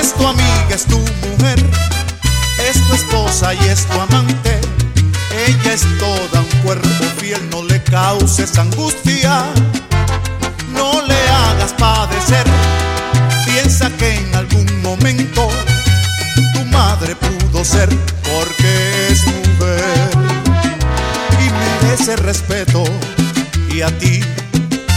Es 0.00 0.14
tu 0.14 0.26
amiga, 0.26 0.68
es 0.70 0.84
tu 0.84 0.98
mujer. 0.98 1.58
Es 2.68 2.80
tu 2.86 2.94
esposa 2.94 3.54
y 3.54 3.58
es 3.68 3.84
tu 3.86 4.00
amante. 4.00 4.60
Ella 5.48 5.72
es 5.72 5.84
toda 5.98 6.40
un 6.40 6.62
cuerpo 6.62 7.04
fiel, 7.18 7.40
no 7.50 7.64
le 7.64 7.82
causes 7.82 8.56
angustia. 8.56 9.44
No 10.72 11.02
le 11.02 11.28
hagas 11.28 11.72
padecer. 11.72 12.46
Piensa 13.46 13.90
que 13.96 14.14
en 14.14 14.34
algún 14.34 14.82
momento 14.82 15.48
tu 16.54 16.64
madre 16.66 17.16
pudo 17.16 17.35
porque 17.68 19.08
es 19.10 19.26
mujer 19.26 20.10
y 21.40 21.50
merece 21.50 22.14
respeto 22.16 22.84
y 23.72 23.80
a 23.82 23.88
ti 23.98 24.20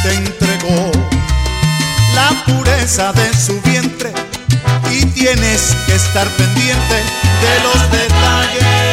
te 0.03 0.13
entregó 0.13 0.91
la 2.13 2.30
pureza 2.45 3.11
de 3.13 3.34
su 3.34 3.59
vientre 3.61 4.14
y 4.91 5.03
tienes 5.07 5.76
que 5.88 5.95
estar 5.95 6.27
pendiente 6.27 6.95
de 7.41 7.64
los 7.64 7.91
detalles. 7.91 8.89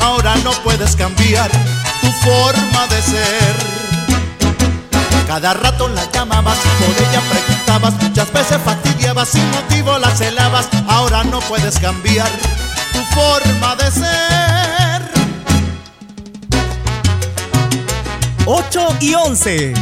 Ahora 0.00 0.34
no 0.44 0.52
puedes 0.62 0.96
cambiar 0.96 1.50
tu 2.00 2.08
forma 2.28 2.86
de 2.88 3.02
ser. 3.02 3.56
Cada 5.26 5.54
rato 5.54 5.88
la 5.88 6.10
llamabas, 6.12 6.58
por 6.78 7.08
ella 7.08 7.20
preguntabas, 7.28 7.94
muchas 8.02 8.32
veces 8.32 8.58
fastidiabas, 8.64 9.28
sin 9.28 9.50
motivo 9.50 9.98
la 9.98 10.10
celabas, 10.10 10.68
ahora 10.88 11.24
no 11.24 11.40
puedes 11.40 11.78
cambiar 11.78 12.28
tu 12.92 13.00
forma 13.14 13.76
de 13.76 13.90
ser. 13.90 14.46
8 18.46 18.96
y 19.00 19.14
11. 19.14 19.74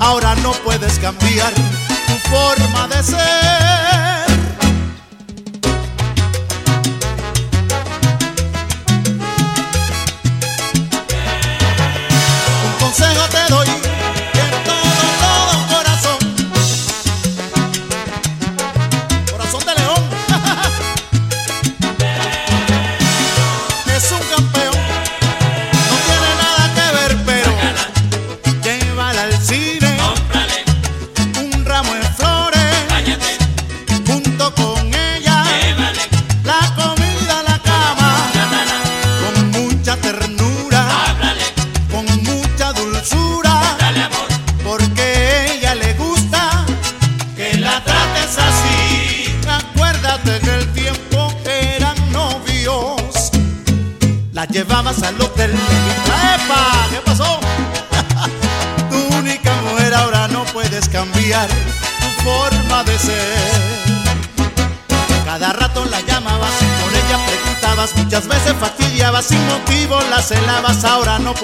ahora 0.00 0.34
no 0.36 0.52
puedes 0.52 0.98
cambiar 0.98 1.52
tu 2.06 2.28
forma 2.28 2.88
de 2.88 3.02
ser. 3.02 3.95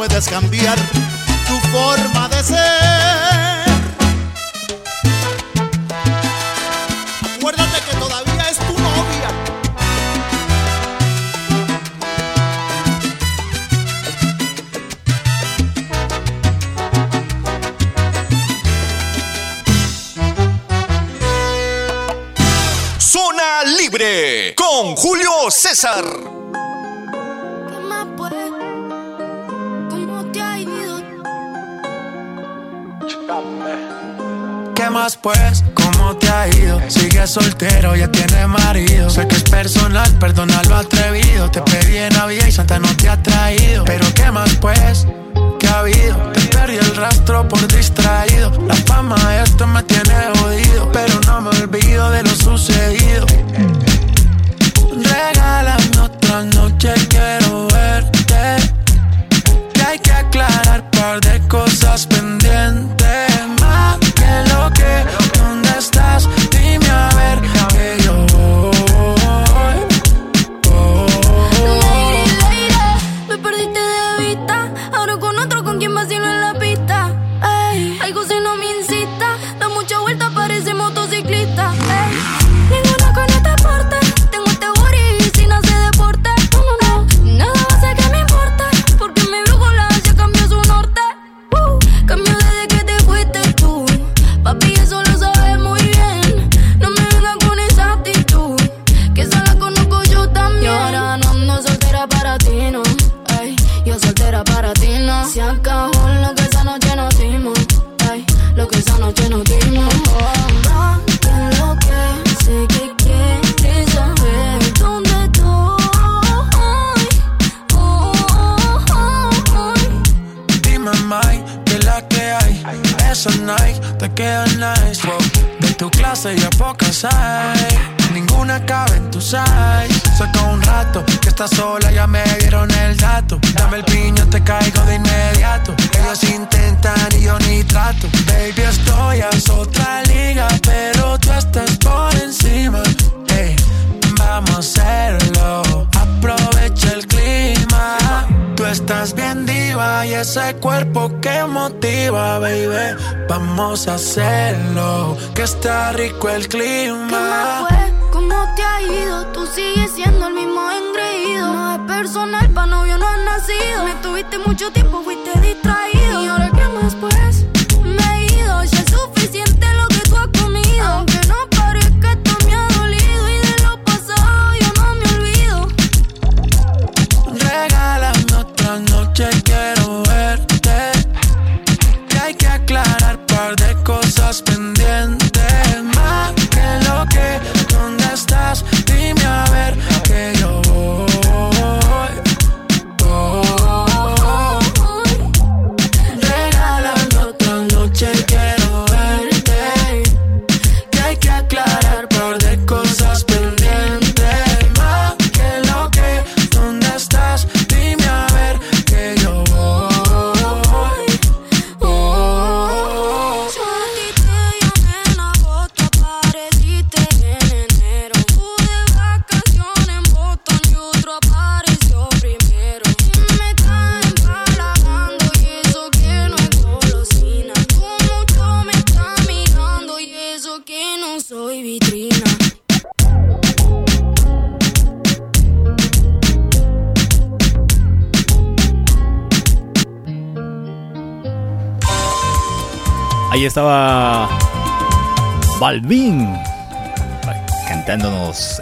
puedes 0.08 0.28
cambiar. 0.28 1.01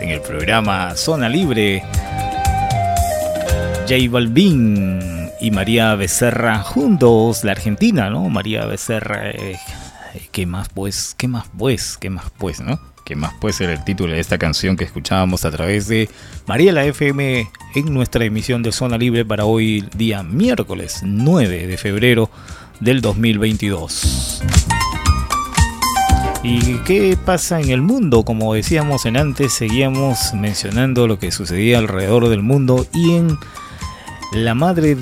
En 0.01 0.11
el 0.11 0.21
programa 0.21 0.97
Zona 0.97 1.29
Libre. 1.29 1.83
J 3.89 3.95
Balvin 4.11 5.31
y 5.41 5.51
María 5.51 5.95
Becerra 5.95 6.63
juntos, 6.63 7.45
la 7.45 7.53
Argentina, 7.53 8.11
¿no? 8.11 8.29
María 8.29 8.65
Becerra, 8.67 9.31
eh, 9.31 9.59
¿qué 10.33 10.47
más 10.47 10.69
pues? 10.69 11.15
¿Qué 11.17 11.29
más 11.29 11.47
pues? 11.57 11.97
¿Qué 11.99 12.11
más 12.11 12.27
pues, 12.39 12.61
no? 12.61 12.81
¿Qué 13.05 13.17
más 13.17 13.35
puede 13.41 13.53
ser 13.53 13.71
el 13.71 13.83
título 13.83 14.13
de 14.13 14.21
esta 14.21 14.39
canción 14.39 14.77
que 14.77 14.85
escuchábamos 14.85 15.45
a 15.45 15.51
través 15.51 15.89
de 15.89 16.09
María 16.47 16.73
la 16.73 16.85
FM 16.85 17.51
en 17.75 17.93
nuestra 17.93 18.25
emisión 18.25 18.63
de 18.63 18.71
Zona 18.71 18.99
Libre 18.99 19.25
para 19.25 19.45
hoy 19.45 19.85
día 19.97 20.23
miércoles 20.23 21.01
9 21.03 21.67
de 21.67 21.77
febrero 21.77 22.31
del 22.79 23.01
2022. 23.01 24.43
¿Y 26.43 26.77
qué 26.85 27.19
pasa 27.23 27.61
en 27.61 27.69
el 27.69 27.83
mundo? 27.83 28.25
Como 28.25 28.55
decíamos 28.55 29.05
en 29.05 29.19
antes, 29.19 29.53
seguíamos 29.53 30.33
mencionando 30.33 31.07
lo 31.07 31.19
que 31.19 31.33
sucedía 31.33 31.77
alrededor 31.77 32.31
del 32.31 32.43
mundo 32.43 32.87
y 32.95 33.13
en 33.13 33.37
la 34.33 34.55
madre 34.55 34.97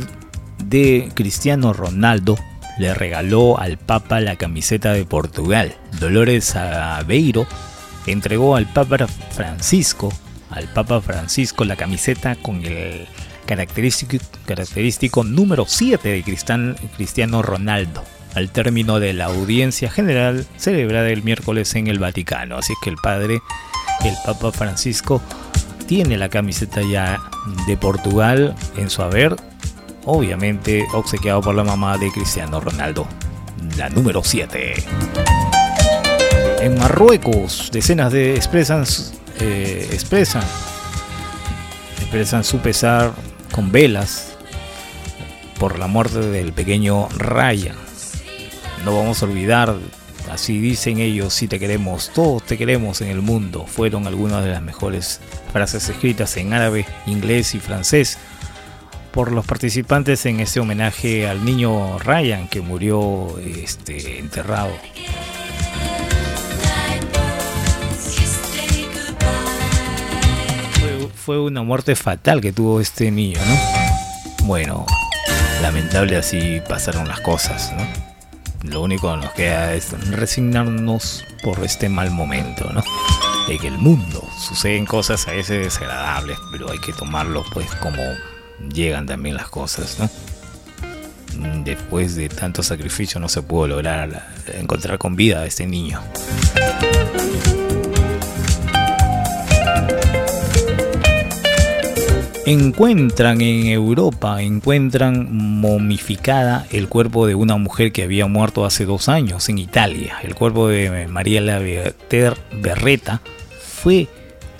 de 0.65 1.12
Cristiano 1.15 1.73
Ronaldo 1.73 2.36
le 2.81 2.93
regaló 2.93 3.56
al 3.56 3.78
Papa 3.78 4.20
la 4.20 4.35
camiseta 4.35 4.93
de 4.93 5.05
Portugal. 5.05 5.77
Dolores 6.01 6.56
Aveiro 6.56 7.47
entregó 8.06 8.56
al 8.56 8.66
Papa 8.66 9.06
Francisco, 9.06 10.12
al 10.51 10.65
Papa 10.73 11.01
Francisco 11.01 11.65
la 11.65 11.77
camiseta 11.77 12.35
con 12.35 12.65
el 12.65 13.06
característico, 13.47 14.16
característico 14.44 15.23
número 15.23 15.66
7 15.69 16.09
de 16.09 16.24
Cristiano 16.97 17.43
Ronaldo 17.43 18.02
al 18.34 18.50
término 18.50 19.00
de 19.00 19.12
la 19.12 19.26
audiencia 19.26 19.90
general 19.90 20.46
celebrada 20.56 21.09
el 21.10 21.22
miércoles 21.22 21.74
en 21.74 21.86
el 21.86 21.98
Vaticano. 21.98 22.56
Así 22.56 22.74
que 22.82 22.90
el 22.90 22.96
padre, 22.96 23.40
el 24.05 24.14
Papa 24.24 24.52
Francisco, 24.52 25.20
tiene 25.86 26.18
la 26.18 26.28
camiseta 26.28 26.82
ya 26.82 27.18
de 27.66 27.76
Portugal 27.76 28.55
en 28.76 28.90
su 28.90 29.02
haber, 29.02 29.36
obviamente 30.05 30.84
obsequiado 30.92 31.40
por 31.40 31.55
la 31.55 31.64
mamá 31.64 31.96
de 31.96 32.10
Cristiano 32.12 32.60
Ronaldo, 32.60 33.09
la 33.76 33.88
número 33.88 34.22
7. 34.22 34.74
En 36.60 36.78
Marruecos, 36.78 37.70
decenas 37.72 38.12
de 38.12 38.34
expresan, 38.34 38.84
eh, 39.40 39.88
expresan, 39.92 40.42
expresan 42.00 42.44
su 42.44 42.59
pesar 42.59 43.12
con 43.52 43.72
velas 43.72 44.36
por 45.59 45.78
la 45.78 45.86
muerte 45.86 46.20
del 46.20 46.52
pequeño 46.52 47.09
Raya. 47.16 47.74
No 48.84 48.96
vamos 48.96 49.22
a 49.22 49.26
olvidar, 49.26 49.74
así 50.30 50.59
dicen 50.59 50.98
ellos, 50.98 51.34
si 51.34 51.48
te 51.48 51.59
queremos, 51.59 52.10
todos 52.14 52.42
te 52.44 52.56
queremos 52.56 53.00
en 53.00 53.09
el 53.09 53.22
mundo. 53.22 53.66
Fueron 53.66 54.06
algunas 54.06 54.44
de 54.44 54.50
las 54.50 54.62
mejores 54.62 55.20
frases 55.52 55.88
escritas 55.88 56.36
en 56.36 56.52
árabe, 56.52 56.86
inglés 57.06 57.55
y 57.55 57.60
francés 57.60 58.18
por 59.12 59.32
los 59.32 59.46
participantes 59.46 60.26
en 60.26 60.40
este 60.40 60.60
homenaje 60.60 61.26
al 61.26 61.44
niño 61.44 61.98
Ryan 61.98 62.48
que 62.48 62.60
murió 62.60 63.38
este, 63.38 64.18
enterrado. 64.18 64.72
fue 71.28 71.38
una 71.38 71.62
muerte 71.62 71.94
fatal 71.94 72.40
que 72.40 72.55
tuvo 72.55 72.80
este 72.80 73.10
niño, 73.10 73.38
¿no? 73.46 74.46
Bueno, 74.46 74.86
lamentable 75.60 76.16
así 76.16 76.62
pasaron 76.66 77.06
las 77.06 77.20
cosas, 77.20 77.70
¿no? 77.76 78.07
Lo 78.62 78.82
único 78.82 79.10
que 79.10 79.16
nos 79.18 79.32
queda 79.32 79.74
es 79.74 79.93
resignarnos 80.10 81.24
por 81.43 81.64
este 81.64 81.89
mal 81.89 82.10
momento, 82.10 82.70
¿no? 82.72 82.82
En 83.48 83.64
el 83.64 83.78
mundo 83.78 84.22
suceden 84.39 84.85
cosas 84.85 85.26
a 85.28 85.32
veces 85.32 85.64
desagradables, 85.64 86.39
pero 86.52 86.70
hay 86.70 86.78
que 86.78 86.93
tomarlo 86.93 87.44
pues 87.52 87.72
como 87.76 88.02
llegan 88.72 89.06
también 89.06 89.36
las 89.36 89.48
cosas, 89.48 89.98
¿no? 89.98 90.10
Después 91.64 92.16
de 92.16 92.28
tanto 92.28 92.62
sacrificio 92.62 93.20
no 93.20 93.28
se 93.28 93.43
pudo 93.43 93.68
lograr 93.68 94.28
encontrar 94.55 94.98
con 94.98 95.14
vida 95.14 95.40
a 95.40 95.47
este 95.47 95.66
niño. 95.66 96.02
Encuentran 102.50 103.42
en 103.42 103.66
Europa, 103.66 104.40
encuentran 104.40 105.28
momificada 105.30 106.66
el 106.70 106.88
cuerpo 106.88 107.26
de 107.26 107.34
una 107.34 107.58
mujer 107.58 107.92
que 107.92 108.04
había 108.04 108.26
muerto 108.26 108.64
hace 108.64 108.86
dos 108.86 109.10
años 109.10 109.50
en 109.50 109.58
Italia. 109.58 110.16
El 110.22 110.34
cuerpo 110.34 110.68
de 110.68 111.08
Mariela 111.08 111.58
Berreta 111.58 113.20
fue 113.60 114.08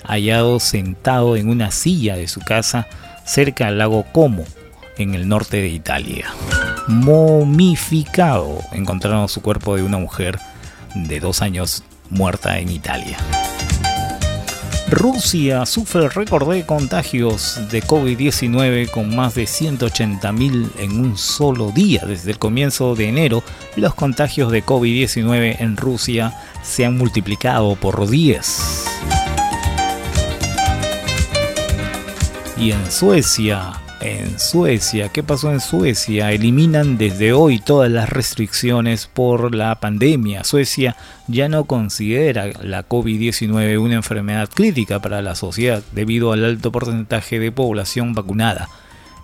hallado 0.03 0.59
sentado 0.59 1.35
en 1.35 1.49
una 1.49 1.71
silla 1.71 2.15
de 2.15 2.27
su 2.27 2.41
casa 2.41 2.85
cerca 3.25 3.67
al 3.67 3.79
lago 3.79 4.05
Como, 4.11 4.45
en 4.97 5.15
el 5.15 5.27
norte 5.27 5.57
de 5.57 5.69
Italia. 5.69 6.27
Momificado, 6.87 8.59
encontraron 8.71 9.27
su 9.29 9.41
cuerpo 9.41 9.75
de 9.75 9.81
una 9.81 9.97
mujer 9.97 10.37
de 10.93 11.19
dos 11.19 11.41
años 11.41 11.83
muerta 12.11 12.59
en 12.59 12.69
Italia. 12.69 13.17
Rusia 14.91 15.67
sufre 15.67 16.09
récord 16.09 16.51
de 16.51 16.65
contagios 16.65 17.59
de 17.69 17.83
COVID-19 17.83 18.89
con 18.89 19.15
más 19.15 19.35
de 19.35 19.43
180.000 19.43 20.71
en 20.79 20.99
un 20.99 21.15
solo 21.15 21.71
día. 21.71 22.03
Desde 22.07 22.31
el 22.31 22.39
comienzo 22.39 22.95
de 22.95 23.07
enero, 23.07 23.43
los 23.75 23.93
contagios 23.93 24.51
de 24.51 24.65
COVID-19 24.65 25.57
en 25.59 25.77
Rusia 25.77 26.33
se 26.63 26.85
han 26.85 26.97
multiplicado 26.97 27.75
por 27.75 28.09
10. 28.09 28.85
Y 32.57 32.71
en 32.71 32.91
Suecia, 32.91 33.73
en 34.01 34.39
Suecia. 34.39 35.09
¿Qué 35.09 35.23
pasó 35.23 35.51
en 35.51 35.59
Suecia? 35.59 36.31
Eliminan 36.31 36.97
desde 36.97 37.33
hoy 37.33 37.59
todas 37.59 37.91
las 37.91 38.09
restricciones 38.09 39.07
por 39.07 39.53
la 39.53 39.79
pandemia. 39.79 40.43
Suecia 40.43 40.95
ya 41.27 41.49
no 41.49 41.65
considera 41.65 42.47
la 42.61 42.87
COVID-19 42.87 43.79
una 43.79 43.95
enfermedad 43.95 44.49
crítica 44.53 44.99
para 44.99 45.21
la 45.21 45.35
sociedad 45.35 45.83
debido 45.91 46.31
al 46.31 46.45
alto 46.45 46.71
porcentaje 46.71 47.39
de 47.39 47.51
población 47.51 48.13
vacunada 48.13 48.69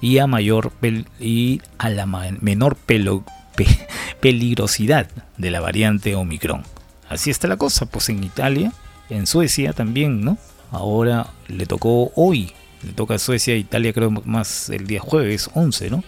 y 0.01 0.17
a 0.17 0.27
mayor 0.27 0.71
y 1.19 1.61
a 1.77 1.89
la 1.89 2.05
menor 2.05 2.77
peligrosidad 4.19 5.07
de 5.37 5.51
la 5.51 5.61
variante 5.61 6.15
Omicron. 6.15 6.63
Así 7.09 7.29
está 7.29 7.47
la 7.47 7.57
cosa, 7.57 7.85
pues 7.85 8.09
en 8.09 8.23
Italia, 8.23 8.71
en 9.09 9.27
Suecia 9.27 9.73
también, 9.73 10.23
¿no? 10.23 10.37
Ahora 10.71 11.27
le 11.47 11.65
tocó 11.65 12.11
hoy 12.15 12.53
le 12.85 12.93
toca 12.93 13.15
a 13.15 13.19
Suecia 13.19 13.53
e 13.53 13.57
Italia 13.57 13.93
creo 13.93 14.11
más 14.11 14.69
el 14.69 14.87
día 14.87 14.99
jueves 14.99 15.49
11, 15.53 15.89
¿no? 15.89 16.03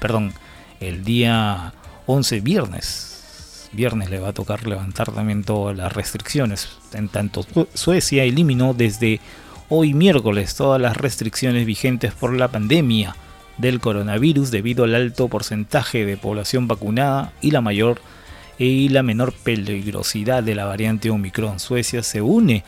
Perdón, 0.00 0.32
el 0.80 1.04
día 1.04 1.72
11 2.06 2.40
viernes. 2.40 3.70
Viernes 3.72 4.10
le 4.10 4.20
va 4.20 4.28
a 4.28 4.32
tocar 4.32 4.66
levantar 4.66 5.10
también 5.10 5.42
todas 5.42 5.76
las 5.76 5.92
restricciones. 5.92 6.68
En 6.92 7.08
tanto 7.08 7.44
Suecia 7.74 8.24
eliminó 8.24 8.72
desde 8.72 9.20
hoy 9.68 9.94
miércoles 9.94 10.54
todas 10.54 10.80
las 10.80 10.96
restricciones 10.96 11.66
vigentes 11.66 12.12
por 12.12 12.32
la 12.34 12.48
pandemia 12.48 13.16
del 13.58 13.80
coronavirus 13.80 14.50
debido 14.50 14.84
al 14.84 14.94
alto 14.94 15.28
porcentaje 15.28 16.04
de 16.04 16.16
población 16.16 16.68
vacunada 16.68 17.32
y 17.40 17.50
la 17.50 17.60
mayor 17.60 18.00
y 18.58 18.88
la 18.88 19.02
menor 19.02 19.32
peligrosidad 19.32 20.42
de 20.42 20.54
la 20.54 20.64
variante 20.64 21.10
Omicron. 21.10 21.58
Suecia 21.58 22.02
se 22.02 22.20
une 22.20 22.64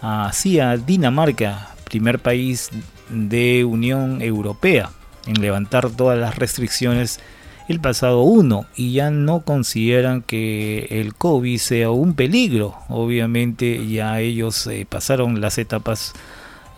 así 0.00 0.60
a 0.60 0.76
Dinamarca, 0.76 1.74
primer 1.84 2.18
país 2.18 2.70
de 3.08 3.64
Unión 3.64 4.22
Europea 4.22 4.90
en 5.26 5.40
levantar 5.40 5.90
todas 5.90 6.18
las 6.18 6.36
restricciones 6.36 7.20
el 7.68 7.80
pasado 7.80 8.22
1 8.22 8.66
y 8.76 8.92
ya 8.92 9.10
no 9.10 9.40
consideran 9.40 10.22
que 10.22 10.86
el 10.90 11.14
COVID 11.14 11.58
sea 11.58 11.90
un 11.90 12.14
peligro. 12.14 12.76
Obviamente 12.88 13.88
ya 13.88 14.20
ellos 14.20 14.66
eh, 14.68 14.86
pasaron 14.88 15.40
las 15.40 15.58
etapas 15.58 16.12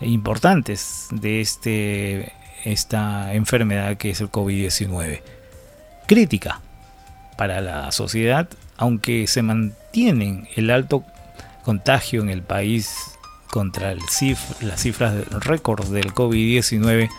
importantes 0.01 1.07
de 1.11 1.41
este, 1.41 2.33
esta 2.63 3.33
enfermedad 3.33 3.97
que 3.97 4.09
es 4.11 4.21
el 4.21 4.31
COVID-19. 4.31 5.21
Crítica 6.07 6.61
para 7.37 7.61
la 7.61 7.91
sociedad, 7.91 8.49
aunque 8.77 9.27
se 9.27 9.43
mantienen 9.43 10.47
el 10.55 10.71
alto 10.71 11.03
contagio 11.63 12.21
en 12.21 12.29
el 12.29 12.41
país 12.41 13.18
contra 13.51 13.91
el 13.91 14.01
cif 14.09 14.61
las 14.61 14.81
cifras 14.81 15.27
récord 15.29 15.85
del 15.87 16.13
COVID-19, 16.13 17.09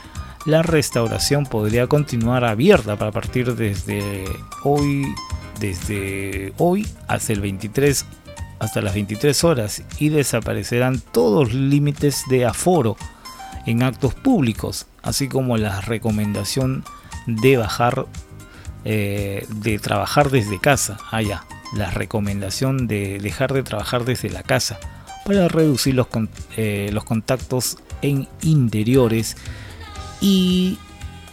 la 0.47 0.63
restauración 0.63 1.45
podría 1.45 1.87
continuar 1.87 2.45
abierta 2.45 2.97
para 2.97 3.13
partir 3.13 3.55
desde 3.55 4.25
hoy, 4.65 5.07
desde 5.59 6.53
hoy 6.59 6.87
hasta 7.09 7.33
el 7.33 7.41
23 7.41 8.07
hasta 8.59 8.83
las 8.83 8.95
23 8.95 9.43
horas 9.45 9.83
y 9.99 10.11
desaparecerán 10.11 11.01
todos 11.01 11.53
los 11.53 11.55
límites 11.55 12.25
de 12.29 12.45
aforo 12.45 12.97
en 13.67 13.83
actos 13.83 14.15
públicos, 14.15 14.87
así 15.03 15.29
como 15.29 15.57
la 15.57 15.81
recomendación 15.81 16.85
de 17.27 17.57
bajar, 17.57 18.07
eh, 18.85 19.47
de 19.49 19.79
trabajar 19.79 20.31
desde 20.31 20.61
casa. 20.61 20.99
Ah, 21.11 21.23
la 21.73 21.91
recomendación 21.91 22.87
de 22.87 23.19
dejar 23.19 23.53
de 23.53 23.63
trabajar 23.63 24.05
desde 24.05 24.29
la 24.29 24.43
casa 24.43 24.79
para 25.31 25.47
reducir 25.47 25.95
los, 25.95 26.09
eh, 26.57 26.91
los 26.93 27.05
contactos 27.05 27.77
en 28.03 28.27
interiores 28.43 29.37
y 30.21 30.77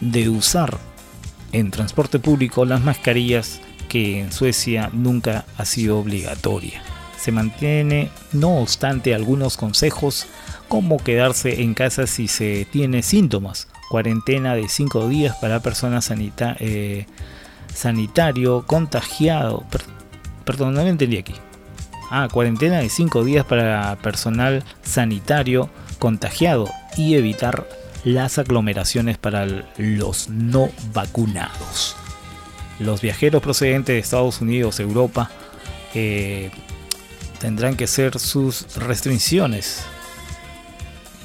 de 0.00 0.28
usar 0.28 0.78
en 1.50 1.72
transporte 1.72 2.20
público 2.20 2.64
las 2.64 2.80
mascarillas 2.80 3.60
que 3.88 4.20
en 4.20 4.30
Suecia 4.30 4.88
nunca 4.92 5.46
ha 5.56 5.64
sido 5.64 5.98
obligatoria. 5.98 6.80
Se 7.18 7.32
mantiene, 7.32 8.10
no 8.30 8.58
obstante, 8.58 9.16
algunos 9.16 9.56
consejos 9.56 10.28
como 10.68 10.98
quedarse 10.98 11.62
en 11.62 11.74
casa 11.74 12.06
si 12.06 12.28
se 12.28 12.68
tiene 12.70 13.02
síntomas, 13.02 13.66
cuarentena 13.90 14.54
de 14.54 14.68
5 14.68 15.08
días 15.08 15.34
para 15.40 15.60
personas 15.60 16.12
eh, 16.60 17.06
sanitario 17.74 18.64
contagiado. 18.64 19.64
perdón, 20.44 20.74
no 20.74 20.82
lo 20.82 20.88
entendí 20.88 21.16
aquí. 21.16 21.34
Ah, 22.10 22.28
cuarentena 22.32 22.78
de 22.78 22.88
5 22.88 23.22
días 23.24 23.44
para 23.44 23.96
personal 23.96 24.64
sanitario 24.82 25.68
contagiado 25.98 26.68
y 26.96 27.16
evitar 27.16 27.68
las 28.04 28.38
aglomeraciones 28.38 29.18
para 29.18 29.46
los 29.76 30.28
no 30.28 30.70
vacunados. 30.94 31.96
Los 32.78 33.02
viajeros 33.02 33.42
procedentes 33.42 33.94
de 33.94 33.98
Estados 33.98 34.40
Unidos, 34.40 34.80
Europa, 34.80 35.30
eh, 35.94 36.50
tendrán 37.40 37.76
que 37.76 37.84
hacer 37.84 38.18
sus 38.18 38.74
restricciones 38.76 39.84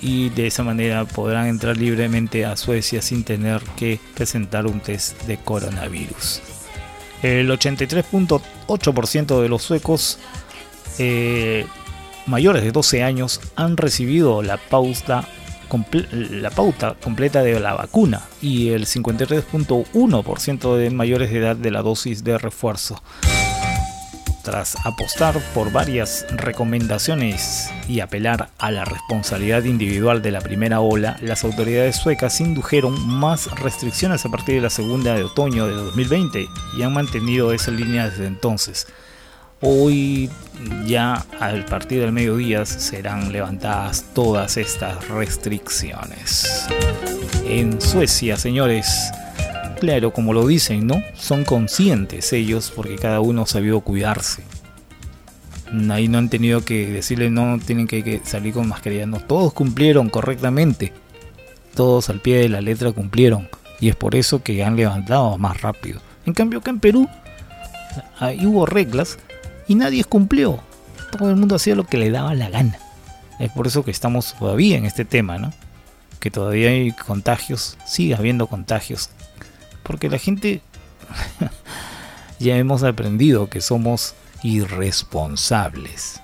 y 0.01 0.29
de 0.29 0.47
esa 0.47 0.63
manera 0.63 1.05
podrán 1.05 1.47
entrar 1.47 1.77
libremente 1.77 2.45
a 2.45 2.57
Suecia 2.57 3.01
sin 3.01 3.23
tener 3.23 3.61
que 3.77 3.99
presentar 4.15 4.67
un 4.67 4.81
test 4.81 5.21
de 5.23 5.37
coronavirus. 5.37 6.41
El 7.21 7.49
83.8% 7.49 9.41
de 9.41 9.47
los 9.47 9.63
suecos 9.63 10.19
eh, 10.99 11.65
mayores 12.25 12.63
de 12.63 12.71
12 12.71 13.03
años 13.03 13.41
han 13.55 13.77
recibido 13.77 14.41
la 14.41 14.57
pauta, 14.57 15.27
la 16.11 16.49
pauta 16.49 16.95
completa 17.01 17.41
de 17.41 17.59
la 17.59 17.73
vacuna 17.73 18.21
y 18.41 18.69
el 18.69 18.85
53.1% 18.85 20.75
de 20.75 20.89
mayores 20.89 21.31
de 21.31 21.39
edad 21.39 21.55
de 21.55 21.71
la 21.71 21.81
dosis 21.81 22.23
de 22.23 22.37
refuerzo. 22.37 23.01
Tras 24.43 24.75
apostar 24.85 25.39
por 25.53 25.71
varias 25.71 26.25
recomendaciones 26.29 27.71
y 27.87 28.01
apelar 28.01 28.49
a 28.57 28.71
la 28.71 28.83
responsabilidad 28.83 29.63
individual 29.63 30.21
de 30.21 30.31
la 30.31 30.41
primera 30.41 30.81
ola, 30.81 31.15
las 31.21 31.45
autoridades 31.45 31.95
suecas 31.95 32.41
indujeron 32.41 33.07
más 33.07 33.49
restricciones 33.61 34.25
a 34.25 34.29
partir 34.29 34.55
de 34.55 34.61
la 34.61 34.69
segunda 34.69 35.15
de 35.15 35.23
otoño 35.23 35.65
de 35.65 35.75
2020 35.75 36.45
y 36.77 36.81
han 36.81 36.91
mantenido 36.91 37.53
esa 37.53 37.71
línea 37.71 38.09
desde 38.09 38.27
entonces. 38.27 38.85
Hoy 39.65 40.29
ya 40.85 41.25
al 41.39 41.63
partir 41.63 42.01
del 42.01 42.11
mediodía 42.11 42.65
serán 42.65 43.31
levantadas 43.31 44.03
todas 44.13 44.57
estas 44.57 45.07
restricciones. 45.07 46.67
En 47.47 47.79
Suecia, 47.79 48.35
señores, 48.35 49.09
claro, 49.79 50.11
como 50.11 50.33
lo 50.33 50.45
dicen, 50.45 50.85
¿no? 50.85 51.01
Son 51.15 51.45
conscientes 51.45 52.33
ellos 52.33 52.73
porque 52.75 52.97
cada 52.97 53.21
uno 53.21 53.43
ha 53.43 53.45
sabido 53.45 53.79
cuidarse. 53.79 54.43
Ahí 55.89 56.09
no 56.09 56.17
han 56.17 56.29
tenido 56.29 56.65
que 56.65 56.87
decirle 56.87 57.29
no 57.29 57.57
tienen 57.65 57.87
que, 57.87 58.19
salir 58.25 58.53
con 58.53 58.67
mascarilla, 58.67 59.05
no, 59.05 59.21
todos 59.21 59.53
cumplieron 59.53 60.09
correctamente. 60.09 60.91
Todos 61.73 62.09
al 62.09 62.19
pie 62.19 62.39
de 62.39 62.49
la 62.49 62.59
letra 62.59 62.91
cumplieron 62.91 63.47
y 63.79 63.87
es 63.87 63.95
por 63.95 64.15
eso 64.15 64.43
que 64.43 64.61
han 64.61 64.75
levantado 64.75 65.37
más 65.37 65.61
rápido. 65.61 66.01
En 66.25 66.33
cambio 66.33 66.59
acá 66.59 66.69
en 66.69 66.81
Perú 66.81 67.07
ahí 68.19 68.45
hubo 68.45 68.65
reglas 68.65 69.17
y 69.67 69.75
nadie 69.75 70.03
cumplió. 70.03 70.59
Todo 71.11 71.29
el 71.29 71.35
mundo 71.35 71.55
hacía 71.55 71.75
lo 71.75 71.85
que 71.85 71.97
le 71.97 72.11
daba 72.11 72.33
la 72.33 72.49
gana. 72.49 72.77
Es 73.39 73.51
por 73.51 73.67
eso 73.67 73.83
que 73.83 73.91
estamos 73.91 74.35
todavía 74.37 74.77
en 74.77 74.85
este 74.85 75.05
tema, 75.05 75.37
¿no? 75.37 75.53
Que 76.19 76.31
todavía 76.31 76.69
hay 76.69 76.91
contagios, 76.91 77.77
sigue 77.85 78.15
habiendo 78.15 78.47
contagios. 78.47 79.09
Porque 79.83 80.09
la 80.09 80.17
gente 80.17 80.61
ya 82.39 82.57
hemos 82.57 82.83
aprendido 82.83 83.49
que 83.49 83.61
somos 83.61 84.15
irresponsables. 84.43 86.21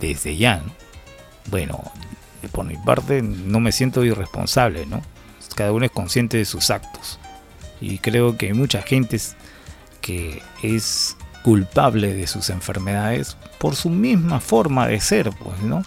Desde 0.00 0.36
ya, 0.36 0.58
¿no? 0.58 0.72
Bueno, 1.50 1.82
por 2.52 2.64
mi 2.64 2.76
parte 2.76 3.22
no 3.22 3.60
me 3.60 3.72
siento 3.72 4.04
irresponsable, 4.04 4.86
¿no? 4.86 5.02
Cada 5.54 5.72
uno 5.72 5.84
es 5.84 5.90
consciente 5.90 6.36
de 6.38 6.44
sus 6.44 6.70
actos. 6.70 7.18
Y 7.80 7.98
creo 7.98 8.36
que 8.36 8.46
hay 8.46 8.52
mucha 8.52 8.82
gente 8.82 9.20
que 10.00 10.42
es 10.62 11.16
culpable 11.42 12.14
de 12.14 12.26
sus 12.26 12.50
enfermedades 12.50 13.36
por 13.58 13.76
su 13.76 13.90
misma 13.90 14.40
forma 14.40 14.86
de 14.86 15.00
ser, 15.00 15.30
pues, 15.30 15.60
¿no? 15.60 15.82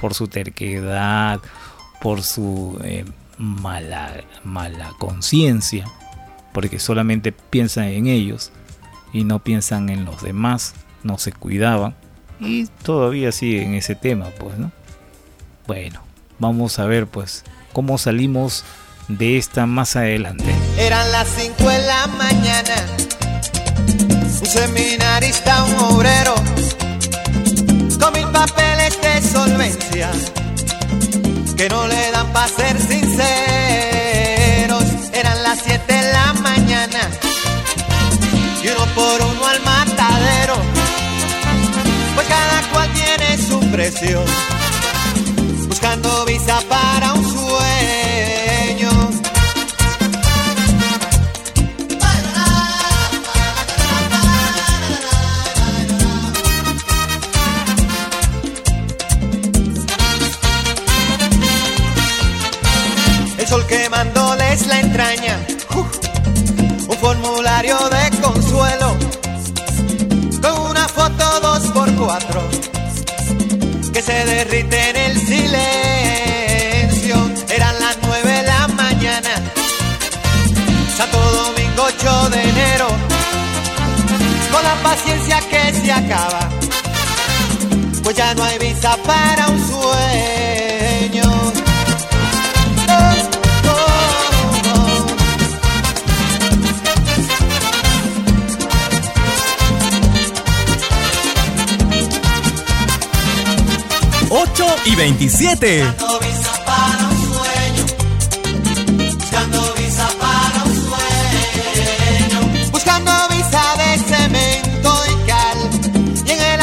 Por 0.00 0.14
su 0.14 0.28
terquedad, 0.28 1.40
por 2.00 2.22
su 2.22 2.80
eh, 2.84 3.04
mala, 3.38 4.24
mala 4.44 4.92
conciencia, 4.98 5.86
porque 6.52 6.78
solamente 6.78 7.32
piensan 7.32 7.84
en 7.84 8.06
ellos 8.06 8.52
y 9.12 9.24
no 9.24 9.40
piensan 9.40 9.88
en 9.88 10.04
los 10.04 10.22
demás, 10.22 10.74
no 11.02 11.18
se 11.18 11.32
cuidaban 11.32 11.94
y 12.40 12.66
todavía 12.66 13.30
siguen 13.32 13.74
ese 13.74 13.94
tema, 13.94 14.26
pues, 14.38 14.58
¿no? 14.58 14.72
Bueno, 15.66 16.02
vamos 16.38 16.78
a 16.78 16.86
ver, 16.86 17.06
pues, 17.06 17.44
cómo 17.72 17.98
salimos 17.98 18.64
de 19.08 19.36
esta 19.36 19.66
más 19.66 19.96
adelante. 19.96 20.52
Eran 20.76 21.10
las 21.12 21.28
5 21.28 21.68
de 21.68 21.86
la 21.86 22.06
mañana 22.08 22.74
un 24.42 24.48
seminarista, 24.48 25.64
un 25.64 25.76
obrero, 25.94 26.34
con 28.00 28.12
mil 28.12 28.26
papeles 28.32 28.98
de 29.00 29.22
solvencia, 29.22 30.10
que 31.56 31.68
no 31.68 31.86
le 31.86 32.10
dan 32.10 32.32
para 32.32 32.48
ser 32.48 32.76
sinceros. 32.80 33.14
Eran 35.12 35.42
las 35.44 35.60
7 35.64 35.92
de 35.92 36.12
la 36.12 36.32
mañana, 36.34 37.08
y 38.62 38.68
uno 38.68 38.84
por 38.96 39.22
uno 39.22 39.46
al 39.46 39.60
matadero, 39.62 40.56
pues 42.14 42.26
cada 42.26 42.62
cual 42.72 42.90
tiene 42.94 43.38
su 43.38 43.60
precio, 43.70 44.24
buscando 45.68 46.24
visa 46.24 46.60
para 46.68 47.12
un 47.12 47.24
sueño. 47.24 47.51
De 67.62 68.10
consuelo 68.20 68.96
con 70.42 70.70
una 70.70 70.88
foto 70.88 71.40
dos 71.40 71.60
por 71.70 71.94
cuatro 71.94 72.42
que 73.92 74.02
se 74.02 74.24
derrite 74.24 74.90
en 74.90 74.96
el 74.96 75.16
silencio. 75.16 75.70
Eran 77.54 77.78
las 77.78 77.98
nueve 78.02 78.32
de 78.32 78.42
la 78.42 78.66
mañana, 78.66 79.30
Santo 80.96 81.18
Domingo 81.18 81.84
8 81.86 82.30
de 82.30 82.42
enero, 82.42 82.88
con 84.50 84.64
la 84.64 84.74
paciencia 84.82 85.40
que 85.48 85.72
se 85.72 85.92
acaba, 85.92 86.48
pues 88.02 88.16
ya 88.16 88.34
no 88.34 88.42
hay 88.42 88.58
visa 88.58 88.96
para 89.06 89.46
un 89.46 89.68
sueño. 89.68 90.41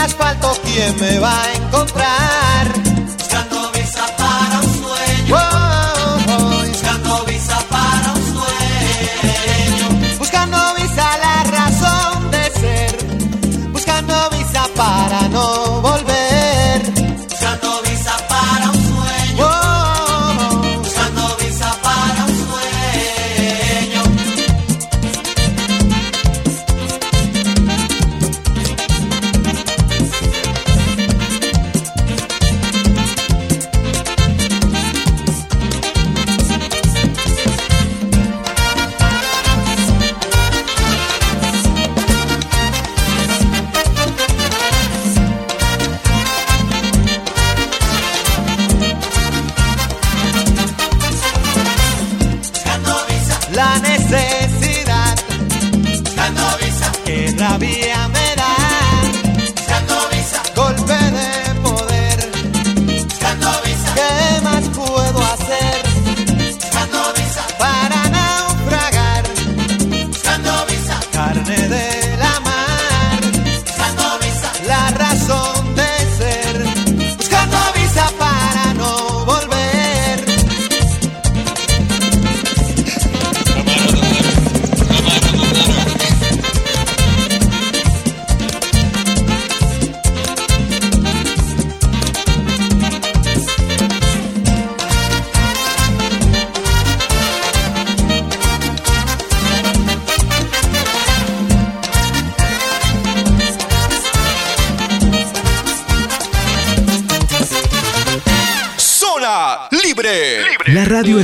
Asfalto, 0.09 0.51
¿quién 0.63 0.95
me 0.99 1.19
va 1.19 1.41
a 1.41 1.53
encontrar? 1.53 2.48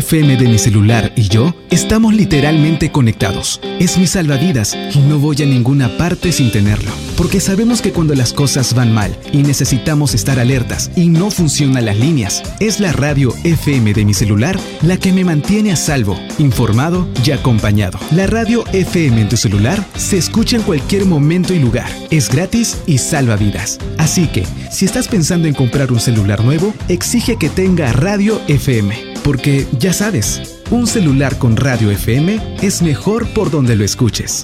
FM 0.06 0.38
de 0.38 0.48
mi 0.48 0.60
celular 0.60 1.12
y 1.16 1.30
yo 1.30 1.56
estamos 1.72 2.14
literalmente 2.14 2.92
conectados. 2.92 3.60
Es 3.80 3.98
mi 3.98 4.06
salvavidas 4.06 4.78
y 4.94 5.00
no 5.00 5.18
voy 5.18 5.42
a 5.42 5.48
ninguna 5.48 5.98
parte 5.98 6.32
sin 6.32 6.52
tenerlo. 6.52 6.92
Porque 7.18 7.40
sabemos 7.40 7.82
que 7.82 7.92
cuando 7.92 8.14
las 8.14 8.32
cosas 8.32 8.76
van 8.76 8.94
mal 8.94 9.18
y 9.32 9.42
necesitamos 9.42 10.14
estar 10.14 10.40
alertas 10.40 10.92
y 10.96 11.08
no 11.08 11.32
funcionan 11.32 11.86
las 11.86 11.98
líneas, 11.98 12.44
es 12.60 12.80
la 12.80 12.92
radio 12.92 13.34
FM 13.44 13.96
de 13.96 14.06
mi 14.06 14.14
celular 14.14 14.60
la 14.84 14.98
que 14.98 15.12
me 15.12 15.24
mantiene 15.24 15.72
a 15.72 15.76
salvo, 15.76 16.20
informado 16.38 17.10
y 17.26 17.32
acompañado. 17.32 17.98
La 18.12 18.28
radio 18.28 18.64
FM 18.74 19.22
en 19.22 19.30
tu 19.30 19.38
celular 19.38 19.84
se 19.98 20.20
escucha 20.20 20.56
en 20.56 20.62
cualquier 20.62 21.06
momento 21.06 21.52
y 21.52 21.58
lugar. 21.58 21.90
Es 22.12 22.30
gratis 22.30 22.78
y 22.86 23.00
salva 23.00 23.38
vidas. 23.38 23.80
Así 23.98 24.28
que, 24.28 24.46
si 24.70 24.86
estás 24.86 25.08
pensando 25.08 25.48
en 25.48 25.56
comprar 25.56 25.92
un 25.92 26.00
celular 26.00 26.46
nuevo, 26.46 26.76
exige 26.90 27.38
que 27.38 27.50
tenga 27.50 27.92
radio 27.92 28.40
FM. 28.48 29.15
Porque 29.26 29.66
ya 29.80 29.92
sabes, 29.92 30.62
un 30.70 30.86
celular 30.86 31.40
con 31.40 31.58
radio 31.58 31.90
FM 31.90 32.60
es 32.62 32.84
mejor 32.84 33.28
por 33.34 33.50
donde 33.50 33.76
lo 33.76 33.84
escuches. 33.84 34.44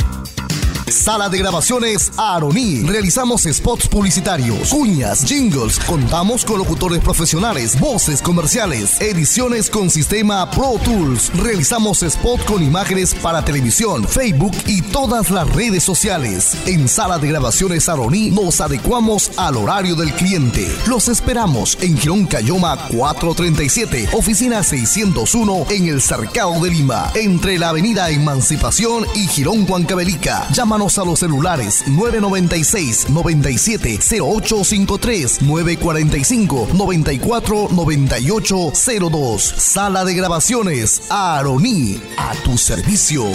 Sala 0.92 1.30
de 1.30 1.38
grabaciones 1.38 2.12
Aroní. 2.18 2.82
Realizamos 2.82 3.44
spots 3.44 3.88
publicitarios, 3.88 4.70
cuñas, 4.70 5.24
jingles. 5.26 5.80
Contamos 5.80 6.44
con 6.44 6.58
locutores 6.58 7.00
profesionales, 7.00 7.80
voces 7.80 8.22
comerciales, 8.22 9.00
ediciones 9.00 9.70
con 9.70 9.90
sistema 9.90 10.50
Pro 10.52 10.74
Tools. 10.84 11.32
Realizamos 11.36 12.04
spot 12.04 12.44
con 12.46 12.62
imágenes 12.62 13.16
para 13.16 13.44
televisión, 13.46 14.06
Facebook 14.06 14.52
y 14.68 14.82
todas 14.82 15.32
las 15.32 15.48
redes 15.54 15.84
sociales. 15.84 16.58
En 16.66 16.88
Sala 16.90 17.18
de 17.20 17.30
grabaciones 17.30 17.88
Aroní 17.88 18.30
nos 18.32 18.60
adecuamos 18.60 19.32
al 19.38 19.58
horario 19.58 19.96
del 19.96 20.14
cliente. 20.14 20.68
Los 20.88 21.08
esperamos 21.08 21.78
en 21.82 21.98
Girón 21.98 22.26
Cayoma 22.26 22.78
437, 22.90 24.10
oficina 24.14 24.62
601 24.62 25.66
en 25.70 25.88
el 25.88 26.02
Cercado 26.02 26.60
de 26.60 26.70
Lima, 26.70 27.12
entre 27.16 27.58
la 27.58 27.70
avenida 27.70 28.10
Emancipación 28.10 29.06
y 29.16 29.28
Girón 29.28 29.66
Huancavelica. 29.70 30.48
Llámanos 30.52 30.81
a 30.82 31.06
los 31.06 31.20
celulares 31.20 31.84
996 31.88 33.10
97 33.10 34.00
0853 34.20 35.44
945 35.44 36.70
94 36.74 37.68
98 37.72 38.72
02. 39.12 39.44
Sala 39.44 40.04
de 40.04 40.16
grabaciones 40.16 41.04
Aroní 41.10 42.02
a 42.18 42.34
tu 42.44 42.58
servicio. 42.58 43.26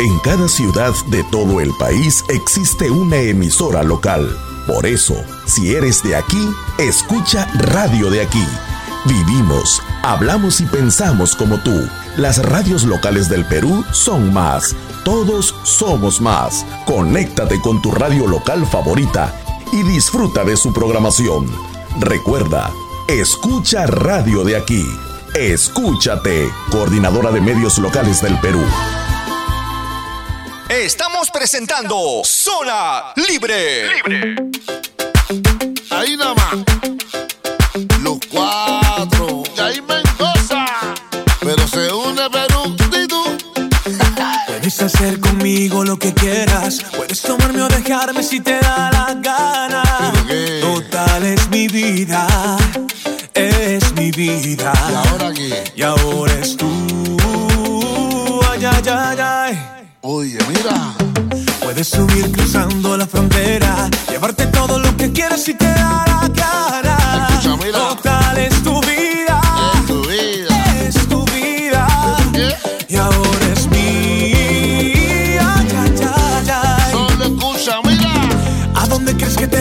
En 0.00 0.18
cada 0.20 0.48
ciudad 0.48 0.94
de 1.08 1.22
todo 1.24 1.60
el 1.60 1.70
país 1.78 2.24
existe 2.30 2.90
una 2.90 3.18
emisora 3.18 3.82
local. 3.82 4.36
Por 4.66 4.86
eso, 4.86 5.14
si 5.44 5.74
eres 5.74 6.02
de 6.02 6.16
aquí, 6.16 6.48
escucha 6.78 7.46
Radio 7.54 8.10
de 8.10 8.22
aquí. 8.22 8.46
Vivimos, 9.04 9.82
hablamos 10.02 10.62
y 10.62 10.64
pensamos 10.64 11.36
como 11.36 11.58
tú. 11.58 11.86
Las 12.16 12.40
radios 12.40 12.84
locales 12.84 13.28
del 13.28 13.44
Perú 13.44 13.84
son 13.90 14.32
más. 14.32 14.76
Todos 15.04 15.52
somos 15.64 16.20
más. 16.20 16.64
Conéctate 16.86 17.60
con 17.60 17.82
tu 17.82 17.90
radio 17.90 18.28
local 18.28 18.64
favorita 18.66 19.34
y 19.72 19.82
disfruta 19.82 20.44
de 20.44 20.56
su 20.56 20.72
programación. 20.72 21.50
Recuerda, 21.98 22.70
escucha 23.08 23.86
Radio 23.86 24.44
de 24.44 24.56
aquí. 24.56 24.86
Escúchate, 25.34 26.48
coordinadora 26.70 27.32
de 27.32 27.40
medios 27.40 27.78
locales 27.78 28.22
del 28.22 28.38
Perú. 28.38 28.62
Estamos 30.68 31.30
presentando 31.32 32.22
Zona 32.22 33.12
Libre. 33.28 33.88
Ahí 35.90 36.16
nada 36.16 36.34
más. 36.34 36.56
Los 38.02 38.18
cuatro. 38.30 38.83
Puedes 44.76 44.92
hacer 44.92 45.20
conmigo 45.20 45.84
lo 45.84 45.96
que 45.96 46.12
quieras. 46.12 46.84
Puedes 46.96 47.22
tomarme 47.22 47.62
o 47.62 47.68
dejarme 47.68 48.24
si 48.24 48.40
te 48.40 48.58
da 48.58 48.90
la 48.90 49.14
gana. 49.22 49.84
Total 50.60 51.22
es 51.22 51.48
mi 51.48 51.68
vida. 51.68 52.26
Es 53.34 53.94
mi 53.94 54.10
vida. 54.10 54.72
¿Y 54.90 54.94
ahora 54.94 55.32
qué? 55.32 55.72
Y 55.76 55.82
ahora 55.82 56.32
es 56.42 56.56
tú. 56.56 56.66
Ay, 58.50 58.64
ay, 58.64 58.82
ay, 58.90 59.18
ay. 59.20 59.88
Oye, 60.00 60.38
mira. 60.48 60.92
Puedes 61.62 61.86
subir 61.86 62.32
cruzando 62.32 62.96
la 62.96 63.06
frontera. 63.06 63.88
Llevarte 64.10 64.48
todo 64.48 64.80
lo 64.80 64.96
que 64.96 65.12
quieras 65.12 65.40
si 65.40 65.54
te 65.54 65.66
da 65.66 66.04
la 66.04 66.28
gana. 66.34 67.28
Escucha, 67.28 67.56
mira. 67.64 67.78
Total 67.78 68.13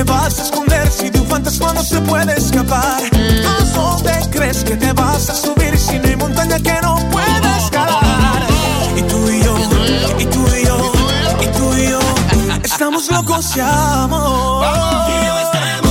vas 0.03 0.39
a 0.39 0.43
esconder 0.43 0.89
si 0.91 1.09
de 1.09 1.19
un 1.19 1.27
fantasma 1.27 1.73
no 1.73 1.83
se 1.83 1.99
puede 2.01 2.37
escapar? 2.37 3.01
¿A 3.03 3.63
dónde 3.75 4.13
crees 4.31 4.63
que 4.63 4.75
te 4.75 4.91
vas 4.93 5.29
a 5.29 5.35
subir 5.35 5.77
si 5.77 5.99
no 5.99 6.07
hay 6.07 6.15
montaña 6.15 6.59
que 6.59 6.81
no 6.81 6.95
pueda 7.11 7.57
escalar? 7.57 8.47
Y 8.95 9.01
tú 9.03 9.29
y 9.29 9.43
yo, 9.43 9.55
y 10.19 10.25
tú 10.25 10.45
y 10.55 10.65
yo, 10.65 10.91
y 11.41 11.47
tú 11.47 11.73
y 11.77 11.89
yo, 11.89 11.99
estamos 12.63 13.09
locos 13.11 13.55
de 13.55 13.61
amor. 13.61 14.65
Ay, 14.65 15.82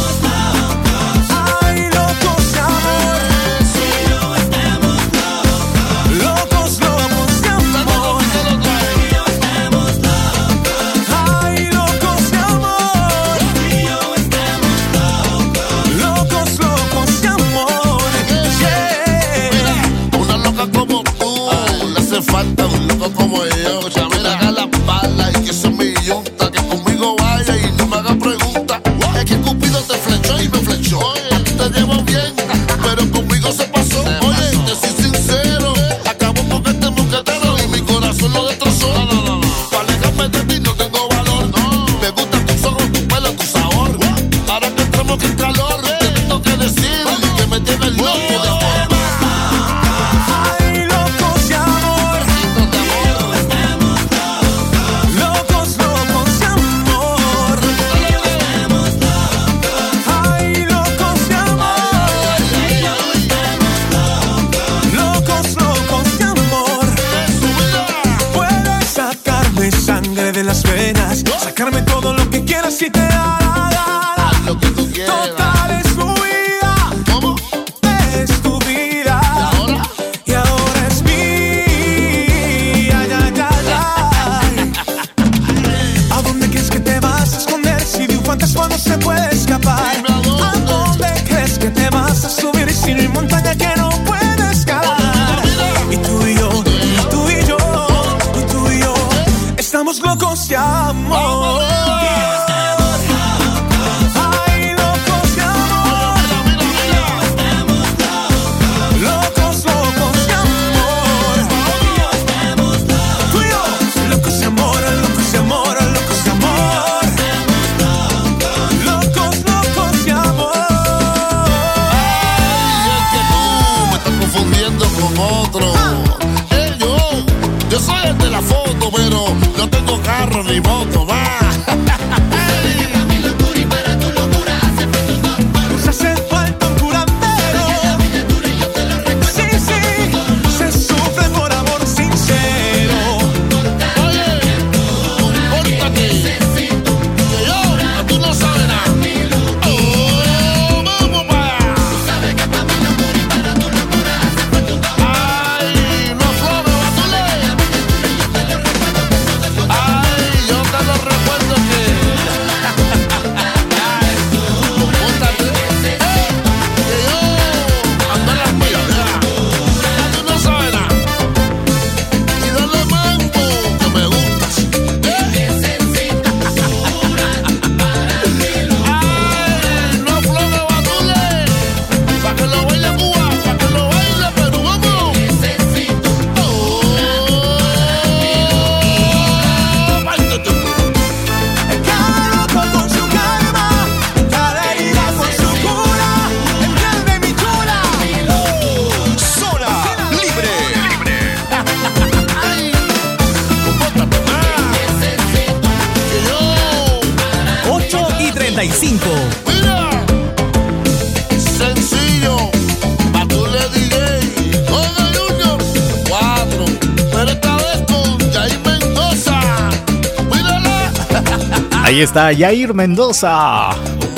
Está 222.03 222.35
Jair 222.37 222.75
Mendoza, 222.75 223.71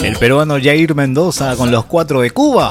el 0.03 0.17
peruano 0.17 0.55
Jair 0.55 0.95
Mendoza 0.95 1.55
con 1.55 1.71
los 1.71 1.85
cuatro 1.85 2.23
de 2.23 2.31
Cuba. 2.31 2.71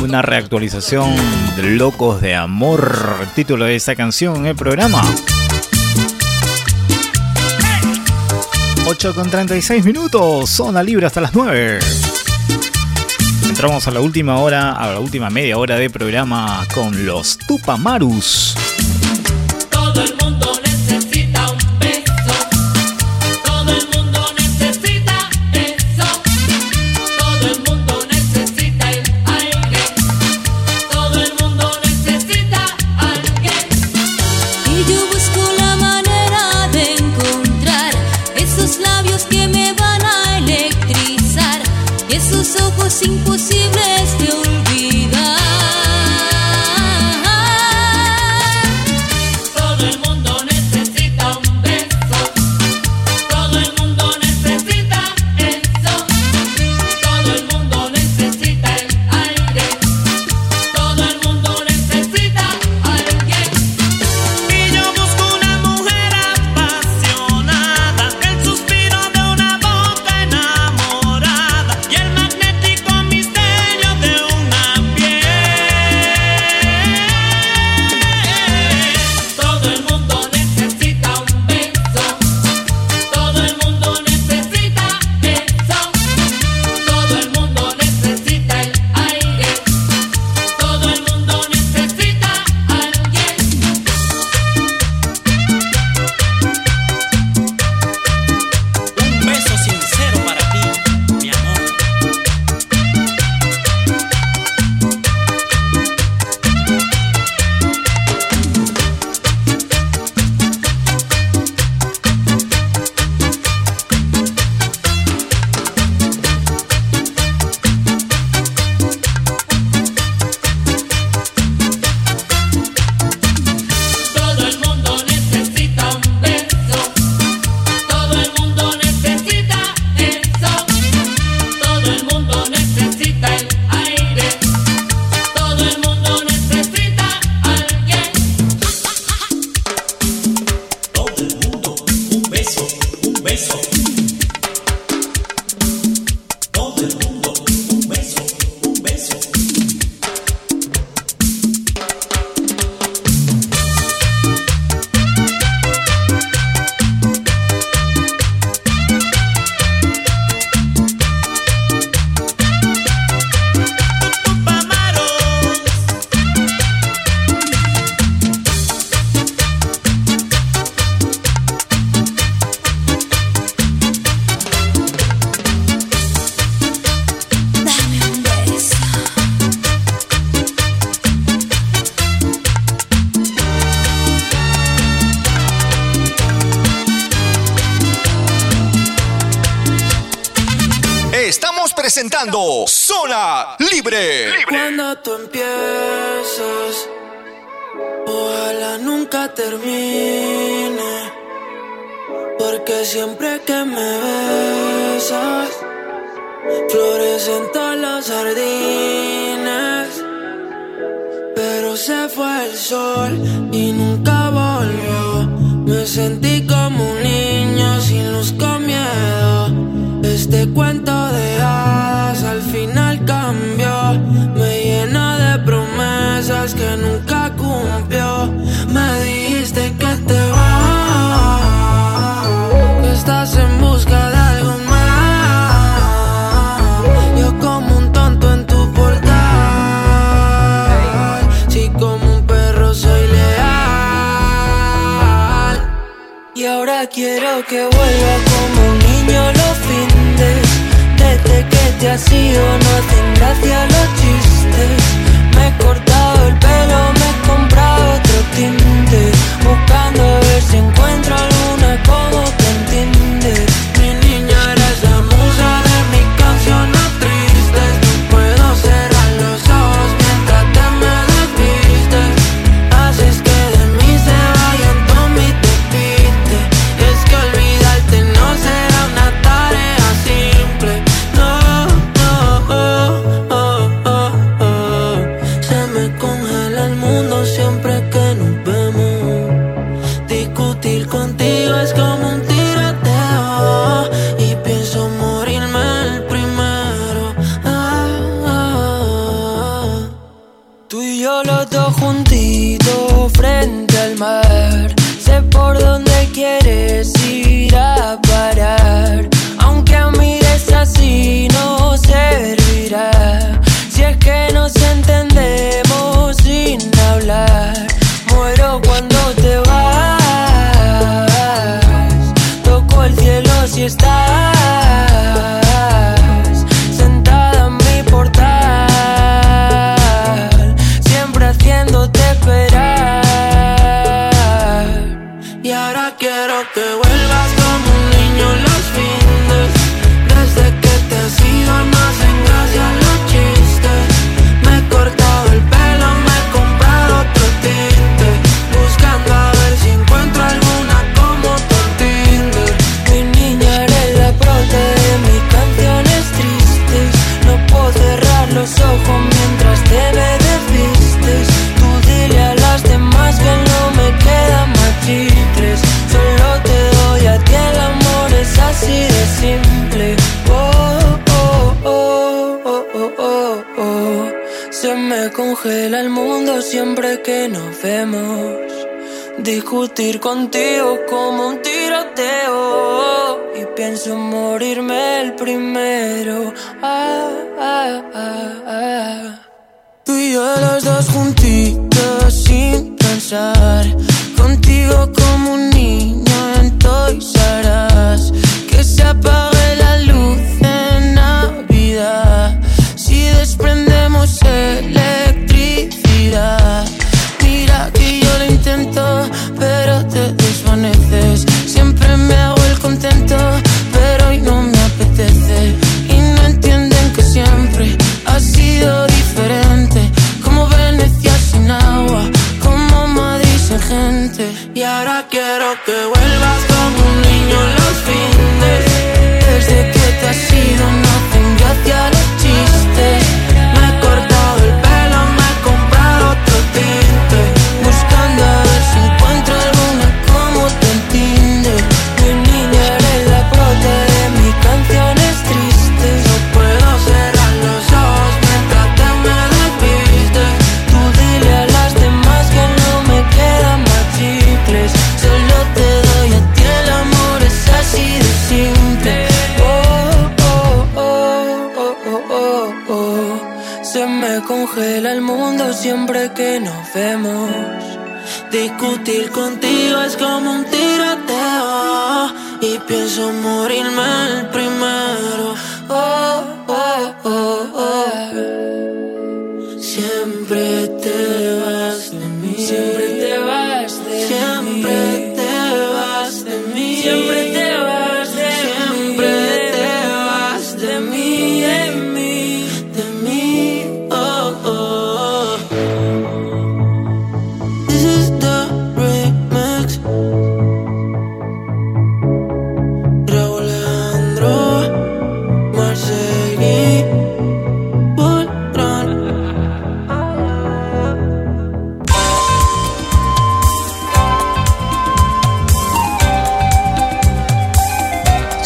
Una 0.00 0.22
reactualización 0.22 1.16
de 1.56 1.64
Locos 1.70 2.20
de 2.20 2.36
Amor, 2.36 2.96
título 3.34 3.64
de 3.64 3.74
esta 3.74 3.96
canción 3.96 4.36
en 4.36 4.46
el 4.46 4.54
programa. 4.54 5.02
8 8.86 9.14
con 9.16 9.28
36 9.28 9.84
minutos, 9.84 10.48
zona 10.48 10.80
libre 10.84 11.06
hasta 11.06 11.20
las 11.20 11.34
9. 11.34 11.80
Entramos 13.48 13.88
a 13.88 13.90
la 13.90 13.98
última 13.98 14.38
hora, 14.38 14.74
a 14.74 14.92
la 14.92 15.00
última 15.00 15.28
media 15.28 15.58
hora 15.58 15.74
de 15.74 15.90
programa 15.90 16.64
con 16.72 17.04
los 17.04 17.36
Tupamarus. 17.36 18.47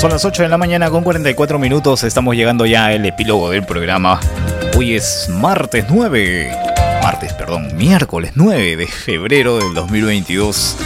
Son 0.03 0.11
las 0.11 0.24
8 0.24 0.43
de 0.43 0.49
la 0.49 0.59
mañana 0.59 0.91
con 0.91 1.05
44 1.05 1.61
minutos. 1.61 2.03
Estamos 2.03 2.35
llegando 2.35 2.66
ya 2.66 2.87
al 2.87 3.07
epílogo 3.07 3.51
del 3.51 3.65
programa. 3.65 4.19
Hoy 4.77 4.97
es 4.97 5.29
martes 5.29 5.85
9. 5.89 6.51
Martes, 7.05 7.33
perdón, 7.35 7.69
miércoles 7.77 8.33
9 8.35 8.77
de 8.79 8.87
febrero 8.89 9.59
del 9.59 9.74
2022. 9.74 10.77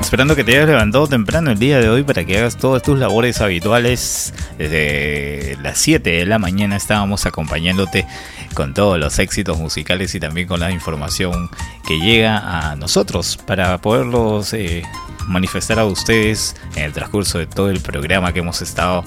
Esperando 0.00 0.34
que 0.34 0.42
te 0.42 0.56
hayas 0.56 0.66
levantado 0.66 1.06
temprano 1.06 1.52
el 1.52 1.58
día 1.60 1.78
de 1.78 1.88
hoy 1.88 2.02
para 2.02 2.24
que 2.24 2.36
hagas 2.36 2.56
todas 2.56 2.82
tus 2.82 2.98
labores 2.98 3.40
habituales 3.40 4.34
desde 4.60 5.56
las 5.62 5.78
7 5.78 6.10
de 6.10 6.26
la 6.26 6.38
mañana 6.38 6.76
estábamos 6.76 7.24
acompañándote 7.24 8.06
con 8.52 8.74
todos 8.74 8.98
los 8.98 9.18
éxitos 9.18 9.56
musicales 9.56 10.14
y 10.14 10.20
también 10.20 10.46
con 10.46 10.60
la 10.60 10.70
información 10.70 11.48
que 11.88 11.98
llega 11.98 12.36
a 12.70 12.76
nosotros 12.76 13.38
para 13.38 13.78
poderlos 13.78 14.52
eh, 14.52 14.82
manifestar 15.26 15.78
a 15.78 15.86
ustedes 15.86 16.56
en 16.76 16.84
el 16.84 16.92
transcurso 16.92 17.38
de 17.38 17.46
todo 17.46 17.70
el 17.70 17.80
programa 17.80 18.34
que 18.34 18.40
hemos 18.40 18.60
estado 18.60 19.02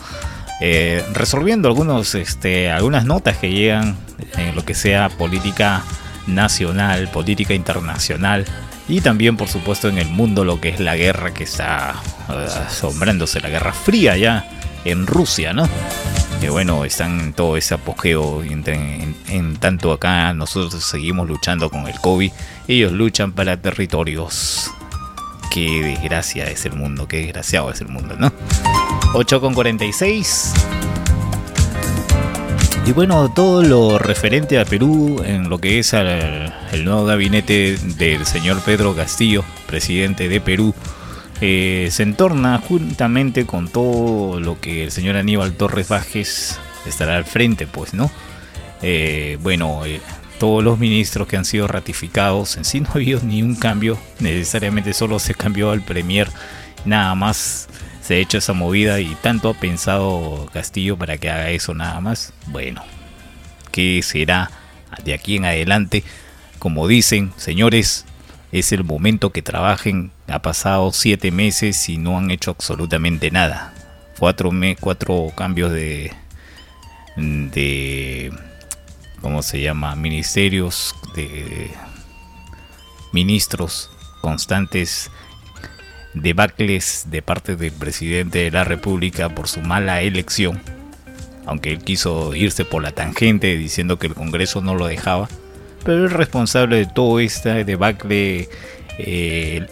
eh, 0.60 1.06
resolviendo 1.14 1.68
algunos, 1.68 2.16
este, 2.16 2.72
algunas 2.72 3.06
notas 3.06 3.38
que 3.38 3.52
llegan 3.52 3.96
en 4.36 4.56
lo 4.56 4.66
que 4.66 4.74
sea 4.74 5.10
política 5.10 5.84
nacional, 6.26 7.10
política 7.10 7.54
internacional 7.54 8.46
y 8.88 9.02
también 9.02 9.38
por 9.38 9.50
supuesto 9.50 9.88
en 9.88 10.00
el 10.00 10.08
mundo 10.08 10.46
lo 10.46 10.60
que 10.60 10.70
es 10.70 10.80
la 10.80 10.96
guerra 10.96 11.32
que 11.32 11.44
está 11.44 11.94
eh, 12.28 12.48
asombrándose, 12.68 13.40
la 13.40 13.50
guerra 13.50 13.72
fría 13.72 14.18
ya 14.18 14.50
en 14.86 15.08
Rusia, 15.08 15.54
¿no? 15.54 15.68
Que 16.42 16.50
bueno, 16.50 16.86
están 16.86 17.20
en 17.20 17.34
todo 17.34 17.58
ese 17.58 17.74
apogeo. 17.74 18.44
En, 18.44 19.16
en, 19.28 19.56
tanto 19.58 19.92
acá 19.92 20.34
nosotros 20.34 20.84
seguimos 20.84 21.28
luchando 21.28 21.70
con 21.70 21.88
el 21.88 22.00
COVID, 22.00 22.32
ellos 22.68 22.92
luchan 22.92 23.32
para 23.32 23.62
territorios. 23.62 24.72
Qué 25.52 25.84
desgracia 25.84 26.50
es 26.50 26.66
el 26.66 26.74
mundo, 26.74 27.08
qué 27.08 27.18
desgraciado 27.18 27.70
es 27.72 27.80
el 27.82 27.88
mundo, 27.88 28.16
¿no? 28.18 28.32
8 29.14 29.40
con 29.40 29.54
46. 29.54 30.54
Y 32.86 32.92
bueno, 32.92 33.32
todo 33.34 33.64
lo 33.64 33.98
referente 33.98 34.60
a 34.60 34.66
Perú 34.66 35.22
en 35.26 35.48
lo 35.48 35.60
que 35.60 35.80
es 35.80 35.94
al, 35.94 36.54
el 36.74 36.84
nuevo 36.84 37.06
gabinete 37.06 37.78
del 37.78 38.26
señor 38.26 38.60
Pedro 38.62 38.94
Castillo, 38.94 39.46
presidente 39.68 40.28
de 40.28 40.42
Perú, 40.42 40.74
eh, 41.42 41.90
se 41.92 42.04
entorna 42.04 42.60
juntamente 42.60 43.46
con 43.46 43.68
todo 43.68 44.40
lo 44.40 44.60
que 44.60 44.86
el 44.86 44.92
señor 44.92 45.18
Aníbal 45.18 45.54
Torres 45.54 45.90
Vázquez 45.90 46.60
estará 46.86 47.18
al 47.18 47.26
frente, 47.26 47.68
pues, 47.68 47.94
¿no? 47.94 48.12
Eh, 48.82 49.38
bueno, 49.42 49.86
eh, 49.86 50.00
todos 50.40 50.64
los 50.64 50.80
ministros 50.80 51.28
que 51.28 51.38
han 51.38 51.46
sido 51.46 51.68
ratificados, 51.68 52.58
en 52.58 52.66
sí 52.66 52.82
no 52.82 52.90
ha 52.90 52.94
habido 52.94 53.22
ni 53.24 53.42
un 53.42 53.56
cambio, 53.56 53.98
necesariamente 54.20 54.94
solo 54.94 55.20
se 55.20 55.36
cambió 55.36 55.72
al 55.72 55.82
Premier, 55.82 56.30
nada 56.86 57.16
más 57.16 57.68
se 58.02 58.16
ha 58.16 58.18
hecho 58.18 58.38
esa 58.38 58.54
movida 58.54 59.00
y 59.00 59.16
tanto 59.16 59.50
ha 59.50 59.54
pensado 59.54 60.50
Castillo 60.52 60.98
para 60.98 61.18
que 61.18 61.30
haga 61.30 61.50
eso 61.52 61.74
nada 61.74 62.00
más. 62.02 62.34
Bueno, 62.48 62.84
¿qué 63.72 64.02
será 64.04 64.52
de 65.06 65.14
aquí 65.14 65.38
en 65.38 65.46
adelante? 65.46 66.04
Como 66.60 66.88
dicen, 66.88 67.32
señores, 67.38 68.06
es 68.52 68.72
el 68.74 68.84
momento 68.84 69.32
que 69.32 69.42
trabajen 69.42 70.12
ha 70.28 70.42
pasado 70.42 70.92
siete 70.92 71.32
meses 71.32 71.90
y 71.90 71.98
no 71.98 72.18
han 72.18 72.32
hecho 72.32 72.52
absolutamente 72.52 73.30
nada. 73.32 73.74
Cuatro, 74.18 74.52
me, 74.52 74.76
cuatro 74.76 75.32
cambios 75.36 75.72
de, 75.72 76.14
de, 77.18 78.32
¿cómo 79.22 79.44
se 79.44 79.62
llama? 79.62 79.96
Ministerios, 79.96 80.96
de 81.16 81.72
ministros 83.12 83.92
constantes 84.22 85.12
debacles 86.14 87.08
de 87.10 87.22
parte 87.22 87.56
del 87.56 87.72
presidente 87.72 88.40
de 88.40 88.52
la 88.52 88.64
República 88.64 89.30
por 89.30 89.48
su 89.48 89.62
mala 89.62 90.02
elección, 90.02 90.62
aunque 91.46 91.72
él 91.72 91.80
quiso 91.80 92.36
irse 92.36 92.66
por 92.66 92.84
la 92.84 92.92
tangente 92.92 93.58
diciendo 93.58 94.00
que 94.00 94.08
el 94.08 94.16
Congreso 94.16 94.62
no 94.62 94.76
lo 94.76 94.88
dejaba, 94.88 95.28
pero 95.84 96.06
el 96.06 96.12
responsable 96.12 96.78
de 96.78 96.86
todo 96.86 97.20
este 97.20 97.64
debacle 97.64 98.50
eh, 98.98 99.68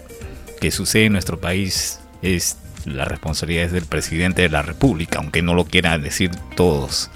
que 0.62 0.72
sucede 0.72 1.06
en 1.06 1.14
nuestro 1.14 1.42
país 1.42 2.00
es 2.22 2.58
la 2.86 3.04
responsabilidad 3.06 3.70
del 3.70 3.86
presidente 3.86 4.44
de 4.44 4.50
la 4.50 4.62
República, 4.62 5.18
aunque 5.18 5.42
no 5.42 5.56
lo 5.56 5.66
quieran 5.66 6.04
decir 6.04 6.30
todos. 6.56 7.10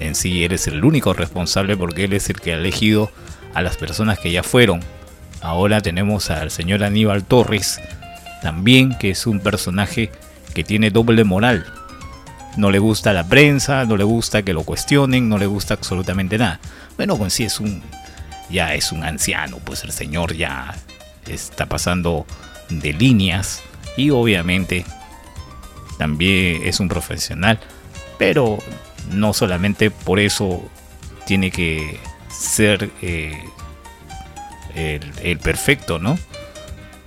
En 0.00 0.14
sí, 0.14 0.42
eres 0.42 0.66
el 0.68 0.82
único 0.82 1.12
responsable 1.12 1.76
porque 1.76 2.04
él 2.04 2.14
es 2.14 2.30
el 2.30 2.40
que 2.40 2.52
ha 2.52 2.56
elegido 2.56 3.10
a 3.52 3.60
las 3.60 3.76
personas 3.76 4.18
que 4.18 4.32
ya 4.32 4.42
fueron. 4.42 4.80
Ahora 5.42 5.82
tenemos 5.82 6.30
al 6.30 6.50
señor 6.50 6.82
Aníbal 6.82 7.24
Torres, 7.24 7.78
también 8.42 8.96
que 8.98 9.10
es 9.10 9.26
un 9.26 9.40
personaje 9.40 10.10
que 10.54 10.64
tiene 10.64 10.90
doble 10.90 11.24
moral. 11.24 11.66
No 12.56 12.70
le 12.70 12.78
gusta 12.78 13.12
la 13.12 13.28
prensa, 13.28 13.84
no 13.84 13.98
le 13.98 14.04
gusta 14.04 14.42
que 14.42 14.54
lo 14.54 14.62
cuestionen, 14.62 15.28
no 15.28 15.36
le 15.36 15.46
gusta 15.46 15.74
absolutamente 15.74 16.38
nada. 16.38 16.58
Bueno, 16.96 17.18
pues 17.18 17.34
sí 17.34 17.44
es 17.44 17.60
un 17.60 17.82
ya 18.48 18.74
es 18.74 18.92
un 18.92 19.04
anciano, 19.04 19.58
pues 19.58 19.84
el 19.84 19.92
señor 19.92 20.32
ya 20.34 20.74
está 21.26 21.66
pasando 21.66 22.24
de 22.68 22.92
líneas 22.92 23.62
y 23.96 24.10
obviamente 24.10 24.84
también 25.98 26.62
es 26.64 26.80
un 26.80 26.88
profesional, 26.88 27.58
pero 28.18 28.58
no 29.10 29.32
solamente 29.32 29.90
por 29.90 30.20
eso 30.20 30.62
tiene 31.26 31.50
que 31.50 31.98
ser 32.30 32.90
eh, 33.02 33.42
el, 34.74 35.10
el 35.22 35.38
perfecto, 35.38 35.98
¿no? 35.98 36.18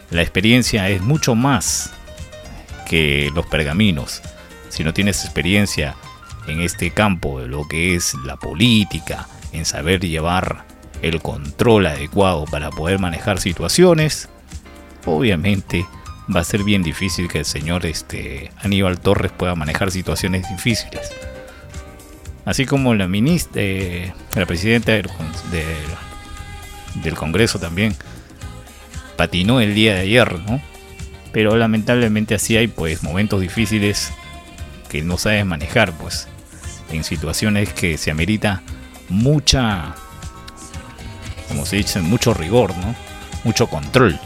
La 0.09 0.21
experiencia 0.21 0.89
es 0.89 1.01
mucho 1.01 1.35
más 1.35 1.93
que 2.85 3.31
los 3.33 3.45
pergaminos. 3.45 4.21
Si 4.67 4.83
no 4.83 4.93
tienes 4.93 5.23
experiencia 5.23 5.95
en 6.47 6.59
este 6.59 6.91
campo 6.91 7.39
de 7.39 7.47
lo 7.47 7.67
que 7.67 7.95
es 7.95 8.13
la 8.25 8.35
política, 8.35 9.27
en 9.53 9.65
saber 9.65 10.01
llevar 10.01 10.65
el 11.01 11.21
control 11.21 11.87
adecuado 11.87 12.45
para 12.45 12.69
poder 12.69 12.99
manejar 12.99 13.39
situaciones, 13.39 14.29
obviamente 15.05 15.85
va 16.33 16.41
a 16.41 16.43
ser 16.43 16.63
bien 16.63 16.83
difícil 16.83 17.27
que 17.27 17.39
el 17.39 17.45
señor 17.45 17.85
este, 17.85 18.51
Aníbal 18.61 18.99
Torres 18.99 19.31
pueda 19.31 19.55
manejar 19.55 19.91
situaciones 19.91 20.47
difíciles. 20.49 21.11
Así 22.45 22.65
como 22.65 22.95
la 22.95 23.07
ministra, 23.07 23.61
eh, 23.61 24.13
la 24.35 24.45
presidenta 24.45 24.93
del, 24.93 25.09
del, 27.03 27.13
Congreso 27.15 27.59
también 27.59 27.95
patinó 29.15 29.61
el 29.61 29.75
día 29.75 29.93
de 29.95 30.01
ayer, 30.01 30.39
¿no? 30.39 30.61
Pero 31.31 31.55
lamentablemente 31.55 32.35
así 32.35 32.57
hay 32.57 32.67
pues 32.67 33.03
momentos 33.03 33.41
difíciles 33.41 34.11
que 34.89 35.01
no 35.01 35.17
sabes 35.17 35.45
manejar, 35.45 35.93
pues 35.93 36.27
en 36.91 37.03
situaciones 37.03 37.71
que 37.73 37.97
se 37.97 38.11
amerita 38.11 38.63
mucha, 39.07 39.95
como 41.47 41.65
se 41.65 41.77
dice, 41.77 42.01
mucho 42.01 42.33
rigor, 42.33 42.75
¿no? 42.77 42.95
Mucho 43.43 43.67
control. 43.67 44.19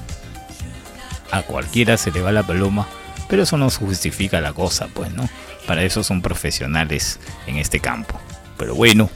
A 1.35 1.41
cualquiera 1.41 1.97
se 1.97 2.11
le 2.11 2.21
va 2.21 2.31
la 2.31 2.43
paloma, 2.43 2.87
pero 3.27 3.43
eso 3.43 3.57
no 3.57 3.69
justifica 3.69 4.39
la 4.39 4.53
cosa, 4.53 4.87
pues, 4.93 5.11
¿no? 5.11 5.27
Para 5.67 5.83
eso 5.83 6.01
son 6.01 6.21
profesionales 6.21 7.19
en 7.45 7.57
este 7.57 7.81
campo. 7.81 8.17
Pero 8.57 8.73
bueno, 8.73 9.09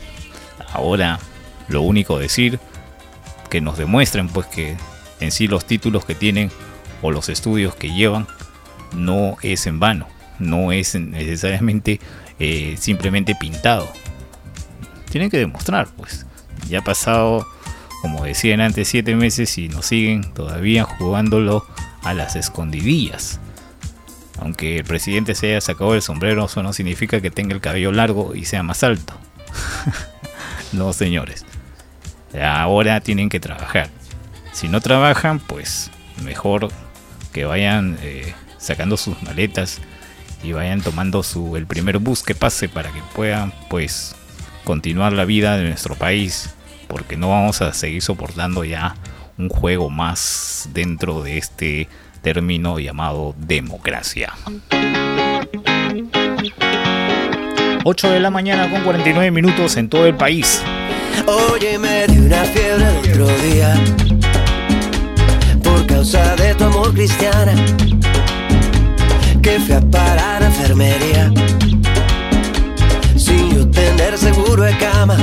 ahora 0.74 1.18
lo 1.70 1.82
único 1.82 2.20
decir 2.20 2.60
que 3.50 3.62
nos 3.62 3.78
demuestren 3.78 4.28
pues 4.28 4.48
que 4.48 4.76
en 5.22 5.32
sí 5.32 5.48
los 5.48 5.64
títulos 5.64 6.04
que 6.04 6.14
tienen 6.14 6.52
o 7.02 7.10
los 7.10 7.30
estudios 7.30 7.74
que 7.74 7.94
llevan 7.94 8.28
no 8.94 9.38
es 9.42 9.66
en 9.66 9.80
vano, 9.80 10.06
no 10.40 10.74
es 10.74 10.96
necesariamente 10.96 12.02
eh, 12.38 12.76
simplemente 12.78 13.34
pintado. 13.34 13.90
Tienen 15.10 15.30
que 15.30 15.38
demostrar, 15.38 15.88
pues. 15.96 16.26
Ya 16.68 16.80
ha 16.80 16.84
pasado, 16.84 17.48
como 18.02 18.26
decían 18.26 18.60
antes, 18.60 18.90
siete 18.90 19.16
meses 19.16 19.58
y 19.58 19.70
nos 19.70 19.86
siguen 19.86 20.34
todavía 20.34 20.84
jugándolo 20.84 21.66
a 22.04 22.14
las 22.14 22.36
escondidillas. 22.36 23.40
Aunque 24.40 24.78
el 24.78 24.86
presidente 24.86 25.36
se 25.36 25.48
haya 25.48 25.62
sacado 25.62 25.96
el 25.96 26.02
sombrero, 26.02 26.46
eso 26.46 26.64
no 26.64 26.72
significa 26.74 27.20
que 27.20 27.32
tenga 27.32 27.54
el 27.54 27.62
cabello 27.62 27.92
largo 27.92 28.36
y 28.36 28.46
sea 28.46 28.64
más 28.64 28.84
alto. 28.84 29.14
no, 30.72 30.94
señores. 30.94 31.46
Ahora 32.42 33.02
tienen 33.02 33.30
que 33.30 33.40
trabajar. 33.40 33.90
Si 34.54 34.68
no 34.68 34.82
trabajan, 34.82 35.40
pues 35.40 35.92
mejor 36.24 36.70
que 37.34 37.46
vayan 37.46 37.98
eh, 38.02 38.34
sacando 38.58 38.98
sus 38.98 39.22
maletas 39.24 39.80
y 40.44 40.54
vayan 40.54 40.82
tomando 40.82 41.24
su 41.24 41.56
el 41.58 41.66
primer 41.66 42.00
bus 42.00 42.24
que 42.24 42.36
pase 42.36 42.70
para 42.70 42.92
que 42.92 43.02
puedan 43.16 43.54
pues 43.70 44.16
continuar 44.64 45.14
la 45.14 45.26
vida 45.26 45.58
de 45.58 45.68
nuestro 45.68 45.96
país 45.96 46.54
porque 46.88 47.18
no 47.18 47.30
vamos 47.30 47.62
a 47.62 47.74
seguir 47.74 48.02
soportando 48.02 48.64
ya 48.64 48.96
un 49.40 49.50
juego 49.50 49.90
más 49.90 50.70
dentro 50.74 51.24
de 51.24 51.38
este 51.38 51.88
término 52.22 52.78
llamado 52.78 53.34
democracia. 53.38 54.34
8 57.84 58.10
de 58.12 58.20
la 58.20 58.30
mañana 58.30 58.70
con 58.70 58.84
49 58.84 59.32
minutos 59.32 59.78
en 59.78 59.90
todo 59.90 60.06
el 60.06 60.16
país. 60.16 60.62
Oye, 61.26 61.80
me 61.80 62.06
dio 62.08 62.22
una 62.22 62.44
fiebre 62.44 62.86
el 63.04 63.22
otro 63.22 63.38
día 63.40 63.74
causa 66.00 66.36
de 66.36 66.56
tu 66.56 66.64
amor 66.64 66.94
cristiana 66.94 67.54
que 69.42 69.60
fui 69.60 69.74
a 69.74 69.82
parar 69.82 70.44
a 70.44 70.46
enfermería 70.46 71.32
sin 73.18 73.50
yo 73.54 73.70
tener 73.70 74.18
seguro 74.18 74.64
de 74.64 74.78
cama 74.78 75.18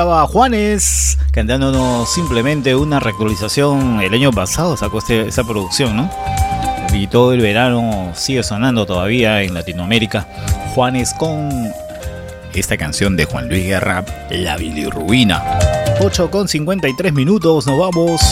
estaba 0.00 0.26
Juanes 0.28 1.18
cantándonos 1.30 2.10
simplemente 2.10 2.74
una 2.74 3.00
reactualización. 3.00 4.00
El 4.00 4.14
año 4.14 4.32
pasado 4.32 4.74
sacó 4.74 4.96
este, 4.96 5.28
esa 5.28 5.44
producción, 5.44 5.94
¿no? 5.94 6.10
Y 6.94 7.06
todo 7.06 7.34
el 7.34 7.42
verano 7.42 8.10
sigue 8.14 8.42
sonando 8.42 8.86
todavía 8.86 9.42
en 9.42 9.52
Latinoamérica. 9.52 10.26
Juanes 10.74 11.12
con 11.12 11.50
esta 12.54 12.78
canción 12.78 13.14
de 13.14 13.26
Juan 13.26 13.50
Luis 13.50 13.66
Guerra, 13.66 14.02
La 14.30 14.56
Bilirruina. 14.56 15.44
8 16.00 16.30
con 16.30 16.48
53 16.48 17.12
minutos, 17.12 17.66
nos 17.66 17.78
vamos. 17.78 18.22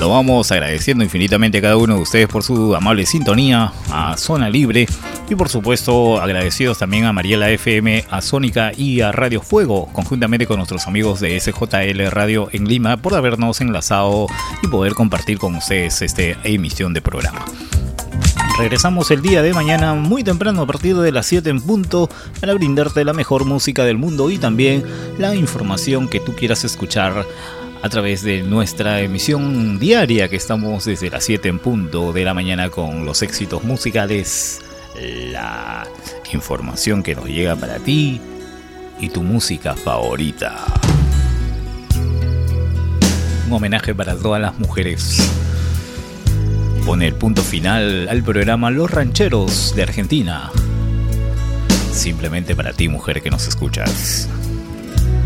Nos 0.00 0.08
vamos 0.08 0.50
agradeciendo 0.52 1.04
infinitamente 1.04 1.58
a 1.58 1.60
cada 1.60 1.76
uno 1.76 1.96
de 1.96 2.00
ustedes 2.00 2.28
por 2.28 2.42
su 2.42 2.74
amable 2.74 3.04
sintonía 3.04 3.74
a 3.92 4.16
Zona 4.16 4.48
Libre 4.48 4.86
y 5.34 5.36
por 5.36 5.48
supuesto 5.48 6.20
agradecidos 6.20 6.78
también 6.78 7.06
a 7.06 7.12
Mariela 7.12 7.50
FM, 7.50 8.04
a 8.08 8.20
Sónica 8.20 8.70
y 8.76 9.00
a 9.00 9.10
Radio 9.10 9.42
Fuego, 9.42 9.88
conjuntamente 9.92 10.46
con 10.46 10.58
nuestros 10.58 10.86
amigos 10.86 11.18
de 11.18 11.38
SJL 11.40 12.06
Radio 12.10 12.48
en 12.52 12.68
Lima 12.68 12.96
por 12.98 13.14
habernos 13.14 13.60
enlazado 13.60 14.28
y 14.62 14.68
poder 14.68 14.94
compartir 14.94 15.38
con 15.38 15.56
ustedes 15.56 16.02
esta 16.02 16.22
emisión 16.44 16.94
de 16.94 17.02
programa. 17.02 17.44
Regresamos 18.58 19.10
el 19.10 19.22
día 19.22 19.42
de 19.42 19.52
mañana 19.52 19.94
muy 19.94 20.22
temprano 20.22 20.62
a 20.62 20.66
partir 20.66 20.96
de 20.96 21.10
las 21.10 21.26
7 21.26 21.50
en 21.50 21.60
punto 21.60 22.08
para 22.40 22.54
brindarte 22.54 23.04
la 23.04 23.12
mejor 23.12 23.44
música 23.44 23.84
del 23.84 23.98
mundo 23.98 24.30
y 24.30 24.38
también 24.38 24.84
la 25.18 25.34
información 25.34 26.08
que 26.08 26.20
tú 26.20 26.36
quieras 26.36 26.64
escuchar 26.64 27.26
a 27.82 27.88
través 27.88 28.22
de 28.22 28.42
nuestra 28.42 29.00
emisión 29.00 29.80
diaria 29.80 30.28
que 30.28 30.36
estamos 30.36 30.84
desde 30.84 31.10
las 31.10 31.24
7 31.24 31.48
en 31.48 31.58
punto 31.58 32.12
de 32.12 32.24
la 32.24 32.34
mañana 32.34 32.70
con 32.70 33.04
los 33.04 33.22
éxitos 33.22 33.64
musicales, 33.64 34.60
la 35.00 35.86
información 36.32 37.02
que 37.02 37.14
nos 37.14 37.26
llega 37.26 37.56
para 37.56 37.78
ti 37.78 38.20
y 39.00 39.08
tu 39.08 39.22
música 39.22 39.74
favorita. 39.74 40.64
Un 43.46 43.52
homenaje 43.52 43.94
para 43.94 44.16
todas 44.16 44.40
las 44.40 44.58
mujeres 44.58 45.30
pone 46.84 47.06
el 47.06 47.14
punto 47.14 47.42
final 47.42 48.08
al 48.08 48.22
programa 48.22 48.70
Los 48.70 48.90
Rancheros 48.90 49.74
de 49.74 49.82
Argentina. 49.82 50.50
Simplemente 51.92 52.56
para 52.56 52.72
ti, 52.72 52.88
mujer 52.88 53.22
que 53.22 53.30
nos 53.30 53.46
escuchas. 53.46 54.28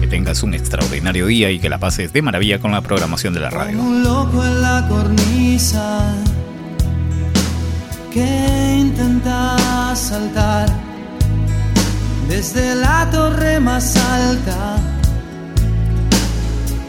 Que 0.00 0.06
tengas 0.06 0.42
un 0.42 0.54
extraordinario 0.54 1.26
día 1.26 1.50
y 1.50 1.58
que 1.58 1.68
la 1.68 1.78
pases 1.78 2.12
de 2.12 2.22
maravilla 2.22 2.60
con 2.60 2.72
la 2.72 2.80
programación 2.80 3.34
de 3.34 3.40
la 3.40 3.50
radio. 3.50 3.80
Un 3.80 4.02
loco 4.02 4.44
en 4.44 4.62
la 4.62 4.86
cornisa 4.88 6.14
que 8.18 8.76
intenta 8.80 9.94
saltar 9.94 10.68
desde 12.28 12.74
la 12.74 13.08
torre 13.10 13.60
más 13.60 13.96
alta 13.96 14.60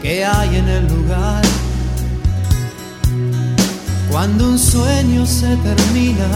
que 0.02 0.24
hay 0.24 0.56
en 0.56 0.68
el 0.68 0.84
lugar. 0.94 1.42
Cuando 4.10 4.48
un 4.52 4.58
sueño 4.58 5.24
se 5.24 5.52
termina 5.68 6.30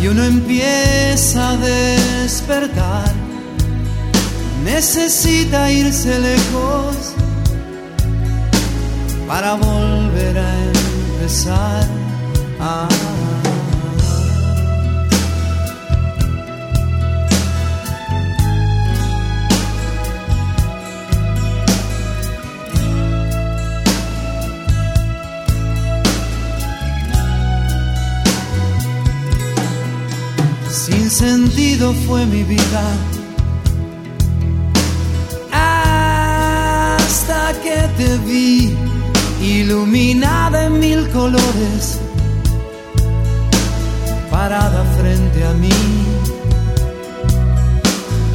y 0.00 0.06
uno 0.06 0.24
empieza 0.24 1.50
a 1.50 1.56
despertar, 1.56 3.12
necesita 4.64 5.70
irse 5.70 6.18
lejos 6.18 6.96
para 9.28 9.54
volver 9.54 10.38
a 10.38 10.50
empezar. 10.64 12.01
Sin 30.70 31.10
sentido 31.10 31.92
fue 32.06 32.24
mi 32.26 32.44
vida. 32.44 32.60
Hasta 35.52 37.60
que 37.60 37.88
te 37.96 38.18
vi 38.18 38.76
iluminada 39.42 40.66
en 40.66 40.78
mil 40.78 41.10
colores, 41.10 41.98
parada 44.32 44.82
frente 44.98 45.44
a 45.44 45.52
mí. 45.52 45.68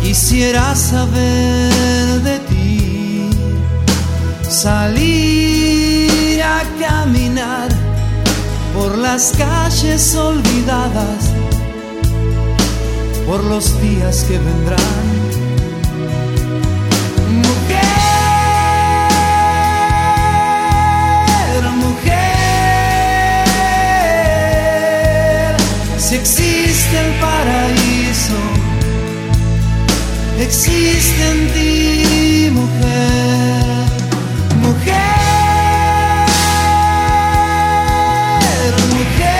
Quisiera 0.02 0.76
saber 0.76 2.22
de 2.22 2.40
ti, 2.50 3.30
salir 4.48 6.42
a 6.44 6.62
caminar 6.80 7.70
por 8.76 8.98
las 8.98 9.34
calles 9.38 10.16
olvidadas, 10.16 11.22
por 13.26 13.44
los 13.44 13.66
días 13.82 14.24
que 14.28 14.38
vendrán. 14.38 15.07
Existe 26.88 27.06
el 27.06 27.14
paraíso, 27.20 28.40
existe 30.40 31.22
en 31.32 31.40
ti, 31.54 32.50
mujer, 32.52 33.88
mujer, 34.62 34.96
mujer, 38.96 39.32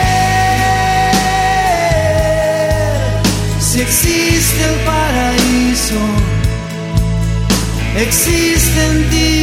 si 3.62 3.78
existe 3.82 4.62
el 4.64 4.78
paraíso, 4.86 6.02
existe 7.96 8.80
en 8.92 9.10
ti, 9.10 9.37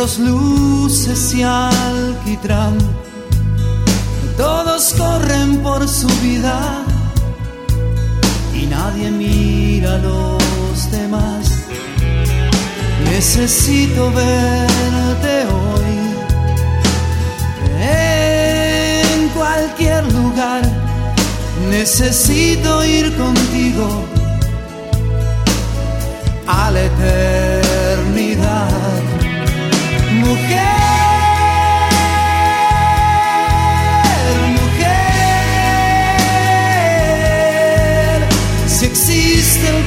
hierros, 0.00 0.18
luces 0.18 1.34
y 1.34 1.42
alquitrán. 1.42 2.78
Todos 4.36 4.94
corren 4.94 5.58
por 5.62 5.86
su 5.88 6.08
vida 6.22 6.84
y 8.54 8.66
nadie 8.66 9.10
mira 9.10 9.94
a 9.94 9.98
los 9.98 10.90
demás. 10.90 11.50
Necesito 13.04 14.10
verte 14.12 15.46
hoy 15.46 15.98
en 17.82 19.28
cualquier 19.30 20.04
lugar. 20.12 20.62
Necesito 21.68 22.84
ir 22.84 23.14
contigo 23.16 24.04
a 26.46 26.70
la 26.70 26.80
eternidad. 26.84 28.70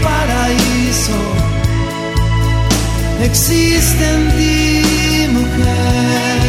paraíso 0.03 1.43
existe 3.23 4.03
en 4.15 4.29
ti, 4.37 5.27
mujer, 5.31 6.39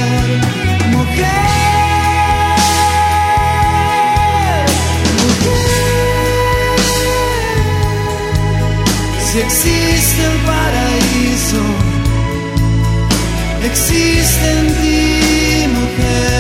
mujer. 0.91 1.55
Si 9.27 9.41
existe 9.41 10.25
el 10.25 10.39
paraíso, 10.51 11.63
existe 13.65 14.51
en 14.59 14.67
ti, 14.79 15.69
mujer. 15.79 16.34